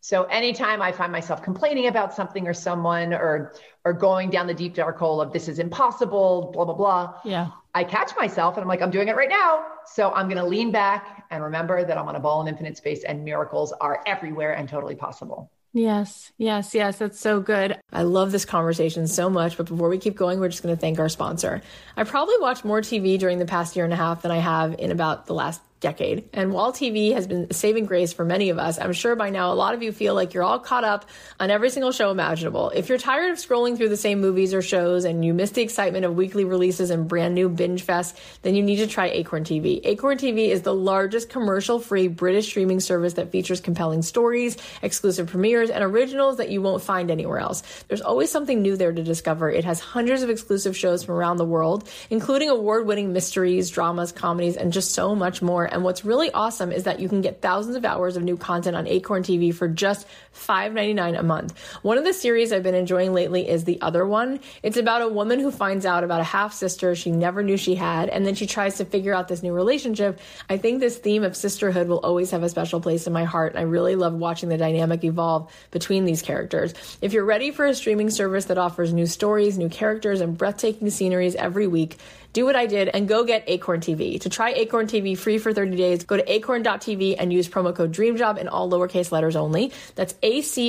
So 0.00 0.24
anytime 0.24 0.80
I 0.80 0.92
find 0.92 1.12
myself 1.12 1.42
complaining 1.42 1.86
about 1.86 2.14
something 2.14 2.46
or 2.46 2.54
someone 2.54 3.12
or 3.12 3.52
or 3.84 3.92
going 3.92 4.30
down 4.30 4.46
the 4.46 4.54
deep 4.54 4.74
dark 4.74 4.98
hole 4.98 5.20
of 5.20 5.32
this 5.32 5.48
is 5.48 5.58
impossible, 5.58 6.50
blah 6.52 6.64
blah 6.64 6.74
blah. 6.74 7.14
Yeah. 7.24 7.48
I 7.74 7.84
catch 7.84 8.16
myself 8.16 8.56
and 8.56 8.62
I'm 8.62 8.68
like, 8.68 8.82
I'm 8.82 8.90
doing 8.90 9.08
it 9.08 9.16
right 9.16 9.28
now. 9.28 9.64
So 9.86 10.10
I'm 10.10 10.28
gonna 10.28 10.46
lean 10.46 10.72
back 10.72 11.24
and 11.30 11.44
remember 11.44 11.84
that 11.84 11.98
I'm 11.98 12.08
on 12.08 12.16
a 12.16 12.20
ball 12.20 12.40
in 12.42 12.48
infinite 12.48 12.76
space 12.76 13.04
and 13.04 13.24
miracles 13.24 13.72
are 13.80 14.02
everywhere 14.06 14.52
and 14.52 14.68
totally 14.68 14.96
possible. 14.96 15.50
Yes, 15.72 16.32
yes, 16.36 16.74
yes. 16.74 16.98
That's 16.98 17.20
so 17.20 17.40
good. 17.40 17.78
I 17.92 18.02
love 18.02 18.32
this 18.32 18.44
conversation 18.44 19.06
so 19.06 19.30
much. 19.30 19.56
But 19.56 19.66
before 19.66 19.88
we 19.88 19.98
keep 19.98 20.16
going, 20.16 20.40
we're 20.40 20.48
just 20.48 20.64
going 20.64 20.74
to 20.74 20.80
thank 20.80 20.98
our 20.98 21.08
sponsor. 21.08 21.62
I 21.96 22.02
probably 22.02 22.34
watched 22.40 22.64
more 22.64 22.80
TV 22.80 23.18
during 23.18 23.38
the 23.38 23.46
past 23.46 23.76
year 23.76 23.84
and 23.84 23.94
a 23.94 23.96
half 23.96 24.22
than 24.22 24.32
I 24.32 24.38
have 24.38 24.74
in 24.80 24.90
about 24.90 25.26
the 25.26 25.34
last 25.34 25.60
decade. 25.80 26.28
And 26.32 26.52
while 26.52 26.72
TV 26.72 27.12
has 27.14 27.26
been 27.26 27.50
saving 27.50 27.86
grace 27.86 28.12
for 28.12 28.24
many 28.24 28.50
of 28.50 28.58
us, 28.58 28.78
I'm 28.78 28.92
sure 28.92 29.16
by 29.16 29.30
now 29.30 29.52
a 29.52 29.54
lot 29.54 29.74
of 29.74 29.82
you 29.82 29.92
feel 29.92 30.14
like 30.14 30.34
you're 30.34 30.44
all 30.44 30.58
caught 30.58 30.84
up 30.84 31.06
on 31.40 31.50
every 31.50 31.70
single 31.70 31.90
show 31.90 32.10
imaginable. 32.10 32.70
If 32.70 32.88
you're 32.88 32.98
tired 32.98 33.30
of 33.30 33.38
scrolling 33.38 33.76
through 33.76 33.88
the 33.88 33.96
same 33.96 34.20
movies 34.20 34.52
or 34.52 34.62
shows 34.62 35.04
and 35.04 35.24
you 35.24 35.32
miss 35.32 35.50
the 35.50 35.62
excitement 35.62 36.04
of 36.04 36.14
weekly 36.14 36.44
releases 36.44 36.90
and 36.90 37.08
brand 37.08 37.34
new 37.34 37.48
binge 37.48 37.82
fest, 37.82 38.18
then 38.42 38.54
you 38.54 38.62
need 38.62 38.76
to 38.76 38.86
try 38.86 39.08
Acorn 39.08 39.44
TV. 39.44 39.80
Acorn 39.84 40.18
TV 40.18 40.48
is 40.48 40.62
the 40.62 40.74
largest 40.74 41.30
commercial 41.30 41.80
free 41.80 42.08
British 42.08 42.46
streaming 42.46 42.80
service 42.80 43.14
that 43.14 43.32
features 43.32 43.60
compelling 43.60 44.02
stories, 44.02 44.56
exclusive 44.82 45.28
premieres, 45.28 45.70
and 45.70 45.82
originals 45.82 46.36
that 46.36 46.50
you 46.50 46.60
won't 46.60 46.82
find 46.82 47.10
anywhere 47.10 47.38
else. 47.38 47.62
There's 47.88 48.02
always 48.02 48.30
something 48.30 48.60
new 48.60 48.76
there 48.76 48.92
to 48.92 49.02
discover. 49.02 49.50
It 49.50 49.64
has 49.64 49.80
hundreds 49.80 50.22
of 50.22 50.28
exclusive 50.28 50.76
shows 50.76 51.04
from 51.04 51.14
around 51.14 51.38
the 51.38 51.44
world, 51.44 51.88
including 52.10 52.50
award 52.50 52.86
winning 52.86 53.12
mysteries, 53.12 53.70
dramas, 53.70 54.12
comedies, 54.12 54.56
and 54.56 54.72
just 54.72 54.92
so 54.92 55.14
much 55.14 55.40
more. 55.40 55.69
And 55.72 55.84
what's 55.84 56.04
really 56.04 56.30
awesome 56.32 56.72
is 56.72 56.84
that 56.84 57.00
you 57.00 57.08
can 57.08 57.20
get 57.20 57.40
thousands 57.40 57.76
of 57.76 57.84
hours 57.84 58.16
of 58.16 58.22
new 58.22 58.36
content 58.36 58.76
on 58.76 58.86
Acorn 58.86 59.22
TV 59.22 59.54
for 59.54 59.68
just 59.68 60.06
$5.99 60.34 61.18
a 61.18 61.22
month. 61.22 61.58
One 61.82 61.98
of 61.98 62.04
the 62.04 62.12
series 62.12 62.52
I've 62.52 62.62
been 62.62 62.74
enjoying 62.74 63.12
lately 63.12 63.48
is 63.48 63.64
The 63.64 63.80
Other 63.80 64.06
One. 64.06 64.40
It's 64.62 64.76
about 64.76 65.02
a 65.02 65.08
woman 65.08 65.40
who 65.40 65.50
finds 65.50 65.86
out 65.86 66.04
about 66.04 66.20
a 66.20 66.24
half 66.24 66.52
sister 66.52 66.94
she 66.94 67.10
never 67.10 67.42
knew 67.42 67.56
she 67.56 67.74
had, 67.74 68.08
and 68.08 68.24
then 68.26 68.34
she 68.34 68.46
tries 68.46 68.76
to 68.78 68.84
figure 68.84 69.14
out 69.14 69.28
this 69.28 69.42
new 69.42 69.52
relationship. 69.52 70.20
I 70.48 70.56
think 70.56 70.80
this 70.80 70.98
theme 70.98 71.24
of 71.24 71.36
sisterhood 71.36 71.88
will 71.88 72.00
always 72.00 72.30
have 72.30 72.42
a 72.42 72.48
special 72.48 72.80
place 72.80 73.06
in 73.06 73.12
my 73.12 73.24
heart, 73.24 73.52
and 73.52 73.58
I 73.58 73.62
really 73.62 73.96
love 73.96 74.14
watching 74.14 74.48
the 74.48 74.56
dynamic 74.56 75.04
evolve 75.04 75.52
between 75.70 76.04
these 76.04 76.22
characters. 76.22 76.74
If 77.00 77.12
you're 77.12 77.24
ready 77.24 77.50
for 77.50 77.66
a 77.66 77.74
streaming 77.74 78.10
service 78.10 78.46
that 78.46 78.58
offers 78.58 78.92
new 78.92 79.06
stories, 79.06 79.58
new 79.58 79.68
characters, 79.68 80.20
and 80.20 80.36
breathtaking 80.36 80.90
sceneries 80.90 81.34
every 81.34 81.66
week, 81.66 81.96
do 82.32 82.44
what 82.44 82.56
I 82.56 82.66
did 82.66 82.88
and 82.88 83.08
go 83.08 83.24
get 83.24 83.44
Acorn 83.46 83.80
TV. 83.80 84.20
To 84.20 84.28
try 84.28 84.50
Acorn 84.52 84.86
TV 84.86 85.16
free 85.16 85.38
for 85.38 85.52
30 85.52 85.76
days, 85.76 86.04
go 86.04 86.16
to 86.16 86.32
acorn.tv 86.32 87.16
and 87.18 87.32
use 87.32 87.48
promo 87.48 87.74
code 87.74 87.92
DREAMJOB 87.92 88.38
in 88.38 88.48
all 88.48 88.70
lowercase 88.70 89.10
letters 89.12 89.36
only. 89.36 89.72
That's 89.94 90.14
A-C-O-R-N.tv 90.22 90.62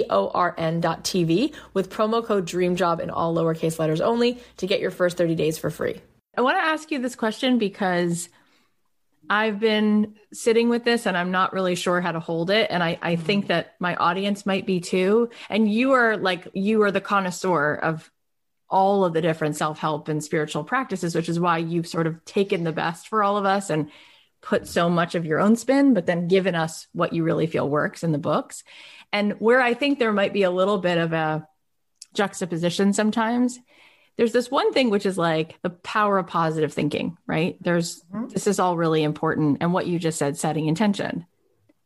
with 1.74 1.89
promo 1.89 2.26
code 2.26 2.45
DREAMJOB 2.47 2.99
in 2.99 3.09
all 3.09 3.36
lowercase 3.36 3.80
letters 3.80 4.01
only 4.01 4.39
to 4.57 4.68
get 4.68 4.80
your 4.80 4.91
first 4.91 5.18
30 5.18 5.36
days 5.36 5.57
for 5.57 5.70
free. 5.70 6.01
I 6.38 6.41
want 6.41 6.57
to 6.57 6.64
ask 6.64 6.91
you 6.91 6.99
this 6.99 7.16
question 7.16 7.57
because 7.57 8.30
I've 9.30 9.59
been 9.59 10.16
sitting 10.34 10.70
with 10.70 10.84
this 10.84 11.05
and 11.05 11.18
I'm 11.18 11.32
not 11.32 11.53
really 11.53 11.76
sure 11.76 12.01
how 12.01 12.12
to 12.12 12.20
hold 12.20 12.49
it. 12.49 12.68
And 12.70 12.84
I, 12.84 12.97
I 13.01 13.16
think 13.16 13.47
that 13.47 13.76
my 13.80 13.95
audience 13.95 14.45
might 14.45 14.66
be 14.66 14.80
too. 14.80 15.30
And 15.49 15.72
you 15.72 15.91
are 15.93 16.18
like, 16.18 16.47
you 16.53 16.82
are 16.84 16.91
the 16.91 17.01
connoisseur 17.01 17.76
of 17.76 18.12
all 18.72 19.06
of 19.06 19.14
the 19.14 19.22
different 19.22 19.56
self-help 19.56 20.08
and 20.08 20.24
spiritual 20.24 20.64
practices 20.64 21.14
which 21.14 21.30
is 21.30 21.40
why 21.40 21.58
you've 21.58 21.88
sort 21.88 22.08
of 22.08 22.24
taken 22.26 22.64
the 22.64 22.72
best 22.72 23.08
for 23.08 23.24
all 23.24 23.38
of 23.38 23.46
us 23.46 23.70
and 23.70 23.92
put 24.42 24.68
so 24.68 24.90
much 24.90 25.14
of 25.14 25.26
your 25.26 25.40
own 25.40 25.56
spin 25.56 25.94
but 25.94 26.08
then 26.08 26.28
given 26.28 26.56
us 26.56 26.88
what 26.94 27.14
you 27.14 27.24
really 27.24 27.46
feel 27.46 27.70
works 27.70 28.04
in 28.04 28.12
the 28.12 28.18
books. 28.18 28.64
And 29.14 29.34
where 29.34 29.62
i 29.62 29.74
think 29.74 30.00
there 30.00 30.14
might 30.14 30.34
be 30.34 30.44
a 30.44 30.52
little 30.52 30.80
bit 30.80 30.98
of 30.98 31.14
a 31.14 31.48
juxtaposition 32.14 32.94
sometimes 32.94 33.60
there's 34.18 34.34
this 34.34 34.52
one 34.52 34.74
thing 34.74 34.90
which 34.90 35.06
is 35.06 35.18
like 35.18 35.58
the 35.62 35.70
power 35.70 36.18
of 36.18 36.28
positive 36.28 36.74
thinking 36.74 37.18
right? 37.28 37.58
There's 37.62 38.04
mm-hmm. 38.14 38.28
this 38.28 38.48
is 38.48 38.60
all 38.60 38.78
really 38.78 39.04
important. 39.04 39.58
And 39.62 39.74
what 39.74 39.88
you 39.88 40.00
just 40.00 40.20
said 40.20 40.38
setting 40.38 40.68
intention. 40.68 41.26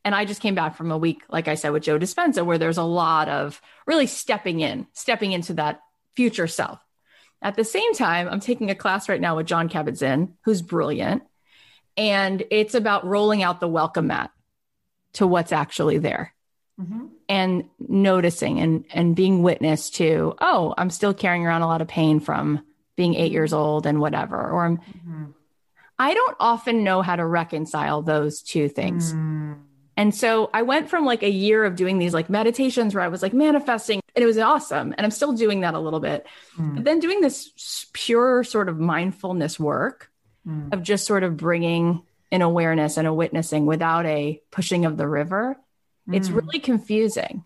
And 0.03 0.13
I 0.13 0.25
just 0.25 0.41
came 0.41 0.53
back 0.53 0.75
from 0.75 0.91
a 0.91 0.97
week, 0.97 1.23
like 1.29 1.47
I 1.47 1.55
said, 1.55 1.71
with 1.71 1.83
Joe 1.83 1.97
Dispenza, 1.97 2.45
where 2.45 2.57
there's 2.59 2.77
a 2.77 2.83
lot 2.83 3.27
of 3.27 3.59
really 3.87 4.05
stepping 4.05 4.59
in, 4.59 4.85
stepping 4.93 5.31
into 5.31 5.53
that 5.53 5.79
future 6.15 6.47
self. 6.47 6.79
At 7.41 7.55
the 7.55 7.63
same 7.63 7.93
time, 7.93 8.27
I'm 8.27 8.39
taking 8.39 8.71
a 8.71 8.75
class 8.75 9.07
right 9.07 9.21
now 9.21 9.35
with 9.35 9.45
Jon 9.45 9.69
Kabat-Zinn, 9.69 10.33
who's 10.45 10.61
brilliant. 10.61 11.23
And 11.97 12.43
it's 12.49 12.75
about 12.75 13.05
rolling 13.05 13.43
out 13.43 13.59
the 13.59 13.67
welcome 13.67 14.07
mat 14.07 14.31
to 15.13 15.27
what's 15.27 15.51
actually 15.51 15.97
there 15.97 16.33
mm-hmm. 16.79 17.05
and 17.29 17.65
noticing 17.79 18.59
and, 18.59 18.85
and 18.91 19.15
being 19.15 19.43
witness 19.43 19.89
to, 19.91 20.35
oh, 20.41 20.73
I'm 20.77 20.89
still 20.89 21.13
carrying 21.13 21.45
around 21.45 21.61
a 21.61 21.67
lot 21.67 21.81
of 21.81 21.87
pain 21.87 22.19
from 22.19 22.65
being 22.95 23.15
eight 23.15 23.31
years 23.31 23.53
old 23.53 23.85
and 23.85 23.99
whatever. 23.99 24.35
Or 24.35 24.65
I'm, 24.65 24.77
mm-hmm. 24.77 25.25
I 25.97 26.13
don't 26.13 26.37
often 26.39 26.83
know 26.83 27.01
how 27.01 27.15
to 27.15 27.25
reconcile 27.25 28.01
those 28.01 28.41
two 28.41 28.67
things. 28.67 29.13
Mm. 29.13 29.59
And 29.95 30.13
so 30.13 30.49
I 30.53 30.63
went 30.63 30.89
from 30.89 31.05
like 31.05 31.23
a 31.23 31.29
year 31.29 31.63
of 31.63 31.75
doing 31.75 31.99
these 31.99 32.13
like 32.13 32.29
meditations 32.29 32.93
where 32.93 33.03
I 33.03 33.07
was 33.07 33.21
like 33.21 33.33
manifesting 33.33 34.01
and 34.15 34.23
it 34.23 34.25
was 34.25 34.37
awesome. 34.37 34.93
And 34.97 35.05
I'm 35.05 35.11
still 35.11 35.33
doing 35.33 35.61
that 35.61 35.73
a 35.73 35.79
little 35.79 35.99
bit. 35.99 36.25
Mm. 36.57 36.75
But 36.75 36.83
then 36.85 36.99
doing 36.99 37.21
this 37.21 37.87
pure 37.93 38.43
sort 38.43 38.69
of 38.69 38.79
mindfulness 38.79 39.59
work 39.59 40.09
mm. 40.47 40.73
of 40.73 40.83
just 40.83 41.05
sort 41.05 41.23
of 41.23 41.35
bringing 41.35 42.03
an 42.31 42.41
awareness 42.41 42.97
and 42.97 43.07
a 43.07 43.13
witnessing 43.13 43.65
without 43.65 44.05
a 44.05 44.41
pushing 44.51 44.85
of 44.85 44.97
the 44.97 45.07
river, 45.07 45.57
mm. 46.09 46.15
it's 46.15 46.29
really 46.29 46.59
confusing 46.59 47.43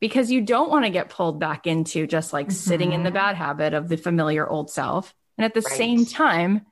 because 0.00 0.30
you 0.30 0.40
don't 0.40 0.70
want 0.70 0.84
to 0.84 0.90
get 0.90 1.08
pulled 1.08 1.38
back 1.38 1.66
into 1.66 2.06
just 2.06 2.32
like 2.32 2.46
mm-hmm. 2.46 2.54
sitting 2.54 2.92
in 2.92 3.02
the 3.02 3.10
mm-hmm. 3.10 3.14
bad 3.14 3.36
habit 3.36 3.74
of 3.74 3.88
the 3.88 3.96
familiar 3.96 4.46
old 4.46 4.70
self. 4.70 5.14
And 5.38 5.44
at 5.44 5.54
the 5.54 5.60
right. 5.60 5.76
same 5.76 6.06
time, 6.06 6.66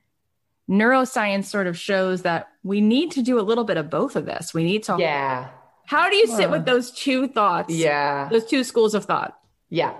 neuroscience 0.69 1.45
sort 1.45 1.67
of 1.67 1.77
shows 1.77 2.21
that 2.21 2.47
we 2.63 2.79
need 2.79 3.11
to 3.11 3.21
do 3.21 3.39
a 3.39 3.41
little 3.41 3.63
bit 3.63 3.77
of 3.77 3.89
both 3.89 4.15
of 4.15 4.25
this. 4.25 4.53
We 4.53 4.63
need 4.63 4.83
to. 4.83 4.97
Yeah. 4.99 5.49
How 5.85 6.09
do 6.09 6.15
you 6.15 6.27
sit 6.27 6.49
with 6.49 6.65
those 6.65 6.91
two 6.91 7.27
thoughts? 7.27 7.73
Yeah. 7.73 8.29
Those 8.29 8.45
two 8.45 8.63
schools 8.63 8.93
of 8.95 9.05
thought. 9.05 9.37
Yeah. 9.71 9.93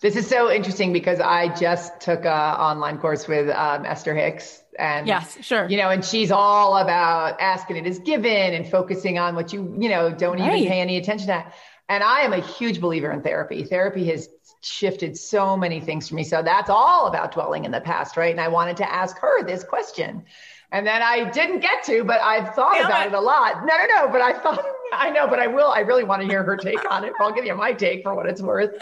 This 0.00 0.16
is 0.16 0.26
so 0.26 0.50
interesting 0.50 0.92
because 0.92 1.20
I 1.20 1.54
just 1.54 2.00
took 2.00 2.24
a 2.24 2.32
online 2.32 2.98
course 2.98 3.28
with 3.28 3.50
um, 3.50 3.84
Esther 3.84 4.14
Hicks 4.14 4.62
and 4.78 5.06
yes, 5.06 5.36
sure. 5.44 5.68
You 5.68 5.76
know, 5.76 5.90
and 5.90 6.04
she's 6.04 6.30
all 6.30 6.78
about 6.78 7.38
asking 7.40 7.76
it 7.76 7.86
is 7.86 7.98
given 7.98 8.54
and 8.54 8.66
focusing 8.66 9.18
on 9.18 9.34
what 9.34 9.52
you, 9.52 9.76
you 9.78 9.90
know, 9.90 10.10
don't 10.10 10.40
right. 10.40 10.56
even 10.56 10.70
pay 10.70 10.80
any 10.80 10.96
attention 10.96 11.26
to. 11.26 11.44
And 11.90 12.02
I 12.02 12.20
am 12.20 12.32
a 12.32 12.40
huge 12.40 12.80
believer 12.80 13.10
in 13.10 13.20
therapy. 13.20 13.64
Therapy 13.64 14.06
has 14.06 14.28
shifted 14.62 15.16
so 15.16 15.56
many 15.56 15.80
things 15.80 16.08
for 16.08 16.14
me. 16.14 16.24
So 16.24 16.42
that's 16.42 16.70
all 16.70 17.06
about 17.06 17.32
dwelling 17.32 17.64
in 17.64 17.70
the 17.70 17.80
past, 17.80 18.16
right? 18.16 18.30
And 18.30 18.40
I 18.40 18.48
wanted 18.48 18.78
to 18.78 18.90
ask 18.90 19.18
her 19.18 19.44
this 19.44 19.62
question. 19.62 20.24
And 20.72 20.86
then 20.86 21.02
I 21.02 21.28
didn't 21.30 21.60
get 21.60 21.82
to, 21.84 22.04
but 22.04 22.20
I've 22.22 22.54
thought 22.54 22.74
Damn 22.74 22.86
about 22.86 23.06
it. 23.06 23.12
it 23.12 23.14
a 23.14 23.20
lot. 23.20 23.66
No, 23.66 23.76
no, 23.76 23.86
no. 24.06 24.08
But 24.12 24.22
I 24.22 24.32
thought, 24.38 24.64
I 24.92 25.10
know, 25.10 25.26
but 25.26 25.38
I 25.38 25.48
will. 25.48 25.70
I 25.70 25.80
really 25.80 26.04
want 26.04 26.22
to 26.22 26.28
hear 26.28 26.42
her 26.44 26.56
take 26.56 26.90
on 26.90 27.04
it. 27.04 27.12
I'll 27.20 27.32
give 27.32 27.44
you 27.44 27.54
my 27.54 27.72
take 27.72 28.02
for 28.02 28.14
what 28.14 28.26
it's 28.26 28.40
worth. 28.40 28.72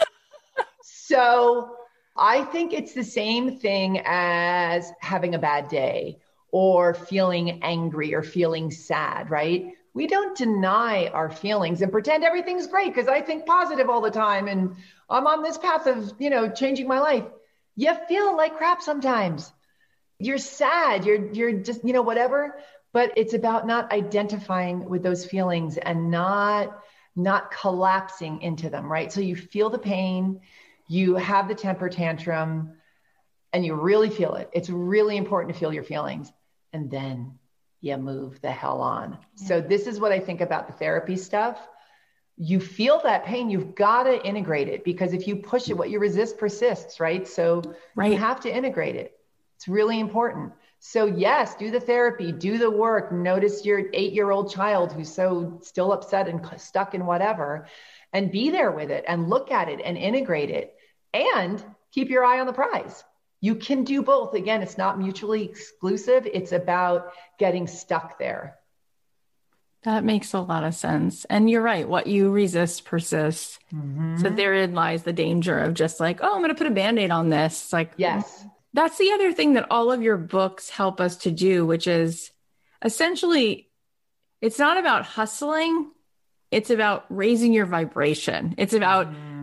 So 1.07 1.75
I 2.15 2.43
think 2.45 2.73
it's 2.73 2.93
the 2.93 3.03
same 3.03 3.57
thing 3.57 4.01
as 4.05 4.91
having 4.99 5.35
a 5.35 5.39
bad 5.39 5.67
day 5.69 6.19
or 6.51 6.93
feeling 6.93 7.63
angry 7.63 8.13
or 8.13 8.23
feeling 8.23 8.71
sad, 8.71 9.29
right? 9.29 9.73
we 9.97 10.05
don't 10.05 10.37
deny 10.37 11.07
our 11.07 11.27
feelings 11.27 11.81
and 11.81 11.91
pretend 11.91 12.23
everything's 12.23 12.67
great 12.67 12.93
because 12.93 13.07
I 13.07 13.19
think 13.19 13.47
positive 13.47 13.89
all 13.89 13.99
the 13.99 14.11
time 14.11 14.47
and 14.47 14.75
I'm 15.09 15.25
on 15.25 15.41
this 15.41 15.57
path 15.57 15.87
of, 15.87 16.13
you 16.19 16.29
know, 16.29 16.51
changing 16.51 16.87
my 16.87 16.99
life. 16.99 17.23
You 17.75 17.95
feel 18.07 18.37
like 18.37 18.57
crap 18.57 18.83
sometimes. 18.83 19.51
You're 20.19 20.37
sad, 20.37 21.03
you're 21.03 21.33
you're 21.33 21.51
just, 21.51 21.83
you 21.83 21.93
know, 21.93 22.03
whatever, 22.03 22.59
but 22.93 23.11
it's 23.17 23.33
about 23.33 23.65
not 23.65 23.91
identifying 23.91 24.87
with 24.87 25.01
those 25.01 25.25
feelings 25.25 25.77
and 25.77 26.11
not 26.11 26.77
not 27.15 27.49
collapsing 27.49 28.43
into 28.43 28.69
them, 28.69 28.91
right? 28.91 29.11
So 29.11 29.19
you 29.19 29.35
feel 29.35 29.71
the 29.71 29.79
pain, 29.79 30.41
you 30.87 31.15
have 31.15 31.47
the 31.47 31.55
temper 31.55 31.89
tantrum, 31.89 32.73
and 33.53 33.65
you 33.65 33.75
really 33.75 34.09
feel 34.09 34.35
it. 34.35 34.49
It's 34.53 34.69
really 34.69 35.17
important 35.17 35.53
to 35.53 35.59
feel 35.59 35.73
your 35.73 35.83
feelings. 35.83 36.31
And 36.73 36.91
then 36.91 37.39
you 37.81 37.97
move 37.97 38.41
the 38.41 38.51
hell 38.51 38.81
on. 38.81 39.17
Yeah. 39.37 39.47
So, 39.47 39.61
this 39.61 39.87
is 39.87 39.99
what 39.99 40.11
I 40.11 40.19
think 40.19 40.41
about 40.41 40.67
the 40.67 40.73
therapy 40.73 41.15
stuff. 41.15 41.59
You 42.37 42.59
feel 42.59 43.01
that 43.03 43.25
pain, 43.25 43.49
you've 43.49 43.73
got 43.73 44.03
to 44.03 44.23
integrate 44.25 44.67
it 44.67 44.83
because 44.83 45.13
if 45.13 45.27
you 45.27 45.37
push 45.37 45.69
it, 45.69 45.77
what 45.77 45.89
you 45.89 45.99
resist 45.99 46.37
persists, 46.37 46.99
right? 46.99 47.27
So, 47.27 47.61
right. 47.95 48.11
you 48.11 48.17
have 48.17 48.39
to 48.41 48.55
integrate 48.55 48.95
it. 48.95 49.17
It's 49.55 49.67
really 49.67 49.99
important. 49.99 50.53
So, 50.79 51.05
yes, 51.05 51.55
do 51.55 51.71
the 51.71 51.79
therapy, 51.79 52.31
do 52.31 52.57
the 52.57 52.69
work. 52.69 53.11
Notice 53.11 53.65
your 53.65 53.85
eight 53.93 54.13
year 54.13 54.31
old 54.31 54.51
child 54.51 54.91
who's 54.91 55.11
so 55.11 55.59
still 55.63 55.91
upset 55.91 56.27
and 56.27 56.45
stuck 56.57 56.93
in 56.93 57.05
whatever, 57.05 57.67
and 58.13 58.31
be 58.31 58.49
there 58.51 58.71
with 58.71 58.91
it 58.91 59.03
and 59.07 59.29
look 59.29 59.51
at 59.51 59.69
it 59.69 59.81
and 59.83 59.97
integrate 59.97 60.49
it 60.49 60.76
and 61.35 61.63
keep 61.91 62.09
your 62.09 62.23
eye 62.23 62.39
on 62.39 62.47
the 62.47 62.53
prize. 62.53 63.03
You 63.39 63.55
can 63.55 63.83
do 63.83 64.01
both. 64.01 64.33
Again, 64.33 64.61
it's 64.61 64.77
not 64.77 64.99
mutually 64.99 65.43
exclusive, 65.43 66.27
it's 66.31 66.51
about 66.51 67.11
getting 67.37 67.67
stuck 67.67 68.17
there. 68.17 68.55
That 69.83 70.03
makes 70.03 70.33
a 70.33 70.39
lot 70.39 70.63
of 70.63 70.75
sense. 70.75 71.23
And 71.25 71.49
you're 71.49 71.61
right. 71.61 71.87
What 71.87 72.07
you 72.07 72.31
resist 72.31 72.83
persists. 72.83 73.59
Mm-hmm. 73.73 74.17
So 74.17 74.29
therein 74.29 74.73
lies 74.73 75.03
the 75.03 75.13
danger 75.13 75.57
of 75.59 75.75
just 75.75 75.99
like, 75.99 76.19
oh, 76.21 76.33
I'm 76.33 76.41
going 76.41 76.49
to 76.49 76.55
put 76.55 76.67
a 76.67 76.71
band 76.71 76.99
aid 76.99 77.11
on 77.11 77.29
this. 77.29 77.63
It's 77.63 77.73
like, 77.73 77.91
yes. 77.95 78.45
That's 78.73 78.97
the 78.97 79.11
other 79.11 79.31
thing 79.31 79.53
that 79.53 79.67
all 79.71 79.91
of 79.91 80.01
your 80.01 80.17
books 80.17 80.69
help 80.69 80.99
us 80.99 81.15
to 81.17 81.31
do, 81.31 81.65
which 81.65 81.87
is 81.87 82.31
essentially, 82.83 83.69
it's 84.41 84.59
not 84.59 84.77
about 84.77 85.05
hustling, 85.05 85.91
it's 86.51 86.69
about 86.69 87.05
raising 87.09 87.53
your 87.53 87.65
vibration. 87.65 88.55
It's 88.57 88.73
about 88.73 89.07
mm-hmm 89.07 89.36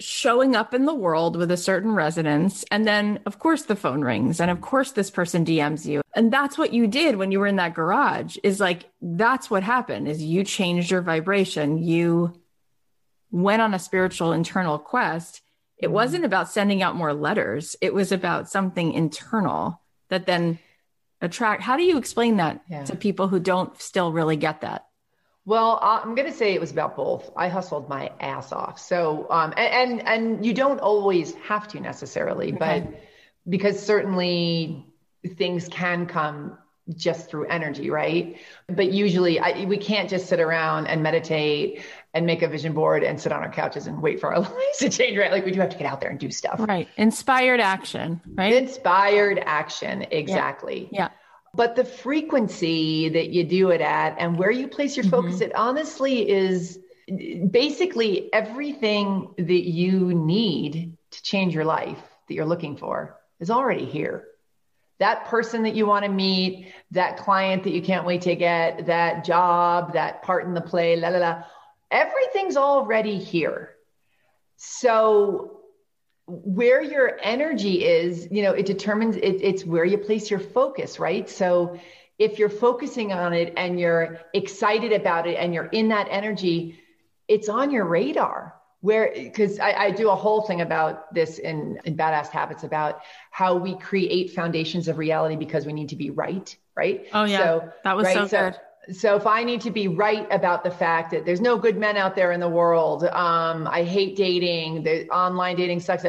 showing 0.00 0.56
up 0.56 0.74
in 0.74 0.86
the 0.86 0.94
world 0.94 1.36
with 1.36 1.50
a 1.50 1.56
certain 1.56 1.92
resonance. 1.92 2.64
And 2.70 2.86
then, 2.86 3.20
of 3.26 3.38
course, 3.38 3.62
the 3.62 3.76
phone 3.76 4.02
rings. 4.02 4.40
And 4.40 4.50
of 4.50 4.60
course, 4.60 4.92
this 4.92 5.10
person 5.10 5.44
DMs 5.44 5.86
you. 5.86 6.02
And 6.14 6.32
that's 6.32 6.58
what 6.58 6.72
you 6.72 6.86
did 6.86 7.16
when 7.16 7.30
you 7.30 7.38
were 7.38 7.46
in 7.46 7.56
that 7.56 7.74
garage 7.74 8.36
is 8.42 8.60
like, 8.60 8.90
that's 9.00 9.50
what 9.50 9.62
happened 9.62 10.08
is 10.08 10.22
you 10.22 10.44
changed 10.44 10.90
your 10.90 11.00
vibration. 11.00 11.78
You 11.78 12.40
went 13.30 13.62
on 13.62 13.74
a 13.74 13.78
spiritual 13.78 14.32
internal 14.32 14.78
quest. 14.78 15.42
It 15.78 15.86
mm-hmm. 15.86 15.94
wasn't 15.94 16.24
about 16.24 16.50
sending 16.50 16.82
out 16.82 16.96
more 16.96 17.14
letters. 17.14 17.76
It 17.80 17.94
was 17.94 18.12
about 18.12 18.48
something 18.48 18.92
internal 18.92 19.80
that 20.08 20.26
then 20.26 20.58
attract. 21.20 21.62
How 21.62 21.76
do 21.76 21.82
you 21.82 21.98
explain 21.98 22.36
that 22.36 22.62
yeah. 22.68 22.84
to 22.84 22.96
people 22.96 23.28
who 23.28 23.40
don't 23.40 23.80
still 23.80 24.12
really 24.12 24.36
get 24.36 24.60
that? 24.62 24.86
Well, 25.46 25.78
I'm 25.82 26.14
going 26.14 26.30
to 26.30 26.36
say 26.36 26.54
it 26.54 26.60
was 26.60 26.70
about 26.70 26.96
both. 26.96 27.30
I 27.36 27.48
hustled 27.48 27.88
my 27.88 28.10
ass 28.20 28.50
off. 28.50 28.78
So, 28.78 29.26
um, 29.30 29.52
and, 29.56 30.00
and, 30.00 30.08
and 30.08 30.46
you 30.46 30.54
don't 30.54 30.80
always 30.80 31.34
have 31.34 31.68
to 31.68 31.80
necessarily, 31.80 32.54
okay. 32.54 32.80
but 32.86 33.00
because 33.48 33.78
certainly 33.78 34.86
things 35.36 35.68
can 35.68 36.06
come 36.06 36.56
just 36.96 37.28
through 37.28 37.46
energy, 37.46 37.90
right? 37.90 38.38
But 38.68 38.92
usually 38.92 39.38
I, 39.38 39.64
we 39.64 39.76
can't 39.76 40.08
just 40.08 40.28
sit 40.28 40.40
around 40.40 40.86
and 40.86 41.02
meditate 41.02 41.82
and 42.14 42.24
make 42.24 42.42
a 42.42 42.48
vision 42.48 42.72
board 42.72 43.02
and 43.02 43.20
sit 43.20 43.32
on 43.32 43.42
our 43.42 43.50
couches 43.50 43.86
and 43.86 44.00
wait 44.00 44.20
for 44.20 44.34
our 44.34 44.40
lives 44.40 44.78
to 44.78 44.88
change, 44.88 45.18
right? 45.18 45.30
Like 45.30 45.44
we 45.44 45.50
do 45.50 45.60
have 45.60 45.70
to 45.70 45.78
get 45.78 45.86
out 45.86 46.00
there 46.00 46.10
and 46.10 46.18
do 46.18 46.30
stuff. 46.30 46.56
Right. 46.58 46.88
Inspired 46.96 47.60
action, 47.60 48.20
right? 48.34 48.52
Inspired 48.52 49.42
action. 49.44 50.06
Exactly. 50.10 50.88
yeah. 50.90 51.02
yeah 51.02 51.08
but 51.54 51.76
the 51.76 51.84
frequency 51.84 53.08
that 53.10 53.30
you 53.30 53.44
do 53.44 53.70
it 53.70 53.80
at 53.80 54.16
and 54.18 54.38
where 54.38 54.50
you 54.50 54.68
place 54.68 54.96
your 54.96 55.04
focus 55.04 55.34
mm-hmm. 55.34 55.44
it 55.44 55.54
honestly 55.54 56.28
is 56.28 56.78
basically 57.50 58.32
everything 58.32 59.28
that 59.36 59.68
you 59.68 60.14
need 60.14 60.96
to 61.10 61.22
change 61.22 61.54
your 61.54 61.64
life 61.64 61.98
that 62.28 62.34
you're 62.34 62.46
looking 62.46 62.76
for 62.76 63.16
is 63.40 63.50
already 63.50 63.84
here 63.84 64.24
that 64.98 65.26
person 65.26 65.64
that 65.64 65.74
you 65.74 65.86
want 65.86 66.04
to 66.04 66.10
meet 66.10 66.72
that 66.92 67.16
client 67.18 67.64
that 67.64 67.72
you 67.72 67.82
can't 67.82 68.06
wait 68.06 68.22
to 68.22 68.34
get 68.34 68.86
that 68.86 69.24
job 69.24 69.92
that 69.92 70.22
part 70.22 70.44
in 70.44 70.54
the 70.54 70.60
play 70.60 70.96
la 70.96 71.08
la 71.08 71.18
la 71.18 71.42
everything's 71.90 72.56
already 72.56 73.18
here 73.18 73.74
so 74.56 75.53
where 76.26 76.82
your 76.82 77.18
energy 77.22 77.84
is, 77.84 78.28
you 78.30 78.42
know, 78.42 78.52
it 78.52 78.66
determines 78.66 79.16
it, 79.16 79.40
it's 79.42 79.64
where 79.64 79.84
you 79.84 79.98
place 79.98 80.30
your 80.30 80.40
focus, 80.40 80.98
right? 80.98 81.28
So 81.28 81.78
if 82.18 82.38
you're 82.38 82.48
focusing 82.48 83.12
on 83.12 83.32
it 83.32 83.52
and 83.56 83.78
you're 83.78 84.20
excited 84.32 84.92
about 84.92 85.26
it 85.26 85.36
and 85.36 85.52
you're 85.52 85.66
in 85.66 85.88
that 85.88 86.08
energy, 86.10 86.80
it's 87.28 87.48
on 87.48 87.70
your 87.70 87.84
radar. 87.84 88.54
Where, 88.80 89.12
because 89.14 89.58
I, 89.60 89.72
I, 89.72 89.90
do 89.92 90.10
a 90.10 90.14
whole 90.14 90.42
thing 90.42 90.60
about 90.60 91.14
this 91.14 91.38
in, 91.38 91.80
in 91.86 91.96
Badass 91.96 92.28
Habits 92.28 92.64
about 92.64 93.00
how 93.30 93.56
we 93.56 93.78
create 93.78 94.32
foundations 94.32 94.88
of 94.88 94.98
reality 94.98 95.36
because 95.36 95.64
we 95.64 95.72
need 95.72 95.88
to 95.88 95.96
be 95.96 96.10
right, 96.10 96.54
right? 96.76 97.06
Oh, 97.14 97.24
yeah. 97.24 97.38
So, 97.38 97.72
that 97.82 97.96
was 97.96 98.04
right? 98.04 98.14
so, 98.14 98.22
good 98.24 98.54
so 98.54 98.60
if 98.88 99.26
I 99.26 99.44
need 99.44 99.60
to 99.62 99.70
be 99.70 99.88
right 99.88 100.26
about 100.30 100.64
the 100.64 100.70
fact 100.70 101.10
that 101.12 101.24
there's 101.24 101.40
no 101.40 101.56
good 101.56 101.76
men 101.76 101.96
out 101.96 102.14
there 102.14 102.32
in 102.32 102.40
the 102.40 102.48
world, 102.48 103.04
um, 103.04 103.66
I 103.66 103.82
hate 103.82 104.16
dating, 104.16 104.82
the 104.82 105.08
online 105.08 105.56
dating 105.56 105.80
sucks, 105.80 106.04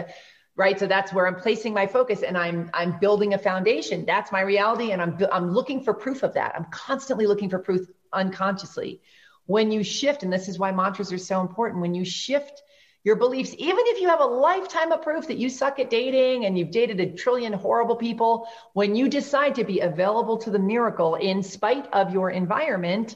right? 0.55 0.79
So 0.79 0.87
that's 0.87 1.13
where 1.13 1.27
I'm 1.27 1.35
placing 1.35 1.73
my 1.73 1.87
focus, 1.87 2.23
and 2.23 2.37
I'm 2.37 2.69
I'm 2.73 2.99
building 2.99 3.33
a 3.33 3.37
foundation. 3.37 4.05
That's 4.05 4.31
my 4.31 4.41
reality, 4.41 4.91
and 4.91 5.01
I'm 5.01 5.17
I'm 5.31 5.51
looking 5.51 5.83
for 5.83 5.93
proof 5.93 6.23
of 6.23 6.33
that. 6.33 6.53
I'm 6.55 6.65
constantly 6.65 7.27
looking 7.27 7.49
for 7.49 7.59
proof 7.59 7.87
unconsciously. 8.13 9.01
When 9.47 9.71
you 9.71 9.83
shift, 9.83 10.23
and 10.23 10.33
this 10.33 10.47
is 10.47 10.57
why 10.57 10.71
mantras 10.71 11.13
are 11.13 11.17
so 11.17 11.41
important. 11.41 11.81
When 11.81 11.93
you 11.93 12.03
shift 12.03 12.61
your 13.05 13.15
beliefs, 13.15 13.53
even 13.59 13.83
if 13.87 14.01
you 14.01 14.09
have 14.09 14.19
a 14.19 14.25
lifetime 14.25 14.91
of 14.91 15.03
proof 15.03 15.27
that 15.27 15.37
you 15.37 15.47
suck 15.47 15.79
at 15.79 15.91
dating 15.91 16.45
and 16.45 16.57
you've 16.57 16.71
dated 16.71 16.99
a 16.99 17.11
trillion 17.11 17.53
horrible 17.53 17.95
people, 17.95 18.47
when 18.73 18.95
you 18.95 19.07
decide 19.07 19.55
to 19.55 19.63
be 19.63 19.79
available 19.79 20.37
to 20.37 20.49
the 20.49 20.59
miracle 20.59 21.13
in 21.13 21.43
spite 21.43 21.87
of 21.93 22.11
your 22.11 22.31
environment, 22.31 23.15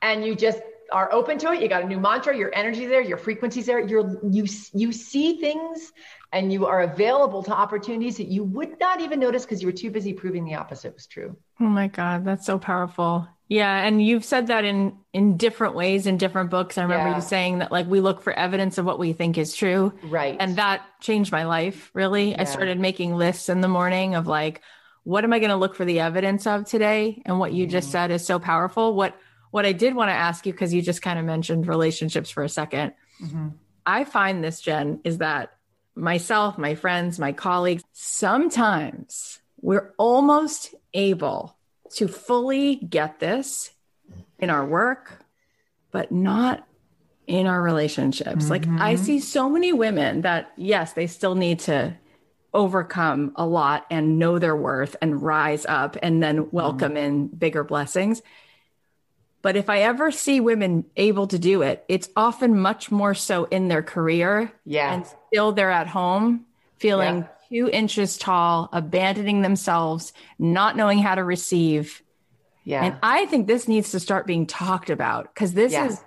and 0.00 0.24
you 0.24 0.36
just 0.36 0.60
are 0.92 1.12
open 1.12 1.36
to 1.38 1.52
it, 1.52 1.60
you 1.60 1.68
got 1.68 1.82
a 1.82 1.86
new 1.86 1.98
mantra, 1.98 2.36
your 2.36 2.54
energy 2.54 2.86
there, 2.86 3.02
your 3.02 3.16
frequencies 3.16 3.66
there, 3.66 3.80
you're 3.80 4.20
you 4.30 4.46
you 4.72 4.92
see 4.92 5.40
things 5.40 5.92
and 6.32 6.52
you 6.52 6.66
are 6.66 6.82
available 6.82 7.42
to 7.42 7.50
opportunities 7.50 8.18
that 8.18 8.28
you 8.28 8.44
would 8.44 8.78
not 8.78 9.00
even 9.00 9.18
notice 9.18 9.44
because 9.44 9.60
you 9.60 9.68
were 9.68 9.72
too 9.72 9.90
busy 9.90 10.12
proving 10.12 10.44
the 10.44 10.54
opposite 10.54 10.94
was 10.94 11.06
true. 11.06 11.36
Oh 11.60 11.64
my 11.64 11.88
God, 11.88 12.24
that's 12.24 12.46
so 12.46 12.58
powerful. 12.58 13.26
Yeah, 13.52 13.84
and 13.84 14.02
you've 14.02 14.24
said 14.24 14.46
that 14.46 14.64
in 14.64 14.96
in 15.12 15.36
different 15.36 15.74
ways 15.74 16.06
in 16.06 16.16
different 16.16 16.48
books. 16.48 16.78
I 16.78 16.84
remember 16.84 17.10
yeah. 17.10 17.16
you 17.16 17.20
saying 17.20 17.58
that 17.58 17.70
like 17.70 17.86
we 17.86 18.00
look 18.00 18.22
for 18.22 18.32
evidence 18.32 18.78
of 18.78 18.86
what 18.86 18.98
we 18.98 19.12
think 19.12 19.36
is 19.36 19.54
true. 19.54 19.92
Right. 20.04 20.38
And 20.40 20.56
that 20.56 20.80
changed 21.02 21.30
my 21.32 21.44
life, 21.44 21.90
really. 21.92 22.30
Yeah. 22.30 22.40
I 22.40 22.44
started 22.44 22.80
making 22.80 23.14
lists 23.14 23.50
in 23.50 23.60
the 23.60 23.68
morning 23.68 24.14
of 24.14 24.26
like 24.26 24.62
what 25.04 25.22
am 25.22 25.34
I 25.34 25.38
going 25.38 25.50
to 25.50 25.56
look 25.56 25.74
for 25.74 25.84
the 25.84 26.00
evidence 26.00 26.46
of 26.46 26.64
today? 26.64 27.20
And 27.26 27.38
what 27.38 27.52
you 27.52 27.64
mm-hmm. 27.64 27.72
just 27.72 27.90
said 27.90 28.10
is 28.10 28.24
so 28.24 28.38
powerful. 28.38 28.94
What 28.94 29.18
what 29.50 29.66
I 29.66 29.72
did 29.72 29.94
want 29.94 30.08
to 30.08 30.14
ask 30.14 30.46
you 30.46 30.52
because 30.54 30.72
you 30.72 30.80
just 30.80 31.02
kind 31.02 31.18
of 31.18 31.26
mentioned 31.26 31.68
relationships 31.68 32.30
for 32.30 32.42
a 32.42 32.46
2nd 32.46 32.94
mm-hmm. 33.22 33.48
I 33.84 34.04
find 34.04 34.42
this 34.42 34.62
Jen 34.62 35.00
is 35.04 35.18
that 35.18 35.58
myself, 35.94 36.56
my 36.56 36.74
friends, 36.74 37.18
my 37.18 37.32
colleagues, 37.32 37.82
sometimes 37.92 39.40
we're 39.60 39.92
almost 39.98 40.74
able 40.94 41.54
to 41.96 42.08
fully 42.08 42.76
get 42.76 43.20
this 43.20 43.70
in 44.38 44.50
our 44.50 44.64
work, 44.64 45.24
but 45.90 46.10
not 46.10 46.66
in 47.26 47.46
our 47.46 47.62
relationships. 47.62 48.44
Mm-hmm. 48.44 48.50
Like 48.50 48.66
I 48.66 48.94
mm-hmm. 48.94 49.04
see 49.04 49.20
so 49.20 49.48
many 49.48 49.72
women 49.72 50.22
that, 50.22 50.52
yes, 50.56 50.92
they 50.92 51.06
still 51.06 51.34
need 51.34 51.60
to 51.60 51.96
overcome 52.54 53.32
a 53.36 53.46
lot 53.46 53.86
and 53.90 54.18
know 54.18 54.38
their 54.38 54.56
worth 54.56 54.96
and 55.00 55.22
rise 55.22 55.64
up 55.66 55.96
and 56.02 56.22
then 56.22 56.50
welcome 56.50 56.94
mm-hmm. 56.94 57.04
in 57.04 57.26
bigger 57.28 57.64
blessings. 57.64 58.22
But 59.40 59.56
if 59.56 59.68
I 59.68 59.80
ever 59.82 60.10
see 60.10 60.40
women 60.40 60.84
able 60.96 61.26
to 61.28 61.38
do 61.38 61.62
it, 61.62 61.84
it's 61.88 62.08
often 62.16 62.60
much 62.60 62.90
more 62.90 63.14
so 63.14 63.44
in 63.44 63.68
their 63.68 63.82
career. 63.82 64.52
Yeah. 64.64 64.94
And 64.94 65.06
still 65.28 65.52
they're 65.52 65.70
at 65.70 65.88
home 65.88 66.46
feeling 66.78 67.18
yeah 67.18 67.26
two 67.52 67.68
inches 67.68 68.16
tall, 68.16 68.68
abandoning 68.72 69.42
themselves, 69.42 70.12
not 70.38 70.76
knowing 70.76 70.98
how 70.98 71.14
to 71.14 71.24
receive. 71.24 72.02
Yeah. 72.64 72.84
And 72.84 72.96
I 73.02 73.26
think 73.26 73.46
this 73.46 73.68
needs 73.68 73.90
to 73.90 74.00
start 74.00 74.26
being 74.26 74.46
talked 74.46 74.88
about 74.88 75.32
because 75.34 75.52
this 75.52 75.72
yeah. 75.72 75.86
is 75.86 76.00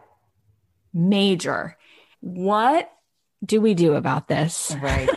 major. 0.93 1.77
What 2.21 2.91
do 3.45 3.61
we 3.61 3.73
do 3.73 3.93
about 3.93 4.27
this? 4.27 4.75
Right. 4.81 5.09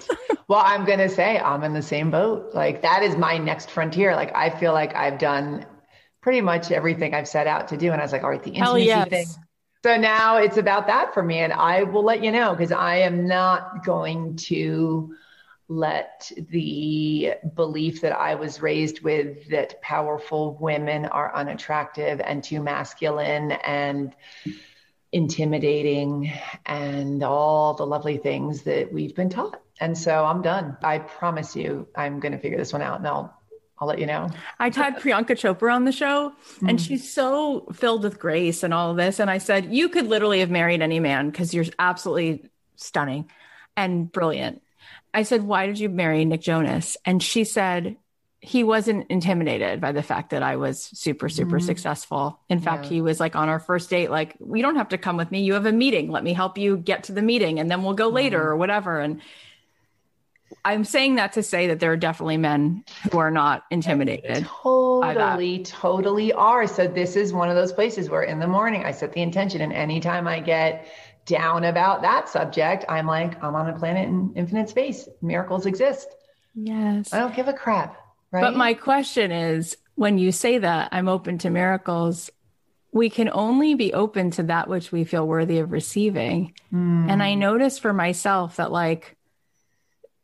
well, 0.49 0.63
I'm 0.65 0.85
going 0.85 0.99
to 0.99 1.09
say 1.09 1.39
I'm 1.39 1.63
in 1.63 1.73
the 1.73 1.83
same 1.83 2.11
boat. 2.11 2.55
Like, 2.55 2.83
that 2.83 3.03
is 3.03 3.17
my 3.17 3.39
next 3.39 3.71
frontier. 3.71 4.15
Like, 4.15 4.35
I 4.37 4.51
feel 4.51 4.73
like 4.73 4.95
I've 4.95 5.19
done 5.19 5.65
pretty 6.21 6.41
much 6.41 6.71
everything 6.71 7.15
I've 7.15 7.29
set 7.29 7.47
out 7.47 7.69
to 7.69 7.77
do. 7.77 7.93
And 7.93 8.01
I 8.01 8.05
was 8.05 8.13
like, 8.13 8.25
all 8.25 8.31
right, 8.31 8.43
the 8.43 8.51
intimacy 8.51 8.85
yes. 8.85 9.09
thing. 9.09 9.27
So 9.85 9.97
now 9.97 10.39
it's 10.39 10.57
about 10.57 10.89
that 10.89 11.15
for 11.15 11.23
me. 11.23 11.39
And 11.39 11.53
I 11.53 11.85
will 11.85 12.03
let 12.03 12.23
you 12.23 12.33
know 12.33 12.51
because 12.51 12.73
I 12.73 12.97
am 12.97 13.27
not 13.27 13.85
going 13.85 14.37
to 14.37 15.15
let 15.69 16.33
the 16.51 17.35
belief 17.55 18.01
that 18.01 18.13
I 18.13 18.35
was 18.35 18.63
raised 18.63 19.03
with 19.03 19.49
that 19.51 19.81
powerful 19.83 20.57
women 20.59 21.05
are 21.07 21.35
unattractive 21.35 22.21
and 22.21 22.43
too 22.43 22.63
masculine 22.63 23.53
and 23.53 24.15
intimidating 25.13 26.33
and 26.65 27.23
all 27.23 27.75
the 27.75 27.87
lovely 27.87 28.17
things 28.17 28.63
that 28.63 28.93
we've 28.93 29.15
been 29.15 29.29
taught. 29.29 29.61
And 29.81 29.97
so 29.97 30.25
I'm 30.25 30.43
done. 30.43 30.77
I 30.83 30.99
promise 30.99 31.55
you, 31.55 31.87
I'm 31.95 32.19
going 32.19 32.33
to 32.33 32.39
figure 32.39 32.59
this 32.59 32.73
one 32.73 32.83
out 32.83 32.99
and 32.99 33.07
I'll 33.07 33.35
I'll 33.81 33.87
let 33.87 34.01
you 34.01 34.07
know. 34.07 34.29
I 34.59 34.71
had 34.75 34.97
Priyanka 34.97 35.37
Chopra 35.37 35.73
on 35.73 35.85
the 35.85 35.93
show, 35.93 36.33
and 36.67 36.81
mm. 36.81 36.85
she's 36.85 37.15
so 37.15 37.65
filled 37.73 38.03
with 38.03 38.19
grace 38.19 38.65
and 38.65 38.75
all 38.75 38.91
of 38.91 38.97
this. 38.97 39.21
And 39.21 39.31
I 39.31 39.39
said, 39.39 39.73
You 39.73 39.89
could 39.89 40.09
literally 40.09 40.41
have 40.41 40.51
married 40.51 40.83
any 40.83 40.99
man 40.99 41.31
because 41.31 41.55
you're 41.55 41.67
absolutely 41.79 42.51
stunning 42.75 43.31
and 43.77 44.11
brilliant. 44.11 44.63
I 45.13 45.23
said, 45.23 45.43
Why 45.43 45.67
did 45.67 45.79
you 45.79 45.89
marry 45.89 46.25
Nick 46.25 46.41
Jonas? 46.41 46.97
And 47.05 47.23
she 47.23 47.45
said, 47.45 47.97
He 48.41 48.65
wasn't 48.65 49.11
intimidated 49.11 49.81
by 49.81 49.93
the 49.93 50.03
fact 50.03 50.31
that 50.31 50.43
I 50.43 50.57
was 50.57 50.83
super, 50.83 51.29
super 51.29 51.59
mm. 51.59 51.63
successful. 51.63 52.41
In 52.49 52.61
fact, 52.61 52.85
yeah. 52.85 52.91
he 52.91 53.01
was 53.01 53.21
like 53.21 53.37
on 53.37 53.49
our 53.49 53.59
first 53.59 53.91
date, 53.91 54.11
like, 54.11 54.37
We 54.39 54.63
don't 54.63 54.77
have 54.77 54.91
to 54.91 54.99
come 54.99 55.17
with 55.17 55.31
me. 55.31 55.43
You 55.43 55.55
have 55.55 55.67
a 55.67 55.73
meeting. 55.73 56.11
Let 56.11 56.25
me 56.25 56.33
help 56.33 56.59
you 56.59 56.77
get 56.77 57.05
to 57.05 57.13
the 57.13 57.23
meeting, 57.23 57.59
and 57.59 57.71
then 57.71 57.83
we'll 57.83 57.95
go 57.95 58.09
later 58.09 58.41
mm. 58.41 58.47
or 58.47 58.57
whatever. 58.57 59.01
And 59.01 59.21
I'm 60.65 60.85
saying 60.85 61.17
that 61.17 61.35
to 61.35 61.43
say 61.43 61.69
that 61.69 61.81
there 61.81 61.93
are 61.93 61.97
definitely 61.97 62.39
men 62.39 62.85
who 63.11 63.19
are 63.19 63.31
not 63.31 63.65
intimidated. 63.71 64.47
Totally, 64.47 65.63
totally 65.63 66.33
are. 66.33 66.67
So 66.67 66.87
this 66.87 67.17
is 67.17 67.33
one 67.33 67.49
of 67.49 67.57
those 67.57 67.73
places 67.73 68.09
where 68.09 68.23
in 68.23 68.39
the 68.39 68.47
morning 68.47 68.85
I 68.85 68.93
set 68.93 69.13
the 69.13 69.23
intention 69.23 69.61
and 69.61 69.73
anytime 69.73 70.27
I 70.27 70.41
get 70.41 70.89
down 71.29 71.65
about 71.65 72.03
that 72.03 72.29
subject, 72.29 72.85
I'm 72.89 73.07
like, 73.07 73.43
I'm 73.43 73.55
on 73.55 73.69
a 73.69 73.79
planet 73.79 74.09
in 74.09 74.33
infinite 74.35 74.69
space. 74.69 75.09
Miracles 75.23 75.67
exist. 75.67 76.09
Yes. 76.55 77.13
I 77.13 77.21
don't 77.21 77.35
give 77.35 77.47
a 77.47 77.53
crap. 77.53 77.97
Right. 78.33 78.41
But 78.41 78.57
my 78.57 78.75
question 78.75 79.31
is 79.31 79.77
when 79.95 80.19
you 80.19 80.33
say 80.33 80.59
that 80.59 80.89
I'm 80.93 81.09
open 81.09 81.39
to 81.39 81.51
miracles, 81.51 82.31
we 82.93 83.11
can 83.11 83.31
only 83.33 83.75
be 83.75 83.93
open 83.93 84.31
to 84.33 84.43
that 84.45 84.69
which 84.69 84.91
we 84.91 85.05
feel 85.05 85.27
worthy 85.27 85.59
of 85.59 85.71
receiving. 85.71 86.55
Mm. 86.73 87.11
And 87.11 87.23
I 87.23 87.35
notice 87.35 87.79
for 87.79 87.93
myself 87.93 88.57
that 88.57 88.73
like 88.73 89.19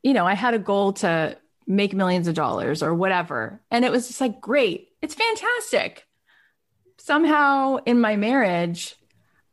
you 0.05 0.13
know, 0.13 0.27
I 0.27 0.35
had 0.35 0.55
a 0.55 0.59
goal 0.59 0.93
to 0.93 1.37
make 1.67 1.95
millions 1.95 2.29
of 2.29 2.35
dollars 2.35 2.83
or 2.83 2.95
whatever. 2.95 3.61
And 3.71 3.85
it 3.85 3.91
was 3.91 4.07
just 4.07 4.21
like, 4.21 4.41
great, 4.41 4.91
it's 5.01 5.15
fantastic. 5.15 6.07
Somehow 6.99 7.79
in 7.87 8.01
my 8.01 8.17
marriage, 8.17 8.97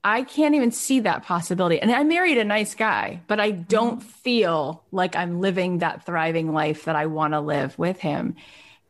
I 0.03 0.23
can't 0.23 0.55
even 0.55 0.71
see 0.71 1.01
that 1.01 1.23
possibility. 1.23 1.79
And 1.79 1.91
I 1.91 2.03
married 2.03 2.39
a 2.39 2.43
nice 2.43 2.73
guy, 2.73 3.21
but 3.27 3.39
I 3.39 3.51
don't 3.51 3.99
mm-hmm. 3.99 4.07
feel 4.07 4.83
like 4.91 5.15
I'm 5.15 5.41
living 5.41 5.79
that 5.79 6.05
thriving 6.05 6.53
life 6.53 6.85
that 6.85 6.95
I 6.95 7.05
want 7.05 7.33
to 7.33 7.39
live 7.39 7.77
with 7.77 7.99
him. 7.99 8.35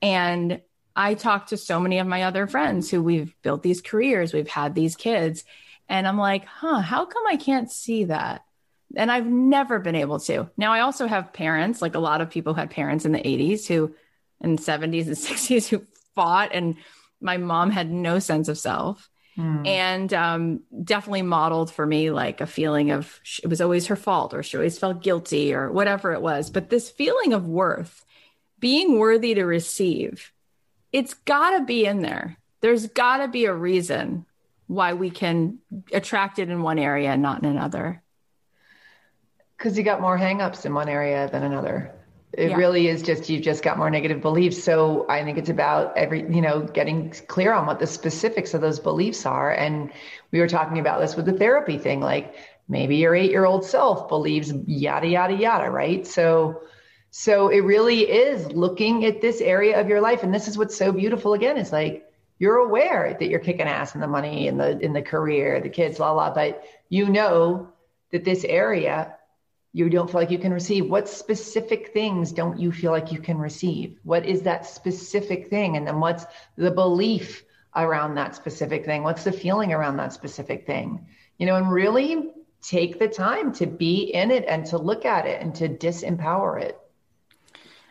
And 0.01 0.61
I 0.95 1.13
talk 1.13 1.47
to 1.47 1.57
so 1.57 1.79
many 1.79 1.99
of 1.99 2.07
my 2.07 2.23
other 2.23 2.47
friends 2.47 2.89
who 2.89 3.03
we've 3.03 3.33
built 3.41 3.63
these 3.63 3.81
careers, 3.81 4.33
we've 4.33 4.47
had 4.47 4.73
these 4.73 4.95
kids. 4.95 5.43
And 5.89 6.07
I'm 6.07 6.17
like, 6.17 6.45
huh, 6.45 6.79
how 6.79 7.05
come 7.05 7.23
I 7.27 7.35
can't 7.35 7.69
see 7.69 8.05
that? 8.05 8.45
And 8.95 9.11
I've 9.11 9.25
never 9.25 9.79
been 9.79 9.95
able 9.95 10.19
to. 10.21 10.49
Now, 10.57 10.73
I 10.73 10.81
also 10.81 11.07
have 11.07 11.33
parents, 11.33 11.81
like 11.81 11.95
a 11.95 11.99
lot 11.99 12.21
of 12.21 12.29
people 12.29 12.53
had 12.53 12.69
parents 12.69 13.05
in 13.05 13.11
the 13.11 13.19
80s 13.19 13.67
who, 13.67 13.95
in 14.41 14.57
70s 14.57 15.07
and 15.07 15.15
60s, 15.17 15.67
who 15.67 15.85
fought, 16.15 16.51
and 16.53 16.77
my 17.21 17.37
mom 17.37 17.69
had 17.69 17.91
no 17.91 18.19
sense 18.19 18.47
of 18.47 18.57
self. 18.57 19.09
Mm. 19.41 19.67
And 19.67 20.13
um, 20.13 20.59
definitely 20.83 21.23
modeled 21.23 21.71
for 21.71 21.85
me 21.85 22.11
like 22.11 22.41
a 22.41 22.45
feeling 22.45 22.91
of 22.91 23.19
it 23.41 23.47
was 23.47 23.59
always 23.59 23.87
her 23.87 23.95
fault 23.95 24.33
or 24.33 24.43
she 24.43 24.55
always 24.55 24.77
felt 24.77 25.01
guilty 25.01 25.53
or 25.53 25.71
whatever 25.71 26.13
it 26.13 26.21
was. 26.21 26.51
But 26.51 26.69
this 26.69 26.91
feeling 26.91 27.33
of 27.33 27.47
worth, 27.47 28.05
being 28.59 28.99
worthy 28.99 29.33
to 29.33 29.43
receive, 29.43 30.31
it's 30.91 31.15
got 31.15 31.57
to 31.57 31.65
be 31.65 31.85
in 31.85 32.01
there. 32.01 32.37
There's 32.61 32.85
got 32.87 33.17
to 33.17 33.27
be 33.27 33.45
a 33.45 33.53
reason 33.53 34.27
why 34.67 34.93
we 34.93 35.09
can 35.09 35.57
attract 35.91 36.37
it 36.37 36.49
in 36.49 36.61
one 36.61 36.77
area 36.77 37.09
and 37.09 37.21
not 37.23 37.43
in 37.43 37.49
another. 37.49 38.03
Because 39.57 39.75
you 39.75 39.83
got 39.83 40.01
more 40.01 40.17
hangups 40.17 40.65
in 40.65 40.73
one 40.73 40.87
area 40.87 41.29
than 41.31 41.43
another. 41.43 41.93
It 42.33 42.51
yeah. 42.51 42.55
really 42.55 42.87
is 42.87 43.01
just 43.01 43.29
you've 43.29 43.41
just 43.41 43.61
got 43.61 43.77
more 43.77 43.89
negative 43.89 44.21
beliefs. 44.21 44.63
So 44.63 45.05
I 45.09 45.23
think 45.23 45.37
it's 45.37 45.49
about 45.49 45.97
every 45.97 46.21
you 46.21 46.41
know 46.41 46.61
getting 46.61 47.11
clear 47.27 47.51
on 47.53 47.65
what 47.65 47.79
the 47.79 47.87
specifics 47.87 48.53
of 48.53 48.61
those 48.61 48.79
beliefs 48.79 49.25
are. 49.25 49.51
And 49.51 49.91
we 50.31 50.39
were 50.39 50.47
talking 50.47 50.79
about 50.79 51.01
this 51.01 51.15
with 51.15 51.25
the 51.25 51.33
therapy 51.33 51.77
thing, 51.77 51.99
like 51.99 52.35
maybe 52.69 52.95
your 52.95 53.15
eight 53.15 53.31
year 53.31 53.45
old 53.45 53.65
self 53.65 54.07
believes 54.07 54.53
yada 54.65 55.07
yada 55.07 55.35
yada, 55.35 55.69
right? 55.69 56.07
So 56.07 56.61
so 57.09 57.49
it 57.49 57.59
really 57.59 58.09
is 58.09 58.49
looking 58.53 59.03
at 59.03 59.19
this 59.19 59.41
area 59.41 59.79
of 59.79 59.89
your 59.89 59.99
life, 59.99 60.23
and 60.23 60.33
this 60.33 60.47
is 60.47 60.57
what's 60.57 60.77
so 60.77 60.93
beautiful. 60.93 61.33
Again, 61.33 61.57
is 61.57 61.73
like 61.73 62.09
you're 62.39 62.55
aware 62.55 63.15
that 63.19 63.27
you're 63.27 63.41
kicking 63.41 63.67
ass 63.67 63.93
in 63.93 63.99
the 63.99 64.07
money, 64.07 64.47
in 64.47 64.57
the 64.57 64.79
in 64.79 64.93
the 64.93 65.01
career, 65.01 65.59
the 65.59 65.69
kids, 65.69 65.99
la 65.99 66.13
la, 66.13 66.33
but 66.33 66.63
you 66.87 67.09
know 67.09 67.67
that 68.11 68.23
this 68.23 68.45
area 68.45 69.17
you 69.73 69.89
don't 69.89 70.09
feel 70.09 70.19
like 70.19 70.31
you 70.31 70.39
can 70.39 70.53
receive. 70.53 70.89
What 70.89 71.07
specific 71.07 71.93
things 71.93 72.31
don't 72.31 72.59
you 72.59 72.71
feel 72.71 72.91
like 72.91 73.11
you 73.11 73.19
can 73.19 73.37
receive? 73.37 73.99
What 74.03 74.25
is 74.25 74.41
that 74.41 74.65
specific 74.65 75.49
thing? 75.49 75.77
And 75.77 75.87
then 75.87 75.99
what's 75.99 76.25
the 76.57 76.71
belief 76.71 77.43
around 77.75 78.15
that 78.15 78.35
specific 78.35 78.85
thing? 78.85 79.03
What's 79.03 79.23
the 79.23 79.31
feeling 79.31 79.71
around 79.71 79.97
that 79.97 80.11
specific 80.13 80.65
thing? 80.65 81.05
You 81.37 81.45
know 81.45 81.55
and 81.55 81.71
really 81.71 82.31
take 82.61 82.99
the 82.99 83.07
time 83.07 83.51
to 83.53 83.65
be 83.65 84.13
in 84.13 84.29
it 84.29 84.45
and 84.47 84.65
to 84.67 84.77
look 84.77 85.05
at 85.05 85.25
it 85.25 85.41
and 85.41 85.55
to 85.55 85.67
disempower 85.67 86.61
it. 86.61 86.77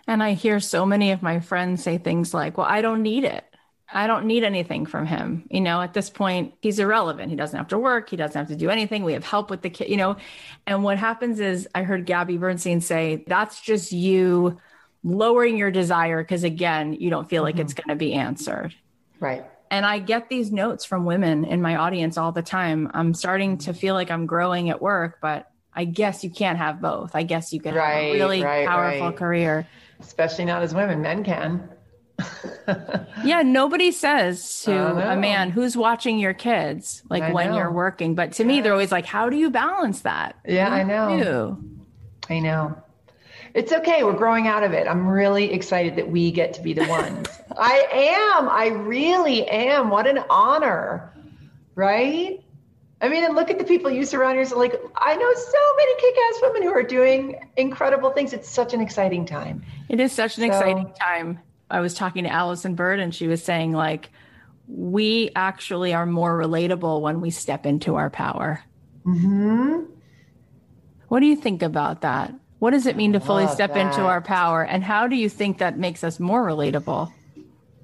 And 0.06 0.22
i 0.22 0.32
hear 0.32 0.60
so 0.60 0.84
many 0.84 1.12
of 1.12 1.22
my 1.22 1.40
friends 1.40 1.82
say 1.82 1.98
things 1.98 2.34
like 2.34 2.58
well 2.58 2.66
i 2.68 2.80
don't 2.80 3.02
need 3.02 3.24
it 3.24 3.44
I 3.93 4.07
don't 4.07 4.26
need 4.26 4.45
anything 4.45 4.86
from 4.86 5.07
him. 5.07 5.45
You 5.51 5.61
know, 5.61 5.80
at 5.80 5.95
this 5.95 6.11
point, 6.11 6.55
he's 6.62 6.78
irrelevant. 6.78 7.30
He 7.30 7.36
doesn't 7.36 7.57
have 7.57 7.68
to 7.68 7.78
work. 7.78 8.09
He 8.09 8.16
doesn't 8.16 8.38
have 8.38 8.49
to 8.49 8.57
do 8.57 8.70
anything. 8.70 9.05
We 9.05 9.14
have 9.14 9.24
help 9.24 9.51
with 9.51 9.62
the 9.62 9.70
kid, 9.70 9.88
you 9.88 9.97
know. 9.97 10.16
And 10.66 10.84
what 10.84 10.99
happens 10.99 11.41
is, 11.41 11.68
I 11.74 11.82
heard 11.82 12.07
Gabby 12.07 12.36
Bernstein 12.36 12.80
say, 12.80 13.24
that's 13.26 13.61
just 13.61 13.93
you 13.93 14.59
lowering 15.03 15.57
your 15.57 15.70
desire 15.70 16.22
because, 16.22 16.45
again, 16.45 16.93
you 16.93 17.11
don't 17.11 17.28
feel 17.28 17.43
like 17.43 17.57
mm-hmm. 17.57 17.62
it's 17.62 17.74
going 17.74 17.88
to 17.88 17.97
be 17.97 18.12
answered. 18.12 18.74
Right. 19.18 19.45
And 19.70 19.86
I 19.86 19.99
get 19.99 20.28
these 20.28 20.51
notes 20.51 20.84
from 20.84 21.05
women 21.05 21.45
in 21.45 21.62
my 21.62 21.76
audience 21.76 22.18
all 22.18 22.32
the 22.32 22.43
time. 22.43 22.91
I'm 22.93 23.14
starting 23.14 23.59
to 23.59 23.72
feel 23.72 23.95
like 23.95 24.11
I'm 24.11 24.26
growing 24.26 24.68
at 24.70 24.82
work, 24.82 25.18
but 25.22 25.51
I 25.72 25.84
guess 25.84 26.24
you 26.24 26.30
can't 26.30 26.59
have 26.59 26.80
both. 26.80 27.14
I 27.14 27.22
guess 27.22 27.53
you 27.53 27.61
can 27.61 27.74
right, 27.74 27.93
have 27.93 28.03
a 28.03 28.12
really 28.14 28.43
right, 28.43 28.66
powerful 28.66 29.09
right. 29.09 29.16
career. 29.16 29.66
Especially 30.01 30.45
not 30.45 30.62
as 30.62 30.74
women, 30.74 31.03
men 31.03 31.22
can. 31.22 31.68
Yeah, 33.24 33.42
nobody 33.42 33.90
says 33.92 34.62
to 34.62 34.72
a 35.12 35.16
man 35.16 35.50
who's 35.50 35.76
watching 35.76 36.18
your 36.18 36.34
kids 36.34 37.02
like 37.08 37.22
I 37.22 37.32
when 37.32 37.50
know. 37.50 37.56
you're 37.56 37.72
working, 37.72 38.14
but 38.14 38.32
to 38.32 38.44
me 38.44 38.60
they're 38.60 38.72
always 38.72 38.92
like, 38.92 39.06
"How 39.06 39.28
do 39.28 39.36
you 39.36 39.50
balance 39.50 40.00
that?" 40.00 40.36
Yeah, 40.46 40.70
I 40.70 40.82
know. 40.82 41.58
I 42.28 42.38
know. 42.38 42.76
It's 43.54 43.72
okay. 43.72 44.04
We're 44.04 44.12
growing 44.12 44.46
out 44.46 44.62
of 44.62 44.72
it. 44.72 44.86
I'm 44.86 45.06
really 45.06 45.52
excited 45.52 45.96
that 45.96 46.08
we 46.08 46.30
get 46.30 46.52
to 46.54 46.62
be 46.62 46.72
the 46.72 46.84
ones. 46.88 47.28
I 47.58 47.86
am. 48.38 48.48
I 48.48 48.68
really 48.68 49.46
am. 49.48 49.90
What 49.90 50.06
an 50.06 50.20
honor, 50.30 51.12
right? 51.74 52.42
I 53.02 53.08
mean, 53.08 53.24
and 53.24 53.34
look 53.34 53.50
at 53.50 53.58
the 53.58 53.64
people 53.64 53.90
you 53.90 54.04
surround 54.04 54.36
yourself. 54.36 54.58
Like, 54.58 54.74
I 54.94 55.16
know 55.16 55.32
so 55.34 55.58
many 55.76 55.94
kick-ass 56.00 56.42
women 56.42 56.62
who 56.62 56.70
are 56.70 56.82
doing 56.82 57.48
incredible 57.56 58.10
things. 58.10 58.34
It's 58.34 58.48
such 58.48 58.74
an 58.74 58.82
exciting 58.82 59.24
time. 59.24 59.64
It 59.88 60.00
is 60.00 60.12
such 60.12 60.36
an 60.36 60.42
so, 60.42 60.46
exciting 60.48 60.92
time. 61.00 61.40
I 61.70 61.80
was 61.80 61.94
talking 61.94 62.24
to 62.24 62.30
Allison 62.30 62.74
Bird 62.74 63.00
and 63.00 63.14
she 63.14 63.28
was 63.28 63.42
saying 63.42 63.72
like 63.72 64.10
we 64.66 65.30
actually 65.34 65.94
are 65.94 66.06
more 66.06 66.38
relatable 66.38 67.00
when 67.00 67.20
we 67.20 67.30
step 67.30 67.66
into 67.66 67.96
our 67.96 68.10
power. 68.10 68.62
Hmm. 69.04 69.84
What 71.08 71.20
do 71.20 71.26
you 71.26 71.36
think 71.36 71.62
about 71.62 72.02
that? 72.02 72.32
What 72.60 72.70
does 72.70 72.86
it 72.86 72.96
mean 72.96 73.14
to 73.14 73.20
fully 73.20 73.48
step 73.48 73.74
that. 73.74 73.86
into 73.86 74.02
our 74.02 74.20
power, 74.20 74.62
and 74.62 74.84
how 74.84 75.06
do 75.08 75.16
you 75.16 75.28
think 75.28 75.58
that 75.58 75.78
makes 75.78 76.04
us 76.04 76.20
more 76.20 76.46
relatable? 76.46 77.10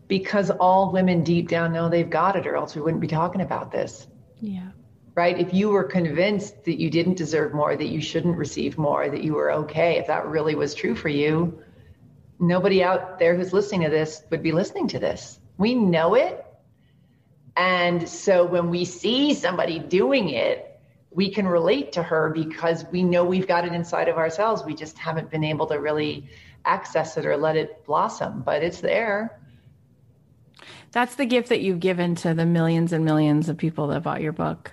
Because 0.07 0.51
all 0.51 0.93
women 0.93 1.25
deep 1.25 1.49
down 1.49 1.73
know 1.73 1.89
they've 1.89 2.09
got 2.09 2.37
it, 2.37 2.47
or 2.47 2.57
else 2.57 2.77
we 2.77 2.83
wouldn't 2.83 3.01
be 3.01 3.09
talking 3.09 3.41
about 3.41 3.73
this. 3.73 4.07
Yeah. 4.41 4.69
Right? 5.15 5.41
If 5.41 5.55
you 5.55 5.71
were 5.71 5.83
convinced 5.83 6.65
that 6.67 6.79
you 6.79 6.91
didn't 6.91 7.17
deserve 7.17 7.55
more, 7.55 7.75
that 7.75 7.89
you 7.89 8.03
shouldn't 8.03 8.37
receive 8.37 8.77
more, 8.77 9.09
that 9.09 9.25
you 9.25 9.33
were 9.33 9.51
okay, 9.51 9.97
if 9.97 10.07
that 10.09 10.27
really 10.27 10.55
was 10.55 10.75
true 10.75 10.95
for 10.95 11.09
you, 11.09 11.59
nobody 12.39 12.83
out 12.83 13.19
there 13.19 13.35
who's 13.35 13.53
listening 13.53 13.83
to 13.83 13.91
this 13.91 14.23
would 14.31 14.43
be 14.43 14.53
listening 14.53 14.89
to 14.89 14.99
this. 14.99 15.39
We 15.59 15.75
know 15.75 16.15
it. 16.15 16.45
And 17.57 18.09
so 18.09 18.45
when 18.45 18.71
we 18.71 18.85
see 18.85 19.35
somebody 19.35 19.79
doing 19.79 20.29
it, 20.29 20.79
we 21.11 21.31
can 21.31 21.47
relate 21.47 21.93
to 21.93 22.03
her 22.03 22.31
because 22.31 22.85
we 22.93 23.03
know 23.03 23.25
we've 23.25 23.49
got 23.49 23.65
it 23.65 23.73
inside 23.73 24.09
of 24.09 24.19
ourselves. 24.19 24.63
We 24.65 24.75
just 24.75 24.99
haven't 24.99 25.31
been 25.31 25.45
able 25.45 25.67
to 25.69 25.81
really 25.81 26.29
access 26.67 27.17
it 27.17 27.25
or 27.25 27.39
let 27.39 27.57
it 27.57 27.87
blossom, 27.87 28.43
but 28.43 28.63
it's 28.63 28.81
there. 28.81 29.41
That's 30.93 31.15
the 31.15 31.25
gift 31.25 31.49
that 31.49 31.61
you've 31.61 31.81
given 31.81 32.15
to 32.17 32.35
the 32.35 32.45
millions 32.45 32.93
and 32.93 33.05
millions 33.05 33.49
of 33.49 33.57
people 33.57 33.89
that 33.89 34.03
bought 34.03 34.21
your 34.21 34.33
book. 34.33 34.73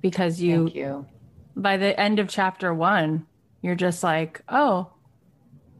Because 0.00 0.40
you, 0.40 0.68
you. 0.74 1.06
by 1.54 1.76
the 1.76 1.98
end 1.98 2.18
of 2.18 2.28
chapter 2.28 2.74
one, 2.74 3.26
you're 3.60 3.76
just 3.76 4.02
like, 4.02 4.42
oh, 4.48 4.90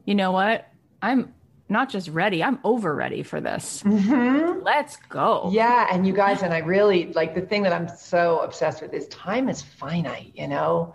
you 0.05 0.14
know 0.14 0.30
what? 0.30 0.72
I'm 1.03 1.34
not 1.68 1.88
just 1.88 2.09
ready, 2.09 2.42
I'm 2.42 2.59
over 2.64 2.94
ready 2.94 3.22
for 3.22 3.40
this. 3.40 3.82
Mm-hmm. 3.82 4.62
Let's 4.62 4.96
go. 5.09 5.50
Yeah. 5.53 5.88
And 5.90 6.07
you 6.07 6.12
guys, 6.12 6.42
and 6.42 6.55
I 6.55 6.59
really 6.59 7.12
like 7.12 7.34
the 7.34 7.40
thing 7.40 7.62
that 7.64 7.72
I'm 7.72 7.88
so 7.88 8.38
obsessed 8.40 8.80
with 8.80 8.94
is 8.94 9.09
time 9.09 9.48
is 9.48 9.61
finite, 9.61 10.32
you 10.34 10.46
know? 10.46 10.94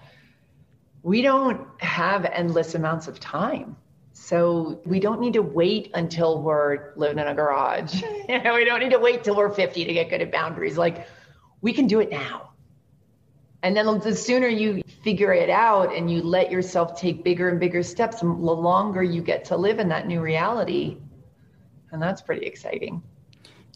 We 1.04 1.22
don't 1.22 1.68
have 1.82 2.26
endless 2.26 2.76
amounts 2.76 3.08
of 3.08 3.20
time. 3.20 3.76
So 4.14 4.82
we 4.86 5.00
don't 5.00 5.20
need 5.22 5.34
to 5.34 5.42
wait 5.42 5.92
until 5.94 6.42
we're 6.42 6.94
living 6.96 7.20
in 7.20 7.28
a 7.28 7.36
garage. 7.36 8.02
you 8.30 8.42
know, 8.42 8.56
we 8.56 8.66
don't 8.66 8.80
need 8.80 8.92
to 8.92 9.00
wait 9.00 9.24
till 9.24 9.36
we're 9.36 9.52
50 9.52 9.86
to 9.86 9.94
get 9.94 10.10
good 10.10 10.22
at 10.22 10.32
boundaries. 10.32 10.78
Like 10.78 11.08
we 11.62 11.74
can 11.74 11.88
do 11.88 12.00
it 12.00 12.10
now. 12.10 12.52
And 13.64 13.76
then 13.76 14.00
the 14.00 14.16
sooner 14.16 14.48
you 14.48 14.84
figure 15.08 15.32
it 15.32 15.50
out 15.50 15.96
and 15.96 16.12
you 16.12 16.22
let 16.22 16.52
yourself 16.52 17.00
take 17.00 17.24
bigger 17.24 17.48
and 17.48 17.62
bigger 17.62 17.82
steps, 17.82 18.20
the 18.20 18.26
longer 18.28 19.02
you 19.02 19.22
get 19.22 19.46
to 19.46 19.56
live 19.56 19.80
in 19.80 19.88
that 19.88 20.06
new 20.06 20.20
reality. 20.20 20.98
And 21.94 22.02
that's 22.02 22.22
pretty 22.22 22.46
exciting. 22.46 23.02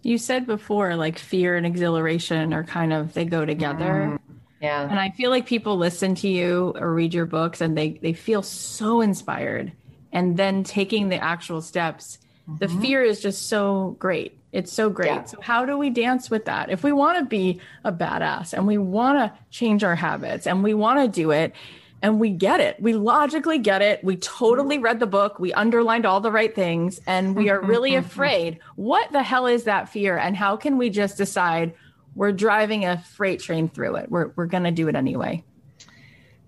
You 0.04 0.18
said 0.18 0.46
before, 0.46 0.94
like 0.98 1.18
fear 1.18 1.56
and 1.56 1.66
exhilaration 1.66 2.54
are 2.54 2.66
kind 2.66 2.92
of, 2.92 3.14
they 3.14 3.24
go 3.24 3.46
together. 3.46 4.20
Mm, 4.20 4.20
yeah. 4.62 4.82
And 4.82 5.00
I 5.00 5.12
feel 5.12 5.30
like 5.30 5.46
people 5.46 5.78
listen 5.78 6.16
to 6.16 6.28
you 6.28 6.74
or 6.76 6.94
read 6.94 7.14
your 7.14 7.26
books 7.26 7.62
and 7.62 7.78
they, 7.78 7.92
they 8.02 8.12
feel 8.12 8.42
so 8.42 9.00
inspired. 9.00 9.72
And 10.12 10.36
then 10.36 10.66
taking 10.66 11.08
the 11.08 11.24
actual 11.24 11.62
steps, 11.62 12.18
mm-hmm. 12.46 12.58
the 12.58 12.68
fear 12.82 13.04
is 13.04 13.22
just 13.22 13.48
so 13.48 13.96
great 14.00 14.38
it's 14.52 14.72
so 14.72 14.90
great. 14.90 15.08
Yeah. 15.08 15.24
So, 15.24 15.40
how 15.42 15.66
do 15.66 15.78
we 15.78 15.90
dance 15.90 16.30
with 16.30 16.46
that? 16.46 16.70
If 16.70 16.84
we 16.84 16.92
want 16.92 17.18
to 17.20 17.26
be 17.26 17.62
a 17.84 17.92
badass 17.92 18.54
and 18.54 18.68
we 18.68 18.78
want 18.78 19.18
to 19.18 19.40
change 19.50 19.84
our 19.84 19.96
habits 19.96 20.46
and 20.46 20.64
we 20.64 20.74
want 20.74 21.00
to 21.00 21.08
do 21.08 21.32
it 21.32 21.54
and 22.02 22.20
we 22.20 22.32
get 22.32 22.60
it, 22.60 22.82
we 22.82 22.94
logically 22.94 23.60
get 23.60 23.82
it. 23.82 24.04
We 24.04 24.18
totally 24.18 24.78
read 24.78 25.00
the 25.00 25.08
book, 25.08 25.40
we 25.40 25.54
underlined 25.54 26.06
all 26.06 26.20
the 26.20 26.32
right 26.32 26.54
things, 26.54 27.00
and 27.08 27.36
we 27.36 27.50
are 27.50 27.62
really 27.62 27.96
afraid. 27.96 28.60
What 28.76 29.12
the 29.12 29.24
hell 29.24 29.48
is 29.48 29.64
that 29.66 29.88
fear? 29.88 30.18
And 30.18 30.36
how 30.36 30.58
can 30.58 30.78
we 30.78 30.90
just 30.90 31.18
decide 31.18 31.74
we're 32.16 32.34
driving 32.34 32.86
a 32.86 32.98
freight 32.98 33.40
train 33.40 33.70
through 33.70 33.96
it? 33.98 34.12
We're, 34.12 34.32
we're 34.36 34.48
going 34.48 34.66
to 34.66 34.72
do 34.72 34.90
it 34.90 34.96
anyway. 34.96 35.46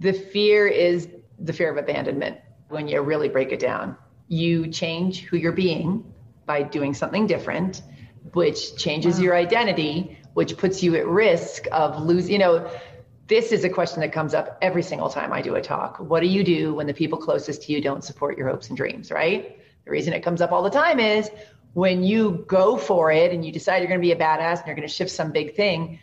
The 0.01 0.11
fear 0.11 0.67
is 0.67 1.07
the 1.39 1.53
fear 1.53 1.71
of 1.71 1.77
abandonment 1.77 2.39
when 2.67 2.89
you 2.89 3.01
really 3.01 3.29
break 3.29 3.53
it 3.53 3.59
down. 3.59 3.95
You 4.27 4.67
change 4.67 5.21
who 5.21 5.37
you're 5.37 5.53
being 5.53 6.03
by 6.45 6.63
doing 6.63 6.93
something 6.93 7.27
different 7.27 7.83
which 8.31 8.75
changes 8.77 9.17
wow. 9.17 9.23
your 9.23 9.35
identity, 9.35 10.17
which 10.33 10.57
puts 10.57 10.81
you 10.81 10.95
at 10.95 11.05
risk 11.07 11.65
of 11.71 12.01
losing, 12.01 12.31
you 12.31 12.39
know, 12.39 12.69
this 13.27 13.51
is 13.51 13.63
a 13.63 13.69
question 13.69 14.01
that 14.01 14.11
comes 14.11 14.33
up 14.33 14.57
every 14.61 14.83
single 14.83 15.09
time 15.09 15.31
I 15.31 15.41
do 15.41 15.55
a 15.55 15.61
talk. 15.61 15.99
What 15.99 16.21
do 16.21 16.27
you 16.27 16.43
do 16.43 16.73
when 16.73 16.87
the 16.87 16.93
people 16.93 17.17
closest 17.17 17.63
to 17.63 17.71
you 17.71 17.81
don't 17.81 18.03
support 18.03 18.37
your 18.37 18.49
hopes 18.49 18.67
and 18.67 18.77
dreams, 18.77 19.11
right? 19.11 19.59
The 19.85 19.91
reason 19.91 20.13
it 20.13 20.21
comes 20.21 20.41
up 20.41 20.51
all 20.51 20.63
the 20.63 20.69
time 20.69 20.99
is 20.99 21.29
when 21.73 22.03
you 22.03 22.45
go 22.47 22.77
for 22.77 23.11
it 23.11 23.31
and 23.31 23.45
you 23.45 23.51
decide 23.51 23.77
you're 23.77 23.87
going 23.87 23.99
to 23.99 24.05
be 24.05 24.11
a 24.11 24.15
badass 24.15 24.59
and 24.59 24.67
you're 24.67 24.75
going 24.75 24.87
to 24.87 24.93
shift 24.93 25.11
some 25.11 25.31
big 25.31 25.55
thing, 25.55 25.99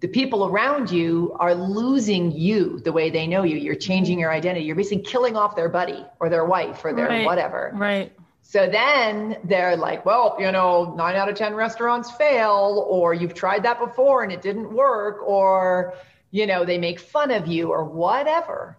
the 0.00 0.08
people 0.08 0.46
around 0.46 0.90
you 0.90 1.36
are 1.40 1.54
losing 1.54 2.32
you 2.32 2.80
the 2.80 2.92
way 2.92 3.10
they 3.10 3.26
know 3.26 3.42
you. 3.42 3.56
You're 3.56 3.74
changing 3.74 4.18
your 4.18 4.30
identity. 4.30 4.64
You're 4.64 4.76
basically 4.76 5.04
killing 5.04 5.36
off 5.36 5.56
their 5.56 5.68
buddy 5.68 6.04
or 6.20 6.28
their 6.28 6.44
wife 6.44 6.84
or 6.84 6.92
their 6.92 7.08
right. 7.08 7.24
whatever. 7.24 7.72
Right. 7.74 8.12
So 8.46 8.68
then 8.68 9.38
they're 9.42 9.74
like, 9.74 10.04
well, 10.04 10.36
you 10.38 10.52
know, 10.52 10.94
nine 10.96 11.16
out 11.16 11.30
of 11.30 11.34
10 11.34 11.54
restaurants 11.54 12.10
fail, 12.10 12.86
or 12.90 13.14
you've 13.14 13.32
tried 13.32 13.62
that 13.62 13.80
before 13.80 14.22
and 14.22 14.30
it 14.30 14.42
didn't 14.42 14.70
work, 14.70 15.22
or, 15.26 15.94
you 16.30 16.46
know, 16.46 16.62
they 16.62 16.76
make 16.76 17.00
fun 17.00 17.30
of 17.30 17.46
you 17.46 17.70
or 17.70 17.84
whatever. 17.84 18.76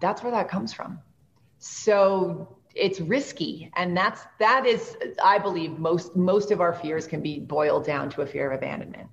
That's 0.00 0.22
where 0.22 0.32
that 0.32 0.48
comes 0.48 0.72
from. 0.72 0.98
So 1.58 2.56
it's 2.74 2.98
risky. 2.98 3.70
And 3.76 3.94
that's, 3.94 4.22
that 4.38 4.64
is, 4.64 4.96
I 5.22 5.38
believe 5.38 5.78
most, 5.78 6.16
most 6.16 6.50
of 6.50 6.62
our 6.62 6.72
fears 6.72 7.06
can 7.06 7.20
be 7.20 7.38
boiled 7.38 7.84
down 7.84 8.08
to 8.10 8.22
a 8.22 8.26
fear 8.26 8.50
of 8.50 8.56
abandonment. 8.56 9.08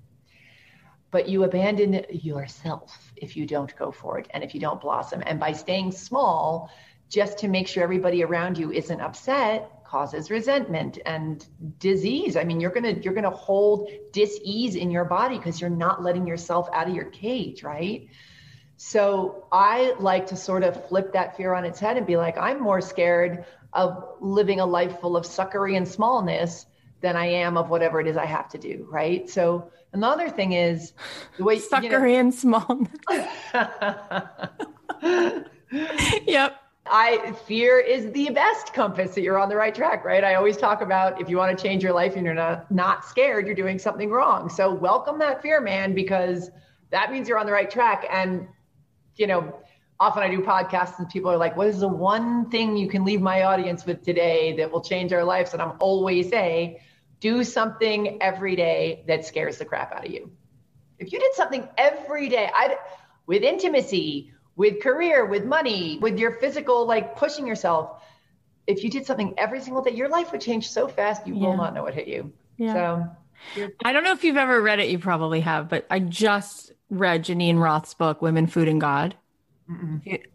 But 1.11 1.27
you 1.27 1.43
abandon 1.43 2.05
yourself 2.09 3.11
if 3.17 3.35
you 3.35 3.45
don't 3.45 3.75
go 3.75 3.91
for 3.91 4.17
it 4.17 4.27
and 4.33 4.45
if 4.45 4.55
you 4.55 4.61
don't 4.61 4.79
blossom. 4.79 5.21
And 5.25 5.41
by 5.41 5.51
staying 5.51 5.91
small, 5.91 6.71
just 7.13 7.37
to 7.37 7.47
make 7.47 7.67
sure 7.67 7.83
everybody 7.83 8.23
around 8.23 8.57
you 8.57 8.71
isn't 8.71 8.99
upset 8.99 9.69
causes 9.85 10.31
resentment 10.31 10.97
and 11.05 11.45
disease. 11.77 12.35
I 12.35 12.43
mean, 12.43 12.59
you're 12.59 12.71
going 12.71 12.95
to 12.95 13.03
you're 13.03 13.13
going 13.13 13.23
to 13.23 13.29
hold 13.29 13.87
dis-ease 14.11 14.75
in 14.75 14.89
your 14.89 15.05
body 15.05 15.37
because 15.37 15.61
you're 15.61 15.69
not 15.69 16.01
letting 16.01 16.25
yourself 16.25 16.67
out 16.73 16.89
of 16.89 16.95
your 16.95 17.05
cage, 17.05 17.61
right? 17.61 18.07
So 18.77 19.45
I 19.51 19.93
like 19.99 20.25
to 20.27 20.35
sort 20.35 20.63
of 20.63 20.87
flip 20.87 21.13
that 21.13 21.37
fear 21.37 21.53
on 21.53 21.65
its 21.65 21.79
head 21.79 21.97
and 21.97 22.07
be 22.07 22.17
like, 22.17 22.35
I'm 22.35 22.59
more 22.59 22.81
scared 22.81 23.45
of 23.73 24.03
living 24.19 24.59
a 24.59 24.65
life 24.65 24.99
full 24.99 25.15
of 25.15 25.25
suckery 25.25 25.77
and 25.77 25.87
smallness 25.87 26.65
than 27.01 27.15
I 27.15 27.27
am 27.27 27.57
of 27.57 27.69
whatever 27.69 28.01
it 28.01 28.07
is 28.07 28.17
I 28.17 28.25
have 28.25 28.49
to 28.49 28.57
do, 28.57 28.87
right? 28.89 29.29
So 29.29 29.69
another 29.91 30.29
thing 30.29 30.53
is 30.53 30.93
the 31.37 31.43
way 31.43 31.57
suckery 31.57 31.83
you 31.83 31.89
know, 31.91 32.19
and 32.19 32.33
smallness. 32.33 32.89
yep. 36.25 36.62
I 36.85 37.31
fear 37.47 37.79
is 37.79 38.11
the 38.11 38.29
best 38.31 38.73
compass 38.73 39.15
that 39.15 39.21
you're 39.21 39.39
on 39.39 39.47
the 39.47 39.55
right 39.55 39.73
track, 39.73 40.03
right? 40.03 40.23
I 40.23 40.35
always 40.35 40.57
talk 40.57 40.81
about 40.81 41.21
if 41.21 41.29
you 41.29 41.37
want 41.37 41.57
to 41.57 41.63
change 41.63 41.81
your 41.81 41.93
life 41.93 42.15
and 42.15 42.25
you're 42.25 42.33
not 42.33 42.69
not 42.69 43.05
scared, 43.05 43.45
you're 43.45 43.55
doing 43.55 43.79
something 43.79 44.11
wrong. 44.11 44.49
So 44.49 44.73
welcome 44.73 45.17
that 45.19 45.41
fear, 45.41 45.61
man, 45.61 45.95
because 45.95 46.51
that 46.89 47.11
means 47.11 47.29
you're 47.29 47.39
on 47.39 47.45
the 47.45 47.53
right 47.53 47.69
track. 47.69 48.05
And 48.11 48.47
you 49.15 49.27
know, 49.27 49.59
often 49.99 50.23
I 50.23 50.29
do 50.29 50.41
podcasts 50.41 50.99
and 50.99 51.07
people 51.07 51.31
are 51.31 51.37
like, 51.37 51.55
"What 51.55 51.67
is 51.67 51.79
the 51.79 51.87
one 51.87 52.49
thing 52.49 52.75
you 52.75 52.89
can 52.89 53.05
leave 53.05 53.21
my 53.21 53.43
audience 53.43 53.85
with 53.85 54.03
today 54.03 54.53
that 54.57 54.69
will 54.69 54.81
change 54.81 55.13
our 55.13 55.23
lives?" 55.23 55.53
And 55.53 55.61
I'm 55.61 55.77
always 55.79 56.29
say, 56.29 56.81
do 57.21 57.41
something 57.45 58.21
every 58.21 58.53
day 58.57 59.05
that 59.07 59.25
scares 59.25 59.57
the 59.57 59.63
crap 59.63 59.93
out 59.93 60.05
of 60.05 60.11
you. 60.11 60.29
If 60.99 61.13
you 61.13 61.19
did 61.19 61.33
something 61.35 61.69
every 61.77 62.27
day, 62.27 62.51
I 62.53 62.75
with 63.27 63.43
intimacy, 63.43 64.32
with 64.55 64.81
career, 64.81 65.25
with 65.25 65.45
money, 65.45 65.97
with 66.01 66.19
your 66.19 66.31
physical, 66.31 66.85
like 66.85 67.15
pushing 67.15 67.47
yourself. 67.47 68.01
If 68.67 68.83
you 68.83 68.89
did 68.89 69.05
something 69.05 69.33
every 69.37 69.59
single 69.61 69.81
day, 69.81 69.91
your 69.91 70.09
life 70.09 70.31
would 70.31 70.41
change 70.41 70.69
so 70.69 70.87
fast 70.87 71.27
you 71.27 71.35
yeah. 71.35 71.47
will 71.47 71.57
not 71.57 71.73
know 71.73 71.83
what 71.83 71.93
hit 71.93 72.07
you. 72.07 72.31
Yeah. 72.57 72.73
So 72.73 73.67
I 73.83 73.91
don't 73.91 74.03
know 74.03 74.13
if 74.13 74.23
you've 74.23 74.37
ever 74.37 74.61
read 74.61 74.79
it, 74.79 74.89
you 74.89 74.99
probably 74.99 75.41
have, 75.41 75.67
but 75.67 75.85
I 75.89 75.99
just 75.99 76.71
read 76.89 77.25
Geneen 77.25 77.59
Roth's 77.59 77.93
book, 77.93 78.21
Women, 78.21 78.47
Food, 78.47 78.67
and 78.67 78.79
God. 78.79 79.15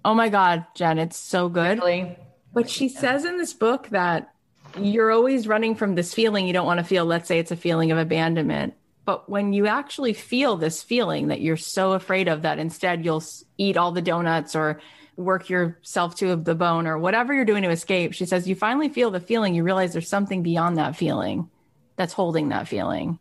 Oh 0.04 0.14
my 0.14 0.28
God, 0.28 0.66
Jen, 0.74 0.98
it's 0.98 1.16
so 1.16 1.48
good. 1.48 1.78
Really? 1.78 2.16
But 2.52 2.68
she 2.68 2.88
yeah. 2.88 3.00
says 3.00 3.24
in 3.24 3.38
this 3.38 3.52
book 3.52 3.88
that 3.90 4.32
you're 4.78 5.10
always 5.10 5.46
running 5.46 5.74
from 5.74 5.94
this 5.94 6.12
feeling 6.12 6.46
you 6.46 6.52
don't 6.52 6.66
want 6.66 6.78
to 6.78 6.84
feel. 6.84 7.04
Let's 7.04 7.28
say 7.28 7.38
it's 7.38 7.50
a 7.50 7.56
feeling 7.56 7.92
of 7.92 7.98
abandonment. 7.98 8.74
But 9.08 9.26
when 9.26 9.54
you 9.54 9.66
actually 9.66 10.12
feel 10.12 10.58
this 10.58 10.82
feeling 10.82 11.28
that 11.28 11.40
you're 11.40 11.56
so 11.56 11.92
afraid 11.92 12.28
of 12.28 12.42
that 12.42 12.58
instead 12.58 13.06
you'll 13.06 13.24
eat 13.56 13.78
all 13.78 13.90
the 13.90 14.02
donuts 14.02 14.54
or 14.54 14.82
work 15.16 15.48
yourself 15.48 16.16
to 16.16 16.36
the 16.36 16.54
bone 16.54 16.86
or 16.86 16.98
whatever 16.98 17.32
you're 17.32 17.46
doing 17.46 17.62
to 17.62 17.70
escape, 17.70 18.12
she 18.12 18.26
says, 18.26 18.46
you 18.46 18.54
finally 18.54 18.90
feel 18.90 19.10
the 19.10 19.18
feeling, 19.18 19.54
you 19.54 19.62
realize 19.62 19.94
there's 19.94 20.10
something 20.10 20.42
beyond 20.42 20.76
that 20.76 20.94
feeling 20.94 21.48
that's 21.96 22.12
holding 22.12 22.50
that 22.50 22.68
feeling. 22.68 23.18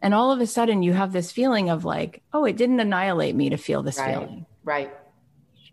And 0.00 0.14
all 0.14 0.30
of 0.30 0.40
a 0.40 0.46
sudden 0.46 0.84
you 0.84 0.92
have 0.92 1.12
this 1.12 1.32
feeling 1.32 1.68
of 1.68 1.84
like, 1.84 2.22
oh, 2.32 2.44
it 2.44 2.56
didn't 2.56 2.78
annihilate 2.78 3.34
me 3.34 3.50
to 3.50 3.56
feel 3.56 3.82
this 3.82 3.98
right, 3.98 4.14
feeling. 4.14 4.46
Right. 4.62 4.94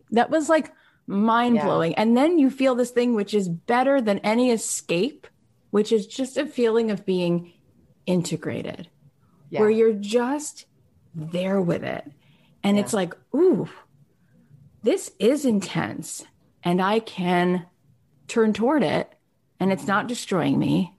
That 0.09 0.31
was 0.31 0.49
like 0.49 0.73
mind 1.05 1.59
blowing. 1.61 1.91
Yeah. 1.91 2.01
And 2.01 2.17
then 2.17 2.39
you 2.39 2.49
feel 2.49 2.73
this 2.73 2.89
thing 2.89 3.13
which 3.13 3.35
is 3.35 3.47
better 3.47 4.01
than 4.01 4.17
any 4.23 4.49
escape, 4.49 5.27
which 5.69 5.91
is 5.91 6.07
just 6.07 6.35
a 6.35 6.47
feeling 6.47 6.89
of 6.89 7.05
being 7.05 7.53
integrated 8.07 8.89
yeah. 9.55 9.61
where 9.61 9.69
you're 9.69 9.93
just 9.93 10.65
there 11.15 11.61
with 11.61 11.83
it. 11.83 12.11
And 12.63 12.77
yeah. 12.77 12.83
it's 12.83 12.93
like, 12.93 13.13
ooh, 13.33 13.69
this 14.83 15.11
is 15.17 15.45
intense. 15.45 16.25
And 16.63 16.81
I 16.81 16.99
can 16.99 17.65
turn 18.27 18.53
toward 18.53 18.83
it 18.83 19.11
and 19.59 19.71
it's 19.71 19.87
not 19.87 20.07
destroying 20.07 20.59
me. 20.59 20.93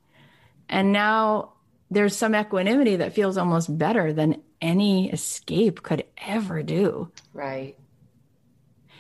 And 0.69 0.93
now 0.93 1.53
there's 1.91 2.17
some 2.17 2.35
equanimity 2.35 2.97
that 2.97 3.13
feels 3.13 3.37
almost 3.37 3.77
better 3.77 4.13
than 4.13 4.43
any 4.61 5.11
escape 5.13 5.83
could 5.83 6.05
ever 6.27 6.63
do. 6.63 7.11
Right. 7.33 7.77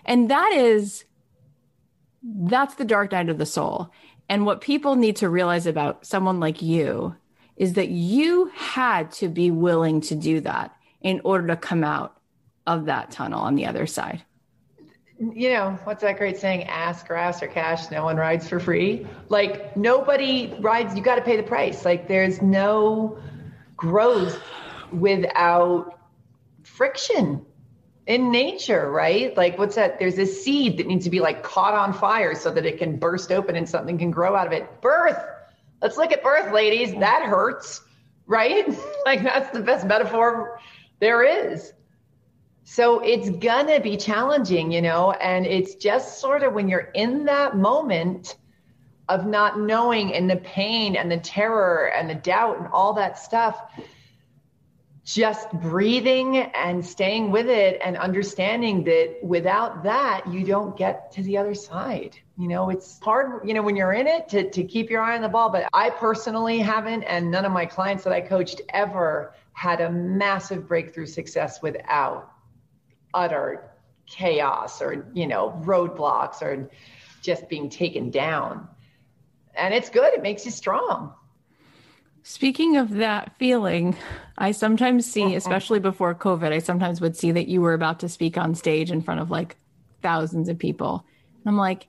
And 0.04 0.30
that 0.30 0.52
is, 0.52 1.04
that's 2.22 2.74
the 2.74 2.84
dark 2.84 3.12
night 3.12 3.28
of 3.28 3.38
the 3.38 3.46
soul. 3.46 3.90
And 4.28 4.44
what 4.44 4.61
people 4.61 4.96
need 4.96 5.16
to 5.16 5.28
realize 5.28 5.66
about 5.66 6.04
someone 6.04 6.40
like 6.40 6.62
you 6.62 7.16
is 7.57 7.74
that 7.74 7.88
you 7.88 8.50
had 8.54 9.11
to 9.12 9.28
be 9.28 9.50
willing 9.50 10.00
to 10.02 10.14
do 10.14 10.40
that 10.40 10.76
in 11.00 11.20
order 11.24 11.46
to 11.48 11.57
come 11.57 11.84
out 11.84 12.20
of 12.66 12.86
that 12.86 13.11
tunnel 13.11 13.40
on 13.40 13.54
the 13.54 13.66
other 13.66 13.86
side. 13.86 14.22
you 15.18 15.50
know, 15.50 15.78
what's 15.84 16.02
that 16.02 16.18
great 16.18 16.36
saying? 16.36 16.64
Ask, 16.64 17.07
grass, 17.07 17.42
or 17.42 17.46
cash. 17.46 17.90
No 17.90 18.04
one 18.04 18.16
rides 18.16 18.48
for 18.48 18.61
free. 18.61 19.07
Like 19.28 19.76
nobody 19.76 20.54
rides. 20.61 20.94
You 20.94 21.02
got 21.02 21.14
to 21.16 21.22
pay 21.22 21.36
the 21.36 21.42
price. 21.42 21.84
Like 21.84 22.09
there's 22.09 22.42
no 22.42 23.18
growth 23.76 24.40
without 24.92 25.98
friction 26.64 27.44
in 28.07 28.30
nature, 28.30 28.90
right? 28.90 29.36
Like 29.36 29.59
what's 29.59 29.76
that? 29.76 29.98
There's 29.98 30.18
a 30.18 30.26
seed 30.26 30.78
that 30.78 30.86
needs 30.86 31.04
to 31.04 31.11
be 31.11 31.20
like 31.20 31.42
caught 31.42 31.74
on 31.74 31.92
fire 31.92 32.34
so 32.34 32.50
that 32.50 32.66
it 32.66 32.78
can 32.78 32.98
burst 32.98 33.32
open 33.32 33.57
and 33.57 33.68
something 33.68 33.98
can 33.98 34.11
grow 34.11 34.36
out 34.36 34.46
of 34.46 34.52
it. 34.52 34.80
Birth. 34.80 35.18
Let's 35.83 35.97
look 35.97 36.12
at 36.12 36.22
birth, 36.22 36.53
ladies. 36.53 36.95
That 36.99 37.22
hurts, 37.24 37.83
right? 38.27 38.66
like 39.07 39.22
that's 39.22 39.51
the 39.51 39.61
best 39.61 39.87
metaphor 39.87 40.61
there 41.01 41.22
is. 41.22 41.72
So 42.64 43.01
it's 43.01 43.31
gonna 43.31 43.81
be 43.81 43.97
challenging, 43.97 44.72
you 44.72 44.83
know, 44.83 45.12
and 45.12 45.47
it's 45.47 45.77
just 45.77 46.20
sort 46.20 46.43
of 46.43 46.53
when 46.53 46.68
you're 46.68 46.91
in 46.95 47.24
that 47.27 47.57
moment 47.57 48.37
of 49.09 49.27
not 49.27 49.61
knowing 49.61 50.14
and 50.14 50.29
the 50.29 50.37
pain 50.37 50.97
and 50.97 51.11
the 51.11 51.18
terror 51.18 51.93
and 51.93 52.11
the 52.11 52.14
doubt 52.14 52.59
and 52.59 52.66
all 52.72 52.93
that 52.95 53.18
stuff, 53.18 53.61
just 55.07 55.52
breathing 55.52 56.36
and 56.36 56.84
staying 56.84 57.30
with 57.30 57.46
it 57.46 57.80
and 57.82 57.96
understanding 57.96 58.82
that 58.82 59.18
without 59.22 59.84
that, 59.84 60.26
you 60.26 60.44
don't 60.44 60.76
get 60.76 61.12
to 61.12 61.22
the 61.22 61.38
other 61.38 61.54
side. 61.54 62.18
You 62.36 62.48
know, 62.48 62.70
it's 62.70 62.98
hard, 62.98 63.46
you 63.46 63.54
know, 63.54 63.62
when 63.62 63.76
you're 63.76 63.92
in 63.92 64.09
it 64.09 64.28
to, 64.30 64.50
to 64.50 64.64
keep 64.64 64.90
your 64.90 65.00
eye 65.00 65.14
on 65.14 65.22
the 65.22 65.28
ball. 65.28 65.48
But 65.48 65.68
I 65.72 65.90
personally 65.90 66.59
haven't, 66.59 67.04
and 67.04 67.30
none 67.30 67.44
of 67.44 67.52
my 67.52 67.66
clients 67.66 68.02
that 68.02 68.12
I 68.12 68.20
coached 68.20 68.61
ever 68.70 69.32
had 69.52 69.80
a 69.80 69.90
massive 69.90 70.66
breakthrough 70.66 71.07
success 71.07 71.62
without 71.62 72.32
utter 73.14 73.70
chaos 74.07 74.82
or 74.82 75.09
you 75.14 75.26
know 75.26 75.61
roadblocks 75.64 76.42
or 76.42 76.70
just 77.22 77.48
being 77.48 77.68
taken 77.68 78.11
down 78.11 78.68
and 79.54 79.74
it's 79.74 79.88
good 79.90 80.12
it 80.12 80.22
makes 80.22 80.44
you 80.44 80.50
strong 80.52 81.12
speaking 82.27 82.77
of 82.77 82.91
that 82.91 83.37
feeling 83.39 83.97
i 84.37 84.51
sometimes 84.51 85.11
see 85.11 85.24
uh-huh. 85.24 85.37
especially 85.37 85.79
before 85.79 86.14
covid 86.14 86.53
i 86.53 86.59
sometimes 86.59 87.01
would 87.01 87.16
see 87.16 87.31
that 87.31 87.47
you 87.47 87.61
were 87.61 87.74
about 87.74 88.01
to 88.01 88.09
speak 88.09 88.37
on 88.37 88.55
stage 88.55 88.91
in 88.91 89.01
front 89.01 89.20
of 89.20 89.31
like 89.31 89.57
thousands 90.03 90.49
of 90.49 90.59
people 90.59 91.05
and 91.37 91.47
i'm 91.47 91.57
like 91.57 91.87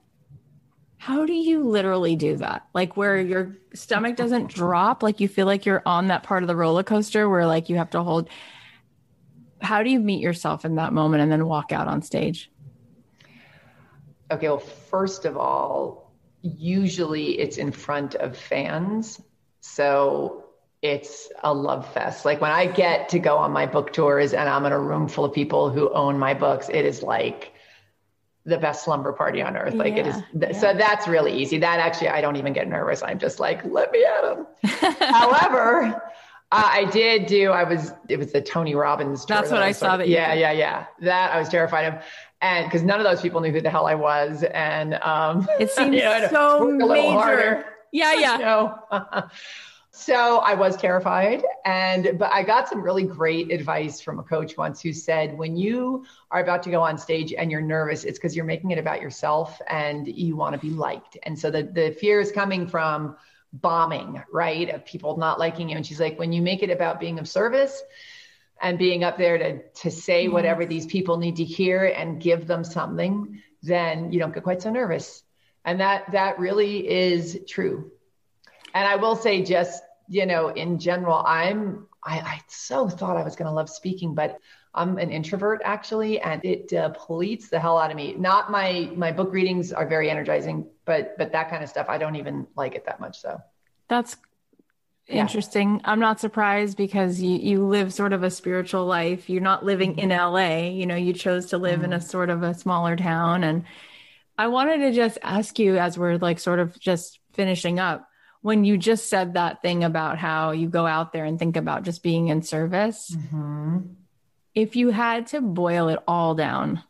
how 0.99 1.25
do 1.25 1.33
you 1.33 1.63
literally 1.63 2.15
do 2.15 2.37
that 2.37 2.67
like 2.73 2.95
where 2.95 3.19
your 3.19 3.55
stomach 3.73 4.15
doesn't 4.15 4.47
drop 4.47 5.01
like 5.01 5.19
you 5.19 5.27
feel 5.27 5.45
like 5.45 5.65
you're 5.65 5.83
on 5.85 6.07
that 6.07 6.23
part 6.23 6.43
of 6.43 6.47
the 6.47 6.55
roller 6.55 6.83
coaster 6.83 7.27
where 7.27 7.47
like 7.47 7.69
you 7.69 7.77
have 7.77 7.89
to 7.89 8.03
hold 8.03 8.29
how 9.61 9.83
do 9.83 9.89
you 9.89 9.99
meet 9.99 10.21
yourself 10.21 10.65
in 10.65 10.75
that 10.75 10.93
moment 10.93 11.23
and 11.23 11.31
then 11.31 11.45
walk 11.47 11.71
out 11.71 11.87
on 11.87 12.01
stage? 12.01 12.51
Okay, 14.31 14.47
well, 14.47 14.59
first 14.59 15.25
of 15.25 15.37
all, 15.37 16.11
usually 16.41 17.39
it's 17.39 17.57
in 17.57 17.71
front 17.71 18.15
of 18.15 18.37
fans. 18.37 19.21
So 19.67 20.45
it's 20.81 21.29
a 21.43 21.53
love 21.53 21.91
fest. 21.93 22.25
Like 22.25 22.41
when 22.41 22.51
I 22.51 22.65
get 22.65 23.09
to 23.09 23.19
go 23.19 23.37
on 23.37 23.51
my 23.51 23.65
book 23.65 23.93
tours 23.93 24.33
and 24.33 24.47
I'm 24.47 24.65
in 24.65 24.71
a 24.71 24.79
room 24.79 25.07
full 25.07 25.25
of 25.25 25.33
people 25.33 25.69
who 25.69 25.91
own 25.93 26.17
my 26.17 26.33
books, 26.33 26.69
it 26.69 26.85
is 26.85 27.03
like 27.03 27.53
the 28.45 28.57
best 28.57 28.85
slumber 28.85 29.11
party 29.11 29.41
on 29.41 29.57
earth. 29.57 29.73
Like 29.73 29.95
yeah, 29.95 29.99
it 29.99 30.07
is. 30.07 30.15
Th- 30.39 30.53
yeah. 30.53 30.59
So 30.59 30.73
that's 30.73 31.07
really 31.07 31.33
easy. 31.33 31.57
That 31.57 31.79
actually, 31.79 32.09
I 32.09 32.21
don't 32.21 32.37
even 32.37 32.53
get 32.53 32.67
nervous. 32.67 33.03
I'm 33.03 33.19
just 33.19 33.39
like, 33.39 33.63
let 33.65 33.91
me 33.91 34.05
at 34.05 34.21
them. 34.21 34.47
However, 34.99 36.01
uh, 36.51 36.69
I 36.71 36.85
did 36.85 37.25
do. 37.25 37.51
I 37.51 37.63
was. 37.63 37.91
It 38.07 38.17
was 38.17 38.31
the 38.31 38.41
Tony 38.41 38.73
Robbins. 38.73 39.25
That's 39.25 39.51
what 39.51 39.61
I, 39.61 39.67
I 39.67 39.71
saw. 39.73 39.97
That 39.97 40.07
yeah, 40.07 40.33
yeah, 40.33 40.53
yeah. 40.53 40.85
That 41.01 41.33
I 41.33 41.39
was 41.39 41.49
terrified 41.49 41.93
of, 41.93 42.03
and 42.41 42.65
because 42.65 42.83
none 42.83 42.99
of 42.99 43.03
those 43.03 43.21
people 43.21 43.41
knew 43.41 43.51
who 43.51 43.61
the 43.61 43.69
hell 43.69 43.85
I 43.85 43.95
was, 43.95 44.43
and 44.43 44.93
um, 44.95 45.45
it 45.59 45.69
seems 45.71 45.93
you 45.93 46.03
know, 46.03 46.27
so 46.31 46.71
major. 46.71 47.11
Harder. 47.11 47.65
Yeah, 47.91 48.13
yeah. 48.19 48.37
Know? 48.37 48.79
so 49.91 50.37
I 50.39 50.53
was 50.53 50.77
terrified, 50.77 51.43
and 51.65 52.17
but 52.17 52.31
I 52.31 52.43
got 52.43 52.67
some 52.67 52.81
really 52.81 53.03
great 53.03 53.51
advice 53.51 54.01
from 54.01 54.19
a 54.19 54.23
coach 54.23 54.57
once 54.57 54.81
who 54.81 54.93
said, 54.93 55.37
when 55.37 55.57
you 55.57 56.05
are 56.31 56.41
about 56.41 56.63
to 56.63 56.69
go 56.69 56.81
on 56.81 56.97
stage 56.97 57.33
and 57.33 57.51
you're 57.51 57.61
nervous, 57.61 58.03
it's 58.03 58.17
because 58.17 58.35
you're 58.35 58.45
making 58.45 58.71
it 58.71 58.77
about 58.77 59.01
yourself 59.01 59.61
and 59.67 60.07
you 60.07 60.35
want 60.35 60.53
to 60.53 60.59
be 60.59 60.69
liked, 60.69 61.17
and 61.23 61.37
so 61.37 61.49
the 61.51 61.63
the 61.63 61.91
fear 61.99 62.19
is 62.19 62.31
coming 62.31 62.67
from 62.67 63.15
bombing, 63.53 64.21
right? 64.31 64.69
Of 64.69 64.85
people 64.85 65.17
not 65.17 65.39
liking 65.39 65.69
you. 65.69 65.77
And 65.77 65.85
she's 65.85 65.99
like, 65.99 66.19
when 66.19 66.33
you 66.33 66.41
make 66.41 66.63
it 66.63 66.69
about 66.69 66.99
being 66.99 67.19
of 67.19 67.27
service 67.27 67.81
and 68.61 68.77
being 68.77 69.03
up 69.03 69.17
there 69.17 69.37
to 69.37 69.69
to 69.81 69.91
say 69.91 70.27
whatever 70.27 70.65
these 70.65 70.85
people 70.85 71.17
need 71.17 71.37
to 71.37 71.43
hear 71.43 71.85
and 71.85 72.21
give 72.21 72.47
them 72.47 72.63
something, 72.63 73.41
then 73.63 74.11
you 74.11 74.19
don't 74.19 74.33
get 74.33 74.43
quite 74.43 74.61
so 74.61 74.71
nervous. 74.71 75.23
And 75.67 75.81
that 75.81 76.09
that 76.13 76.39
really 76.39 76.89
is 76.89 77.41
true. 77.45 77.91
And 78.73 78.87
I 78.87 78.95
will 78.95 79.17
say 79.17 79.43
just, 79.43 79.83
you 80.07 80.25
know, 80.25 80.47
in 80.47 80.79
general, 80.79 81.21
I'm 81.27 81.87
I, 82.01 82.19
I 82.19 82.41
so 82.47 82.87
thought 82.87 83.17
I 83.17 83.23
was 83.23 83.35
going 83.35 83.47
to 83.47 83.53
love 83.53 83.69
speaking, 83.69 84.15
but 84.15 84.39
I'm 84.73 84.97
an 84.97 85.11
introvert 85.11 85.61
actually, 85.65 86.21
and 86.21 86.43
it 86.45 86.69
depletes 86.69 87.49
the 87.49 87.59
hell 87.59 87.77
out 87.77 87.91
of 87.91 87.97
me. 87.97 88.13
Not 88.13 88.49
my 88.49 88.89
my 88.95 89.11
book 89.11 89.33
readings 89.33 89.73
are 89.73 89.85
very 89.85 90.09
energizing, 90.09 90.69
but 90.85 91.17
but 91.17 91.33
that 91.33 91.49
kind 91.49 91.61
of 91.61 91.69
stuff 91.69 91.87
I 91.89 91.97
don't 91.97 92.15
even 92.15 92.47
like 92.55 92.75
it 92.75 92.85
that 92.85 93.01
much. 93.01 93.19
So 93.19 93.37
that's 93.89 94.15
interesting. 95.07 95.75
Yeah. 95.75 95.91
I'm 95.91 95.99
not 95.99 96.21
surprised 96.21 96.77
because 96.77 97.21
you 97.21 97.39
you 97.39 97.65
live 97.65 97.93
sort 97.93 98.13
of 98.13 98.23
a 98.23 98.31
spiritual 98.31 98.85
life. 98.85 99.29
You're 99.29 99.41
not 99.41 99.65
living 99.65 99.97
in 99.97 100.09
LA. 100.11 100.69
You 100.69 100.85
know, 100.85 100.95
you 100.95 101.11
chose 101.11 101.47
to 101.47 101.57
live 101.57 101.81
mm. 101.81 101.85
in 101.85 101.93
a 101.93 101.97
mm-hmm. 101.97 102.07
sort 102.07 102.29
of 102.29 102.41
a 102.41 102.53
smaller 102.53 102.95
town, 102.95 103.43
and 103.43 103.65
I 104.37 104.47
wanted 104.47 104.79
to 104.79 104.91
just 104.91 105.17
ask 105.23 105.57
you 105.59 105.77
as 105.77 105.97
we're 105.97 106.17
like 106.17 106.39
sort 106.39 106.59
of 106.59 106.79
just 106.79 107.19
finishing 107.33 107.79
up 107.79 108.07
when 108.41 108.63
you 108.63 108.77
just 108.77 109.09
said 109.09 109.33
that 109.33 109.61
thing 109.61 109.83
about 109.83 110.17
how 110.17 110.51
you 110.51 110.69
go 110.69 110.85
out 110.85 111.11
there 111.11 111.25
and 111.25 111.39
think 111.39 111.57
about 111.57 111.83
just 111.83 112.03
being 112.03 112.27
in 112.27 112.41
service. 112.41 113.15
Mm-hmm 113.15 113.79
if 114.57 114.75
you 114.75 114.89
had 114.89 115.27
to 115.27 115.39
boil 115.39 115.87
it 115.87 115.99
all 116.07 116.33
down 116.33 116.81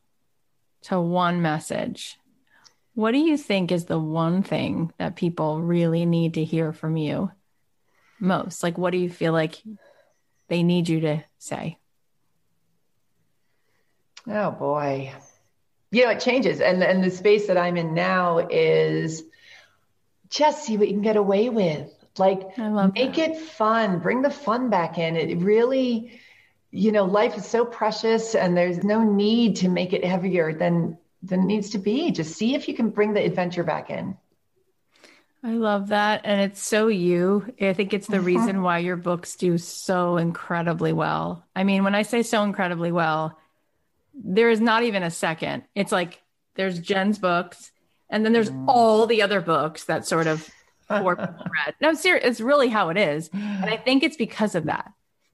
to 0.84 0.98
one 0.98 1.42
message, 1.42 2.18
what 2.94 3.12
do 3.12 3.18
you 3.18 3.36
think 3.36 3.74
is 3.74 3.84
the 3.84 4.00
one 4.00 4.42
thing 4.42 4.94
that 4.98 5.18
people 5.18 5.62
really 5.62 6.06
need 6.06 6.36
to 6.36 6.46
hear 6.46 6.72
from 6.72 6.96
you 6.96 7.30
most? 8.22 8.64
Like, 8.64 8.78
what 8.78 8.92
do 8.92 8.98
you 8.98 9.10
feel 9.10 9.34
like 9.34 9.62
they 10.48 10.64
need 10.64 10.88
you 10.88 11.02
to 11.02 11.26
say? 11.40 11.78
Oh 14.26 14.52
boy. 14.52 15.12
You 15.92 16.06
know, 16.06 16.12
it 16.12 16.20
changes. 16.20 16.62
And 16.62 16.84
and 16.84 17.04
the 17.04 17.12
space 17.12 17.48
that 17.48 17.58
I'm 17.58 17.78
in 17.78 17.94
now 17.94 18.40
is 18.40 19.24
just 20.30 20.66
see 20.66 20.78
what 20.78 20.88
you 20.88 20.94
can 20.94 21.04
get 21.04 21.16
away 21.16 21.50
with. 21.50 21.92
Like 22.18 22.58
make 22.58 23.16
that. 23.16 23.32
it 23.32 23.38
fun. 23.38 24.00
Bring 24.00 24.22
the 24.22 24.30
fun 24.30 24.70
back 24.70 24.98
in. 24.98 25.16
It 25.16 25.38
really 25.38 26.20
you 26.72 26.92
know, 26.92 27.06
life 27.06 27.38
is 27.38 27.46
so 27.46 27.66
precious 27.66 28.36
and 28.36 28.56
there's 28.56 28.84
no 28.84 29.04
need 29.04 29.58
to 29.58 29.70
make 29.70 29.94
it 29.94 30.04
heavier 30.04 30.54
than 30.54 30.98
than 31.24 31.42
it 31.42 31.46
needs 31.46 31.70
to 31.72 31.78
be. 31.78 32.12
Just 32.12 32.36
see 32.36 32.56
if 32.56 32.68
you 32.68 32.76
can 32.76 32.90
bring 32.90 33.14
the 33.14 33.24
adventure 33.24 33.64
back 33.64 33.90
in. 33.90 34.18
I 35.44 35.54
love 35.54 35.88
that. 35.88 36.22
And 36.24 36.42
it's 36.42 36.62
so 36.62 36.88
you. 36.88 37.54
I 37.60 37.74
think 37.74 37.94
it's 37.94 38.08
the 38.08 38.18
mm-hmm. 38.18 38.26
reason 38.26 38.62
why 38.62 38.80
your 38.80 38.96
books 38.96 39.36
do 39.36 39.58
so 39.58 40.18
incredibly 40.18 40.94
well. 40.94 41.46
I 41.56 41.64
mean, 41.64 41.84
when 41.84 41.96
I 41.96 42.02
say 42.02 42.24
so 42.24 42.44
incredibly 42.44 42.92
well, 42.92 43.38
there 44.24 44.50
is 44.50 44.62
not 44.62 44.84
even 44.84 45.04
a 45.04 45.12
second. 45.12 45.64
It's 45.76 45.92
like 45.92 46.22
there's 46.56 46.80
Jen's 46.80 47.20
books, 47.20 47.72
and 48.10 48.26
then 48.26 48.34
there's 48.34 48.50
mm. 48.50 48.66
all 48.68 49.06
the 49.06 49.22
other 49.22 49.42
books 49.42 49.86
that 49.86 50.06
sort 50.06 50.28
of 50.28 50.50
read. 50.90 51.76
No, 51.82 51.94
serious. 51.94 52.26
It's 52.26 52.42
really 52.42 52.70
how 52.70 52.90
it 52.90 52.98
is. 52.98 53.30
And 53.34 53.66
I 53.66 53.78
think 53.78 54.04
it's 54.04 54.18
because 54.18 54.56
of 54.56 54.66
that. 54.66 54.92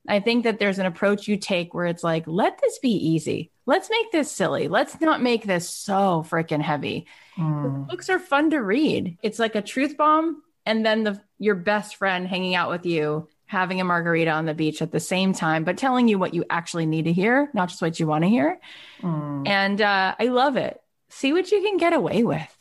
I 0.07 0.19
think 0.19 0.43
that 0.43 0.59
there's 0.59 0.79
an 0.79 0.85
approach 0.85 1.27
you 1.27 1.37
take 1.37 1.73
where 1.73 1.85
it's 1.85 2.03
like, 2.03 2.27
let 2.27 2.59
this 2.59 2.79
be 2.79 2.89
easy. 2.89 3.51
Let's 3.65 3.89
make 3.89 4.11
this 4.11 4.29
silly. 4.29 4.67
Let's 4.67 4.99
not 4.99 5.21
make 5.21 5.45
this 5.45 5.69
so 5.69 6.25
freaking 6.29 6.61
heavy. 6.61 7.07
Mm. 7.37 7.87
Books 7.87 8.09
are 8.09 8.19
fun 8.19 8.49
to 8.49 8.61
read. 8.61 9.17
It's 9.23 9.39
like 9.39 9.55
a 9.55 9.61
truth 9.61 9.95
bomb 9.95 10.43
and 10.65 10.85
then 10.85 11.03
the 11.03 11.21
your 11.39 11.55
best 11.55 11.95
friend 11.95 12.27
hanging 12.27 12.55
out 12.55 12.69
with 12.69 12.85
you 12.85 13.27
having 13.53 13.79
a 13.79 13.83
margarita 13.83 14.31
on 14.31 14.45
the 14.45 14.53
beach 14.53 14.81
at 14.81 14.91
the 14.91 14.99
same 14.99 15.31
time, 15.31 15.63
but 15.63 15.77
telling 15.77 16.07
you 16.07 16.17
what 16.17 16.33
you 16.33 16.43
actually 16.49 16.87
need 16.87 17.05
to 17.05 17.13
hear, 17.13 17.49
not 17.53 17.69
just 17.69 17.81
what 17.81 17.99
you 17.99 18.07
want 18.07 18.23
to 18.23 18.29
hear. 18.29 18.59
Mm. 19.01 19.47
And 19.47 19.79
uh, 19.79 20.15
I 20.19 20.25
love 20.25 20.57
it. 20.57 20.81
See 21.09 21.31
what 21.31 21.51
you 21.51 21.61
can 21.61 21.77
get 21.77 21.93
away 21.93 22.23
with. 22.23 22.57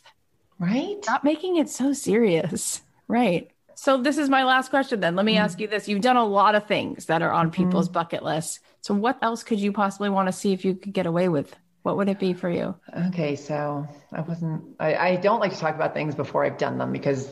Right. 0.59 0.97
Not 1.07 1.23
making 1.23 1.57
it 1.57 1.67
so 1.67 1.91
serious. 1.93 2.81
Right. 3.07 3.49
So 3.75 3.97
this 3.97 4.17
is 4.17 4.29
my 4.29 4.43
last 4.43 4.69
question 4.69 4.99
then. 4.99 5.15
Let 5.15 5.25
me 5.25 5.33
mm-hmm. 5.33 5.43
ask 5.43 5.59
you 5.59 5.67
this. 5.67 5.89
You've 5.89 6.01
done 6.01 6.15
a 6.15 6.25
lot 6.25 6.55
of 6.55 6.67
things 6.67 7.07
that 7.07 7.21
are 7.21 7.31
on 7.31 7.51
mm-hmm. 7.51 7.63
people's 7.63 7.89
bucket 7.89 8.23
lists. 8.23 8.59
So 8.81 8.93
what 8.93 9.17
else 9.21 9.43
could 9.43 9.59
you 9.59 9.73
possibly 9.73 10.09
want 10.09 10.27
to 10.27 10.31
see 10.31 10.53
if 10.53 10.63
you 10.63 10.75
could 10.75 10.93
get 10.93 11.05
away 11.05 11.27
with? 11.27 11.53
What 11.81 11.97
would 11.97 12.07
it 12.07 12.19
be 12.19 12.33
for 12.33 12.49
you? 12.49 12.75
Okay, 13.07 13.35
so 13.35 13.87
I 14.13 14.21
wasn't 14.21 14.63
I, 14.79 14.95
I 14.95 15.15
don't 15.17 15.41
like 15.41 15.51
to 15.51 15.59
talk 15.59 15.75
about 15.75 15.93
things 15.93 16.15
before 16.15 16.45
I've 16.45 16.57
done 16.57 16.77
them 16.77 16.93
because 16.93 17.27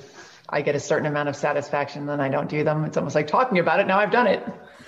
I 0.52 0.62
get 0.62 0.76
a 0.76 0.80
certain 0.80 1.06
amount 1.06 1.30
of 1.30 1.36
satisfaction 1.36 2.06
then 2.06 2.20
I 2.20 2.30
don't 2.30 2.50
do 2.50 2.64
them. 2.64 2.86
It's 2.86 2.98
almost 2.98 3.16
like 3.16 3.28
talking 3.28 3.60
about 3.60 3.80
it. 3.80 3.88
Now 3.88 4.00
I've 4.00 4.12
done 4.12 4.28
it. 4.28 4.44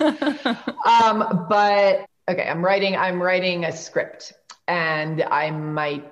um, 0.86 1.46
but 1.48 2.06
okay, 2.28 2.48
I'm 2.48 2.64
writing, 2.64 2.96
I'm 2.96 3.22
writing 3.22 3.64
a 3.64 3.74
script 3.74 4.32
and 4.68 5.22
I 5.22 5.50
might 5.50 6.10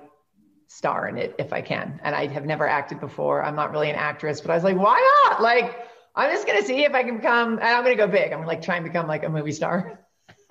star 0.69 1.07
in 1.09 1.19
it 1.19 1.35
if 1.39 1.53
I 1.53 1.61
can. 1.61 2.01
And 2.03 2.15
I 2.15 2.27
have 2.29 2.47
never 2.47 2.67
acted 2.67 3.01
before. 3.01 3.45
I'm 3.45 3.57
not 3.57 3.73
really 3.73 3.91
an 3.91 3.97
actress, 3.97 4.41
but 4.41 4.51
I 4.51 4.55
was 4.55 4.65
like, 4.65 4.77
why 4.77 5.27
not? 5.29 5.43
Like, 5.43 5.77
I'm 6.15 6.31
just 6.31 6.47
gonna 6.47 6.63
see 6.63 6.85
if 6.85 6.95
I 6.95 7.03
can 7.03 7.17
become, 7.17 7.55
and 7.55 7.63
I'm 7.63 7.83
gonna 7.83 7.97
go 7.97 8.07
big. 8.07 8.33
I'm 8.33 8.39
gonna, 8.39 8.47
like 8.47 8.63
trying 8.63 8.83
to 8.83 8.89
become 8.89 9.07
like 9.07 9.25
a 9.25 9.29
movie 9.29 9.53
star. 9.53 10.01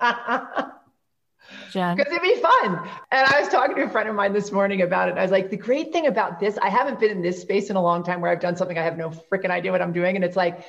Jen. 1.70 1.96
Because 1.96 2.12
it'd 2.12 2.22
be 2.22 2.40
fun. 2.40 2.88
And 3.10 3.26
I 3.26 3.40
was 3.40 3.48
talking 3.48 3.76
to 3.76 3.82
a 3.82 3.90
friend 3.90 4.08
of 4.08 4.14
mine 4.14 4.32
this 4.32 4.52
morning 4.52 4.82
about 4.82 5.08
it. 5.08 5.16
I 5.16 5.22
was 5.22 5.30
like, 5.30 5.50
the 5.50 5.56
great 5.56 5.92
thing 5.92 6.06
about 6.06 6.40
this, 6.40 6.58
I 6.60 6.68
haven't 6.68 7.00
been 7.00 7.10
in 7.10 7.22
this 7.22 7.40
space 7.40 7.70
in 7.70 7.76
a 7.76 7.82
long 7.82 8.04
time 8.04 8.20
where 8.20 8.30
I've 8.30 8.40
done 8.40 8.56
something 8.56 8.78
I 8.78 8.82
have 8.82 8.96
no 8.96 9.10
freaking 9.10 9.50
idea 9.50 9.72
what 9.72 9.82
I'm 9.82 9.92
doing. 9.92 10.16
And 10.16 10.24
it's 10.24 10.36
like, 10.36 10.64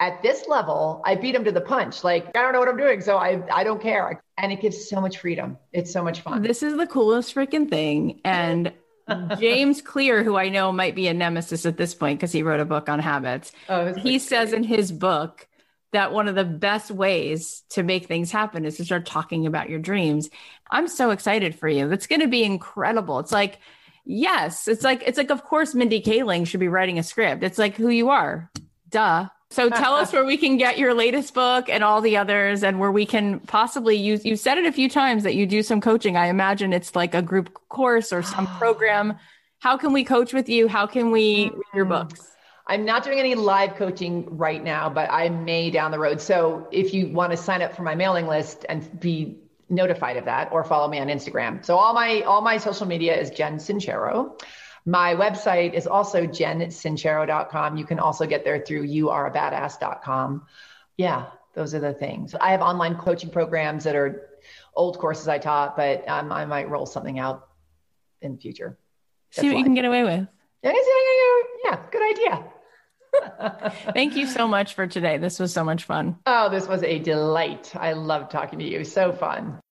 at 0.00 0.20
this 0.20 0.48
level, 0.48 1.00
I 1.04 1.14
beat 1.14 1.34
him 1.34 1.44
to 1.44 1.52
the 1.52 1.60
punch. 1.60 2.02
Like, 2.02 2.36
I 2.36 2.42
don't 2.42 2.52
know 2.52 2.58
what 2.58 2.68
I'm 2.68 2.76
doing. 2.76 3.00
So 3.00 3.16
I, 3.16 3.40
I 3.52 3.62
don't 3.62 3.80
care. 3.80 4.20
And 4.36 4.52
it 4.52 4.60
gives 4.60 4.88
so 4.88 5.00
much 5.00 5.18
freedom. 5.18 5.58
It's 5.72 5.92
so 5.92 6.02
much 6.02 6.22
fun. 6.22 6.42
This 6.42 6.62
is 6.62 6.76
the 6.76 6.88
coolest 6.88 7.34
freaking 7.34 7.70
thing. 7.70 8.20
And 8.24 8.72
James 9.38 9.80
Clear, 9.80 10.24
who 10.24 10.36
I 10.36 10.48
know 10.48 10.72
might 10.72 10.96
be 10.96 11.06
a 11.06 11.14
nemesis 11.14 11.66
at 11.66 11.76
this 11.76 11.94
point 11.94 12.18
because 12.18 12.32
he 12.32 12.42
wrote 12.42 12.58
a 12.58 12.64
book 12.64 12.88
on 12.88 12.98
habits, 12.98 13.52
Oh, 13.68 13.94
he 13.94 14.18
says 14.18 14.52
in 14.52 14.64
his 14.64 14.90
book 14.90 15.46
that 15.92 16.12
one 16.12 16.26
of 16.26 16.34
the 16.34 16.44
best 16.44 16.90
ways 16.90 17.62
to 17.70 17.82
make 17.82 18.06
things 18.06 18.30
happen 18.30 18.64
is 18.64 18.76
to 18.78 18.84
start 18.84 19.06
talking 19.06 19.46
about 19.46 19.70
your 19.70 19.78
dreams. 19.78 20.28
I'm 20.70 20.88
so 20.88 21.10
excited 21.10 21.54
for 21.54 21.68
you. 21.68 21.88
That's 21.88 22.06
going 22.06 22.22
to 22.22 22.28
be 22.28 22.44
incredible. 22.44 23.18
It's 23.18 23.32
like, 23.32 23.58
yes, 24.04 24.68
it's 24.68 24.82
like, 24.82 25.02
it's 25.06 25.18
like, 25.18 25.30
of 25.30 25.44
course, 25.44 25.74
Mindy 25.74 26.02
Kaling 26.02 26.46
should 26.46 26.60
be 26.60 26.68
writing 26.68 26.98
a 26.98 27.02
script. 27.02 27.42
It's 27.42 27.58
like 27.58 27.76
who 27.76 27.88
you 27.88 28.08
are. 28.08 28.50
Duh. 28.88 29.28
So 29.50 29.68
tell 29.68 29.94
us 29.94 30.12
where 30.14 30.24
we 30.24 30.38
can 30.38 30.56
get 30.56 30.78
your 30.78 30.94
latest 30.94 31.34
book 31.34 31.68
and 31.68 31.84
all 31.84 32.00
the 32.00 32.16
others 32.16 32.64
and 32.64 32.80
where 32.80 32.90
we 32.90 33.04
can 33.04 33.40
possibly 33.40 33.96
use 33.96 34.24
you 34.24 34.34
said 34.36 34.56
it 34.56 34.64
a 34.64 34.72
few 34.72 34.88
times 34.88 35.24
that 35.24 35.34
you 35.34 35.46
do 35.46 35.62
some 35.62 35.82
coaching. 35.82 36.16
I 36.16 36.28
imagine 36.28 36.72
it's 36.72 36.96
like 36.96 37.14
a 37.14 37.20
group 37.20 37.52
course 37.68 38.12
or 38.14 38.22
some 38.22 38.46
program. 38.58 39.18
How 39.58 39.76
can 39.76 39.92
we 39.92 40.04
coach 40.04 40.32
with 40.32 40.48
you? 40.48 40.68
How 40.68 40.86
can 40.86 41.10
we 41.10 41.50
read 41.50 41.62
your 41.74 41.84
mm. 41.84 41.90
books? 41.90 42.31
I'm 42.72 42.86
not 42.86 43.04
doing 43.04 43.18
any 43.18 43.34
live 43.34 43.74
coaching 43.74 44.38
right 44.38 44.64
now, 44.64 44.88
but 44.88 45.10
I 45.10 45.28
may 45.28 45.70
down 45.70 45.90
the 45.90 45.98
road. 45.98 46.22
So 46.22 46.68
if 46.72 46.94
you 46.94 47.08
want 47.08 47.30
to 47.32 47.36
sign 47.36 47.60
up 47.60 47.76
for 47.76 47.82
my 47.82 47.94
mailing 47.94 48.26
list 48.26 48.64
and 48.66 48.98
be 48.98 49.36
notified 49.68 50.16
of 50.16 50.24
that 50.24 50.50
or 50.52 50.64
follow 50.64 50.88
me 50.88 50.98
on 50.98 51.08
Instagram. 51.08 51.62
So 51.62 51.76
all 51.76 51.92
my 51.92 52.22
all 52.22 52.40
my 52.40 52.56
social 52.56 52.86
media 52.86 53.14
is 53.14 53.28
Jen 53.28 53.58
Sincero. 53.58 54.40
My 54.86 55.14
website 55.14 55.74
is 55.74 55.86
also 55.86 56.26
jensincero.com. 56.26 57.76
You 57.76 57.84
can 57.84 57.98
also 57.98 58.24
get 58.24 58.42
there 58.42 58.60
through 58.60 58.86
youareabadass.com. 58.88 60.46
Yeah, 60.96 61.26
those 61.52 61.74
are 61.74 61.80
the 61.80 61.92
things. 61.92 62.34
I 62.34 62.52
have 62.52 62.62
online 62.62 62.96
coaching 62.96 63.28
programs 63.28 63.84
that 63.84 63.96
are 63.96 64.30
old 64.74 64.98
courses 64.98 65.28
I 65.28 65.36
taught, 65.36 65.76
but 65.76 66.08
um, 66.08 66.32
I 66.32 66.46
might 66.46 66.70
roll 66.70 66.86
something 66.86 67.18
out 67.18 67.48
in 68.22 68.36
the 68.36 68.38
future. 68.40 68.78
See 69.28 69.50
what 69.50 69.58
you 69.58 69.64
can 69.64 69.74
get 69.74 69.84
away 69.84 70.04
with. 70.04 70.26
Yeah, 70.62 70.72
yeah, 71.64 71.78
good 71.90 72.10
idea. 72.10 72.51
Thank 73.94 74.16
you 74.16 74.26
so 74.26 74.48
much 74.48 74.74
for 74.74 74.86
today. 74.86 75.18
This 75.18 75.38
was 75.38 75.52
so 75.52 75.64
much 75.64 75.84
fun. 75.84 76.16
Oh, 76.26 76.48
this 76.48 76.66
was 76.66 76.82
a 76.82 76.98
delight. 76.98 77.72
I 77.76 77.92
love 77.92 78.28
talking 78.28 78.58
to 78.58 78.64
you. 78.64 78.84
So 78.84 79.12
fun. 79.12 79.61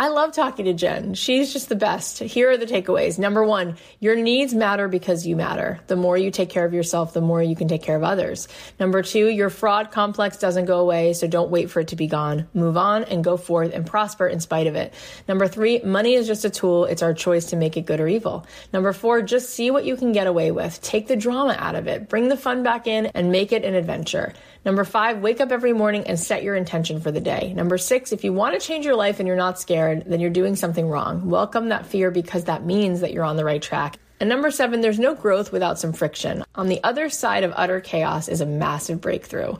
I 0.00 0.10
love 0.10 0.32
talking 0.32 0.66
to 0.66 0.74
Jen. 0.74 1.14
She's 1.14 1.52
just 1.52 1.68
the 1.68 1.74
best. 1.74 2.20
Here 2.20 2.48
are 2.50 2.56
the 2.56 2.66
takeaways. 2.66 3.18
Number 3.18 3.42
one, 3.42 3.76
your 3.98 4.14
needs 4.14 4.54
matter 4.54 4.86
because 4.86 5.26
you 5.26 5.34
matter. 5.34 5.80
The 5.88 5.96
more 5.96 6.16
you 6.16 6.30
take 6.30 6.50
care 6.50 6.64
of 6.64 6.72
yourself, 6.72 7.12
the 7.12 7.20
more 7.20 7.42
you 7.42 7.56
can 7.56 7.66
take 7.66 7.82
care 7.82 7.96
of 7.96 8.04
others. 8.04 8.46
Number 8.78 9.02
two, 9.02 9.26
your 9.26 9.50
fraud 9.50 9.90
complex 9.90 10.36
doesn't 10.36 10.66
go 10.66 10.78
away, 10.78 11.14
so 11.14 11.26
don't 11.26 11.50
wait 11.50 11.68
for 11.68 11.80
it 11.80 11.88
to 11.88 11.96
be 11.96 12.06
gone. 12.06 12.46
Move 12.54 12.76
on 12.76 13.02
and 13.04 13.24
go 13.24 13.36
forth 13.36 13.74
and 13.74 13.84
prosper 13.84 14.28
in 14.28 14.38
spite 14.38 14.68
of 14.68 14.76
it. 14.76 14.94
Number 15.26 15.48
three, 15.48 15.80
money 15.80 16.14
is 16.14 16.28
just 16.28 16.44
a 16.44 16.50
tool. 16.50 16.84
It's 16.84 17.02
our 17.02 17.12
choice 17.12 17.46
to 17.46 17.56
make 17.56 17.76
it 17.76 17.84
good 17.84 17.98
or 17.98 18.06
evil. 18.06 18.46
Number 18.72 18.92
four, 18.92 19.20
just 19.22 19.50
see 19.50 19.72
what 19.72 19.84
you 19.84 19.96
can 19.96 20.12
get 20.12 20.28
away 20.28 20.52
with. 20.52 20.80
Take 20.80 21.08
the 21.08 21.16
drama 21.16 21.56
out 21.58 21.74
of 21.74 21.88
it. 21.88 22.08
Bring 22.08 22.28
the 22.28 22.36
fun 22.36 22.62
back 22.62 22.86
in 22.86 23.06
and 23.06 23.32
make 23.32 23.50
it 23.50 23.64
an 23.64 23.74
adventure. 23.74 24.32
Number 24.64 24.84
five, 24.84 25.22
wake 25.22 25.40
up 25.40 25.50
every 25.50 25.72
morning 25.72 26.04
and 26.06 26.20
set 26.20 26.42
your 26.44 26.54
intention 26.54 27.00
for 27.00 27.10
the 27.10 27.20
day. 27.20 27.52
Number 27.52 27.78
six, 27.78 28.12
if 28.12 28.22
you 28.22 28.32
want 28.32 28.54
to 28.54 28.64
change 28.64 28.84
your 28.84 28.96
life 28.96 29.18
and 29.18 29.26
you're 29.26 29.36
not 29.36 29.58
scared, 29.58 29.87
then 29.96 30.20
you're 30.20 30.30
doing 30.30 30.56
something 30.56 30.88
wrong. 30.88 31.28
Welcome 31.28 31.68
that 31.68 31.86
fear 31.86 32.10
because 32.10 32.44
that 32.44 32.64
means 32.64 33.00
that 33.00 33.12
you're 33.12 33.24
on 33.24 33.36
the 33.36 33.44
right 33.44 33.62
track. 33.62 33.98
And 34.20 34.28
number 34.28 34.50
seven, 34.50 34.80
there's 34.80 34.98
no 34.98 35.14
growth 35.14 35.52
without 35.52 35.78
some 35.78 35.92
friction. 35.92 36.44
On 36.54 36.68
the 36.68 36.82
other 36.82 37.08
side 37.08 37.44
of 37.44 37.52
utter 37.54 37.80
chaos 37.80 38.28
is 38.28 38.40
a 38.40 38.46
massive 38.46 39.00
breakthrough. 39.00 39.54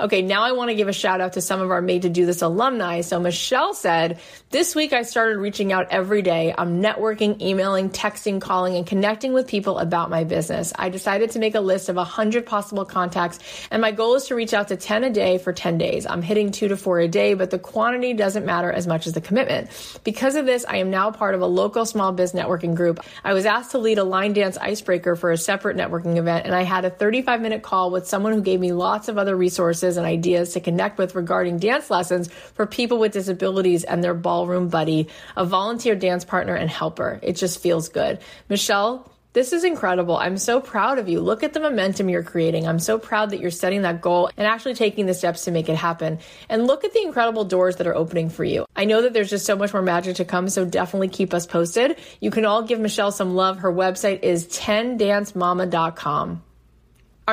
Okay, 0.00 0.22
now 0.22 0.42
I 0.42 0.52
want 0.52 0.70
to 0.70 0.74
give 0.74 0.88
a 0.88 0.92
shout 0.92 1.20
out 1.20 1.34
to 1.34 1.40
some 1.42 1.60
of 1.60 1.70
our 1.70 1.82
Made 1.82 2.02
to 2.02 2.08
Do 2.08 2.24
This 2.24 2.40
alumni. 2.40 3.02
So 3.02 3.20
Michelle 3.20 3.74
said, 3.74 4.20
This 4.50 4.74
week 4.74 4.92
I 4.92 5.02
started 5.02 5.38
reaching 5.38 5.72
out 5.72 5.88
every 5.90 6.22
day. 6.22 6.54
I'm 6.56 6.82
networking, 6.82 7.40
emailing, 7.40 7.90
texting, 7.90 8.40
calling, 8.40 8.76
and 8.76 8.86
connecting 8.86 9.34
with 9.34 9.46
people 9.46 9.78
about 9.78 10.08
my 10.08 10.24
business. 10.24 10.72
I 10.76 10.88
decided 10.88 11.32
to 11.32 11.38
make 11.38 11.54
a 11.54 11.60
list 11.60 11.88
of 11.88 11.96
100 11.96 12.46
possible 12.46 12.84
contacts, 12.86 13.38
and 13.70 13.82
my 13.82 13.92
goal 13.92 14.14
is 14.14 14.24
to 14.28 14.34
reach 14.34 14.54
out 14.54 14.68
to 14.68 14.76
10 14.76 15.04
a 15.04 15.10
day 15.10 15.36
for 15.36 15.52
10 15.52 15.76
days. 15.76 16.06
I'm 16.06 16.22
hitting 16.22 16.52
two 16.52 16.68
to 16.68 16.76
four 16.76 16.98
a 16.98 17.08
day, 17.08 17.34
but 17.34 17.50
the 17.50 17.58
quantity 17.58 18.14
doesn't 18.14 18.46
matter 18.46 18.72
as 18.72 18.86
much 18.86 19.06
as 19.06 19.12
the 19.12 19.20
commitment. 19.20 19.68
Because 20.04 20.36
of 20.36 20.46
this, 20.46 20.64
I 20.66 20.76
am 20.76 20.90
now 20.90 21.10
part 21.10 21.34
of 21.34 21.42
a 21.42 21.46
local 21.46 21.84
small 21.84 22.12
biz 22.12 22.32
networking 22.32 22.74
group. 22.74 23.00
I 23.24 23.34
was 23.34 23.44
asked 23.44 23.72
to 23.72 23.78
lead 23.78 23.98
a 23.98 24.04
line 24.04 24.32
dance 24.32 24.56
icebreaker 24.56 25.16
for 25.16 25.32
a 25.32 25.36
separate 25.36 25.76
networking 25.76 26.16
event, 26.16 26.46
and 26.46 26.54
I 26.54 26.62
had 26.62 26.86
a 26.86 26.90
35 26.90 27.42
minute 27.42 27.62
call 27.62 27.90
with 27.90 28.08
someone 28.08 28.32
who 28.32 28.40
gave 28.40 28.58
me 28.58 28.72
lots 28.72 29.08
of 29.08 29.18
other 29.18 29.36
resources 29.36 29.81
and 29.82 30.06
ideas 30.06 30.52
to 30.54 30.60
connect 30.60 30.98
with 30.98 31.14
regarding 31.14 31.58
dance 31.58 31.90
lessons 31.90 32.28
for 32.54 32.66
people 32.66 32.98
with 32.98 33.12
disabilities 33.12 33.84
and 33.84 34.02
their 34.02 34.14
ballroom 34.14 34.68
buddy, 34.68 35.08
a 35.36 35.44
volunteer 35.44 35.94
dance 35.94 36.24
partner 36.24 36.54
and 36.54 36.70
helper. 36.70 37.18
It 37.22 37.36
just 37.36 37.60
feels 37.60 37.88
good. 37.88 38.18
Michelle, 38.48 39.12
this 39.34 39.54
is 39.54 39.64
incredible. 39.64 40.16
I'm 40.16 40.36
so 40.36 40.60
proud 40.60 40.98
of 40.98 41.08
you. 41.08 41.20
Look 41.20 41.42
at 41.42 41.54
the 41.54 41.60
momentum 41.60 42.10
you're 42.10 42.22
creating. 42.22 42.68
I'm 42.68 42.78
so 42.78 42.98
proud 42.98 43.30
that 43.30 43.40
you're 43.40 43.50
setting 43.50 43.80
that 43.82 44.02
goal 44.02 44.30
and 44.36 44.46
actually 44.46 44.74
taking 44.74 45.06
the 45.06 45.14
steps 45.14 45.44
to 45.44 45.50
make 45.50 45.70
it 45.70 45.76
happen. 45.76 46.18
And 46.50 46.66
look 46.66 46.84
at 46.84 46.92
the 46.92 47.02
incredible 47.02 47.44
doors 47.44 47.76
that 47.76 47.86
are 47.86 47.94
opening 47.94 48.28
for 48.28 48.44
you. 48.44 48.66
I 48.76 48.84
know 48.84 49.00
that 49.02 49.14
there's 49.14 49.30
just 49.30 49.46
so 49.46 49.56
much 49.56 49.72
more 49.72 49.82
magic 49.82 50.16
to 50.16 50.26
come, 50.26 50.50
so 50.50 50.66
definitely 50.66 51.08
keep 51.08 51.32
us 51.32 51.46
posted. 51.46 51.96
You 52.20 52.30
can 52.30 52.44
all 52.44 52.62
give 52.62 52.78
Michelle 52.78 53.10
some 53.10 53.34
love. 53.34 53.60
Her 53.60 53.72
website 53.72 54.22
is 54.22 54.46
10dancemama.com. 54.48 56.42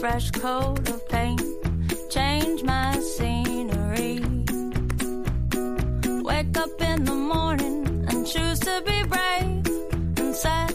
fresh 0.02 0.32
coat 0.32 0.90
of 0.90 1.08
paint, 1.10 1.44
change 2.10 2.64
my 2.64 2.98
scenery. 2.98 4.20
Wake 6.24 6.58
up 6.58 6.82
in 6.82 7.06
the 7.06 7.14
morning 7.14 8.06
and 8.10 8.26
choose 8.26 8.60
to 8.62 8.82
be 8.84 9.04
brave 9.04 9.64
and 10.18 10.36
sad. 10.36 10.71